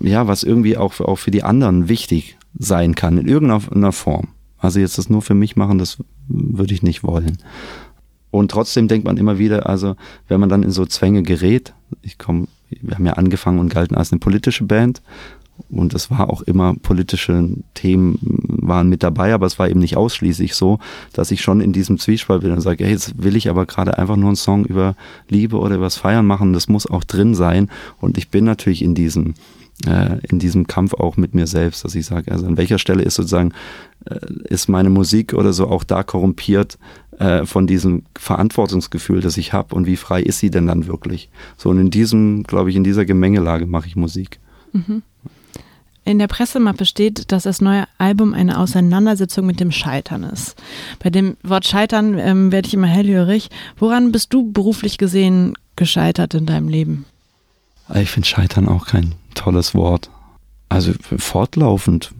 ja, 0.00 0.26
was 0.26 0.42
irgendwie 0.42 0.76
auch, 0.76 0.98
auch 1.00 1.16
für 1.16 1.30
die 1.30 1.42
anderen 1.42 1.88
wichtig 1.88 2.36
sein 2.58 2.94
kann, 2.94 3.18
in 3.18 3.28
irgendeiner 3.28 3.92
Form. 3.92 4.28
Also 4.58 4.80
jetzt 4.80 4.98
das 4.98 5.08
nur 5.08 5.22
für 5.22 5.34
mich 5.34 5.56
machen, 5.56 5.78
das 5.78 5.98
würde 6.28 6.74
ich 6.74 6.82
nicht 6.82 7.02
wollen. 7.02 7.38
Und 8.30 8.50
trotzdem 8.50 8.88
denkt 8.88 9.06
man 9.06 9.16
immer 9.16 9.38
wieder, 9.38 9.68
also 9.68 9.96
wenn 10.28 10.40
man 10.40 10.48
dann 10.48 10.62
in 10.62 10.70
so 10.70 10.86
Zwänge 10.86 11.22
gerät, 11.22 11.74
ich 12.02 12.18
komme, 12.18 12.46
wir 12.68 12.94
haben 12.94 13.06
ja 13.06 13.14
angefangen 13.14 13.58
und 13.58 13.72
galten 13.72 13.96
als 13.96 14.12
eine 14.12 14.20
politische 14.20 14.64
Band 14.64 15.02
und 15.68 15.94
es 15.94 16.10
war 16.10 16.30
auch 16.30 16.42
immer 16.42 16.74
politische 16.74 17.48
Themen 17.74 18.18
waren 18.22 18.88
mit 18.88 19.02
dabei, 19.02 19.34
aber 19.34 19.46
es 19.46 19.58
war 19.58 19.68
eben 19.68 19.80
nicht 19.80 19.96
ausschließlich 19.96 20.54
so, 20.54 20.78
dass 21.12 21.30
ich 21.30 21.40
schon 21.40 21.60
in 21.60 21.72
diesem 21.72 21.98
Zwiespalt 21.98 22.42
bin 22.42 22.52
und 22.52 22.60
sage, 22.60 22.84
hey, 22.84 22.92
jetzt 22.92 23.22
will 23.22 23.36
ich 23.36 23.48
aber 23.48 23.66
gerade 23.66 23.98
einfach 23.98 24.16
nur 24.16 24.28
einen 24.28 24.36
Song 24.36 24.64
über 24.64 24.96
Liebe 25.28 25.58
oder 25.58 25.76
übers 25.76 25.96
Feiern 25.96 26.26
machen, 26.26 26.52
das 26.52 26.68
muss 26.68 26.86
auch 26.86 27.04
drin 27.04 27.34
sein 27.34 27.70
und 28.00 28.18
ich 28.18 28.30
bin 28.30 28.44
natürlich 28.44 28.82
in 28.82 28.94
diesem 28.94 29.34
äh, 29.86 30.18
in 30.28 30.38
diesem 30.38 30.66
Kampf 30.66 30.94
auch 30.94 31.16
mit 31.16 31.34
mir 31.34 31.46
selbst, 31.46 31.84
dass 31.84 31.94
ich 31.94 32.04
sage, 32.04 32.30
also 32.32 32.46
an 32.46 32.56
welcher 32.56 32.78
Stelle 32.78 33.02
ist 33.02 33.14
sozusagen, 33.14 33.52
äh, 34.04 34.18
ist 34.44 34.68
meine 34.68 34.90
Musik 34.90 35.32
oder 35.32 35.52
so 35.52 35.68
auch 35.68 35.84
da 35.84 36.02
korrumpiert 36.02 36.78
äh, 37.18 37.46
von 37.46 37.66
diesem 37.66 38.02
Verantwortungsgefühl, 38.18 39.20
das 39.20 39.36
ich 39.36 39.52
habe 39.52 39.74
und 39.74 39.86
wie 39.86 39.96
frei 39.96 40.22
ist 40.22 40.38
sie 40.38 40.50
denn 40.50 40.66
dann 40.66 40.86
wirklich? 40.86 41.30
So 41.56 41.70
und 41.70 41.78
in 41.78 41.90
diesem, 41.90 42.42
glaube 42.42 42.70
ich, 42.70 42.76
in 42.76 42.84
dieser 42.84 43.04
Gemengelage 43.04 43.66
mache 43.66 43.86
ich 43.86 43.96
Musik. 43.96 44.38
In 46.04 46.18
der 46.18 46.28
Pressemappe 46.28 46.86
steht, 46.86 47.30
dass 47.32 47.44
das 47.44 47.60
neue 47.60 47.84
Album 47.98 48.34
eine 48.34 48.58
Auseinandersetzung 48.58 49.46
mit 49.46 49.60
dem 49.60 49.70
Scheitern 49.70 50.24
ist. 50.24 50.56
Bei 50.98 51.10
dem 51.10 51.36
Wort 51.42 51.66
Scheitern 51.66 52.18
ähm, 52.18 52.52
werde 52.52 52.68
ich 52.68 52.74
immer 52.74 52.86
hellhörig. 52.86 53.50
Woran 53.78 54.12
bist 54.12 54.32
du 54.32 54.50
beruflich 54.50 54.98
gesehen 54.98 55.54
gescheitert 55.76 56.34
in 56.34 56.46
deinem 56.46 56.68
Leben? 56.68 57.04
Ich 57.94 58.10
finde 58.10 58.28
Scheitern 58.28 58.68
auch 58.68 58.86
kein 58.86 59.14
tolles 59.34 59.74
Wort. 59.74 60.10
Also 60.68 60.92
fortlaufend. 61.18 62.12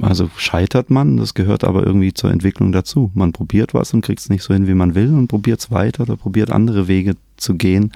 Also 0.00 0.30
scheitert 0.36 0.90
man, 0.90 1.18
das 1.18 1.34
gehört 1.34 1.62
aber 1.62 1.86
irgendwie 1.86 2.14
zur 2.14 2.30
Entwicklung 2.30 2.72
dazu. 2.72 3.10
Man 3.14 3.32
probiert 3.32 3.74
was 3.74 3.92
und 3.92 4.00
kriegt 4.00 4.20
es 4.20 4.30
nicht 4.30 4.42
so 4.42 4.54
hin, 4.54 4.66
wie 4.66 4.74
man 4.74 4.94
will 4.94 5.12
und 5.14 5.28
probiert 5.28 5.60
es 5.60 5.70
weiter 5.70 6.04
oder 6.04 6.16
probiert 6.16 6.50
andere 6.50 6.88
Wege 6.88 7.16
zu 7.36 7.54
gehen. 7.54 7.92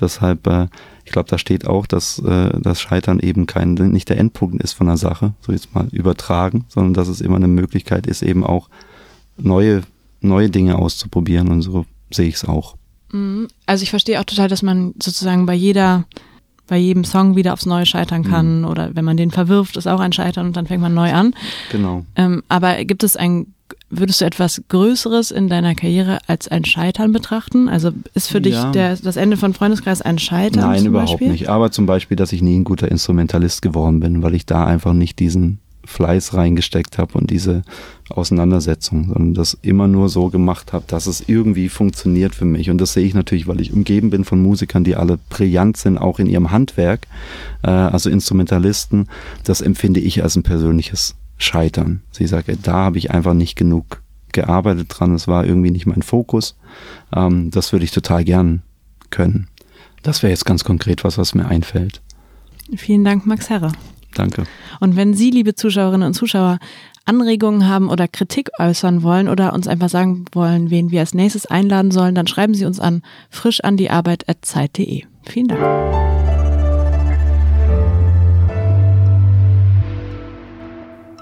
Deshalb, 0.00 0.46
äh, 0.46 0.66
ich 1.04 1.12
glaube, 1.12 1.28
da 1.28 1.38
steht 1.38 1.66
auch, 1.66 1.86
dass 1.86 2.18
äh, 2.18 2.58
das 2.60 2.80
Scheitern 2.80 3.20
eben 3.20 3.46
kein, 3.46 3.74
nicht 3.74 4.08
der 4.08 4.18
Endpunkt 4.18 4.62
ist 4.62 4.72
von 4.72 4.88
einer 4.88 4.96
Sache, 4.96 5.34
so 5.40 5.52
jetzt 5.52 5.74
mal 5.74 5.86
übertragen, 5.92 6.64
sondern 6.68 6.94
dass 6.94 7.08
es 7.08 7.20
immer 7.20 7.36
eine 7.36 7.48
Möglichkeit 7.48 8.06
ist, 8.06 8.22
eben 8.22 8.44
auch 8.44 8.68
neue, 9.36 9.82
neue 10.20 10.50
Dinge 10.50 10.78
auszuprobieren 10.78 11.48
und 11.48 11.62
so 11.62 11.84
sehe 12.10 12.28
ich 12.28 12.36
es 12.36 12.44
auch. 12.44 12.76
Mhm. 13.12 13.48
Also 13.66 13.82
ich 13.82 13.90
verstehe 13.90 14.20
auch 14.20 14.24
total, 14.24 14.48
dass 14.48 14.62
man 14.62 14.94
sozusagen 15.02 15.46
bei 15.46 15.54
jeder, 15.54 16.04
bei 16.66 16.78
jedem 16.78 17.04
Song 17.04 17.36
wieder 17.36 17.52
aufs 17.52 17.66
Neue 17.66 17.86
scheitern 17.86 18.24
kann 18.24 18.64
oder 18.64 18.94
wenn 18.94 19.04
man 19.04 19.16
den 19.16 19.30
verwirft, 19.30 19.76
ist 19.76 19.86
auch 19.86 20.00
ein 20.00 20.12
Scheitern 20.12 20.46
und 20.46 20.56
dann 20.56 20.66
fängt 20.66 20.82
man 20.82 20.94
neu 20.94 21.12
an. 21.12 21.34
Genau. 21.70 22.06
Ähm, 22.16 22.42
aber 22.48 22.84
gibt 22.84 23.04
es 23.04 23.16
ein, 23.16 23.54
würdest 23.90 24.20
du 24.20 24.24
etwas 24.24 24.62
Größeres 24.68 25.30
in 25.30 25.48
deiner 25.48 25.74
Karriere 25.74 26.18
als 26.26 26.48
ein 26.48 26.64
Scheitern 26.64 27.12
betrachten? 27.12 27.68
Also 27.68 27.90
ist 28.14 28.28
für 28.28 28.40
dich 28.40 28.54
Ja. 28.54 28.70
der, 28.72 28.96
das 28.96 29.16
Ende 29.16 29.36
von 29.36 29.54
Freundeskreis 29.54 30.02
ein 30.02 30.18
Scheitern? 30.18 30.62
Nein, 30.70 30.86
überhaupt 30.86 31.10
Beispiel? 31.12 31.30
nicht. 31.30 31.48
Aber 31.48 31.70
zum 31.70 31.86
Beispiel, 31.86 32.16
dass 32.16 32.32
ich 32.32 32.42
nie 32.42 32.58
ein 32.58 32.64
guter 32.64 32.90
Instrumentalist 32.90 33.62
geworden 33.62 34.00
bin, 34.00 34.22
weil 34.22 34.34
ich 34.34 34.46
da 34.46 34.64
einfach 34.64 34.92
nicht 34.92 35.18
diesen 35.18 35.58
Fleiß 35.86 36.32
reingesteckt 36.32 36.96
habe 36.96 37.18
und 37.18 37.30
diese 37.30 37.62
Auseinandersetzung, 38.08 39.08
sondern 39.08 39.34
das 39.34 39.58
immer 39.60 39.86
nur 39.86 40.08
so 40.08 40.30
gemacht 40.30 40.72
habe, 40.72 40.84
dass 40.86 41.06
es 41.06 41.24
irgendwie 41.26 41.68
funktioniert 41.68 42.34
für 42.34 42.46
mich. 42.46 42.70
Und 42.70 42.78
das 42.78 42.94
sehe 42.94 43.04
ich 43.04 43.12
natürlich, 43.14 43.46
weil 43.46 43.60
ich 43.60 43.72
umgeben 43.72 44.08
bin 44.10 44.24
von 44.24 44.40
Musikern, 44.42 44.84
die 44.84 44.96
alle 44.96 45.18
brillant 45.28 45.76
sind, 45.76 45.98
auch 45.98 46.18
in 46.18 46.26
ihrem 46.26 46.50
Handwerk, 46.50 47.06
äh, 47.62 47.68
also 47.68 48.08
Instrumentalisten. 48.08 49.08
Das 49.44 49.60
empfinde 49.60 50.00
ich 50.00 50.22
als 50.22 50.36
ein 50.36 50.42
persönliches 50.42 51.16
Scheitern. 51.38 52.02
Sie 52.10 52.26
sagt, 52.26 52.48
da 52.62 52.72
habe 52.72 52.98
ich 52.98 53.10
einfach 53.10 53.34
nicht 53.34 53.56
genug 53.56 54.02
gearbeitet 54.32 54.88
dran, 54.90 55.14
es 55.14 55.28
war 55.28 55.46
irgendwie 55.46 55.70
nicht 55.70 55.86
mein 55.86 56.02
Fokus. 56.02 56.56
Ähm, 57.14 57.50
das 57.50 57.72
würde 57.72 57.84
ich 57.84 57.92
total 57.92 58.24
gern 58.24 58.62
können. 59.10 59.48
Das 60.02 60.22
wäre 60.22 60.30
jetzt 60.30 60.44
ganz 60.44 60.64
konkret 60.64 61.04
was, 61.04 61.16
was 61.16 61.34
mir 61.34 61.46
einfällt. 61.46 62.02
Vielen 62.76 63.04
Dank, 63.04 63.26
Max 63.26 63.48
Herre. 63.48 63.72
Danke. 64.14 64.44
Und 64.80 64.96
wenn 64.96 65.14
Sie, 65.14 65.30
liebe 65.30 65.54
Zuschauerinnen 65.54 66.06
und 66.06 66.14
Zuschauer, 66.14 66.58
Anregungen 67.04 67.68
haben 67.68 67.90
oder 67.90 68.08
Kritik 68.08 68.50
äußern 68.58 69.02
wollen 69.02 69.28
oder 69.28 69.52
uns 69.52 69.68
einfach 69.68 69.88
sagen 69.88 70.24
wollen, 70.32 70.70
wen 70.70 70.90
wir 70.90 71.00
als 71.00 71.14
nächstes 71.14 71.46
einladen 71.46 71.90
sollen, 71.90 72.14
dann 72.14 72.26
schreiben 72.26 72.54
Sie 72.54 72.64
uns 72.64 72.80
an 72.80 73.02
frischandiarbeit.zeit.de. 73.30 75.02
Vielen 75.26 75.48
Dank. 75.48 76.23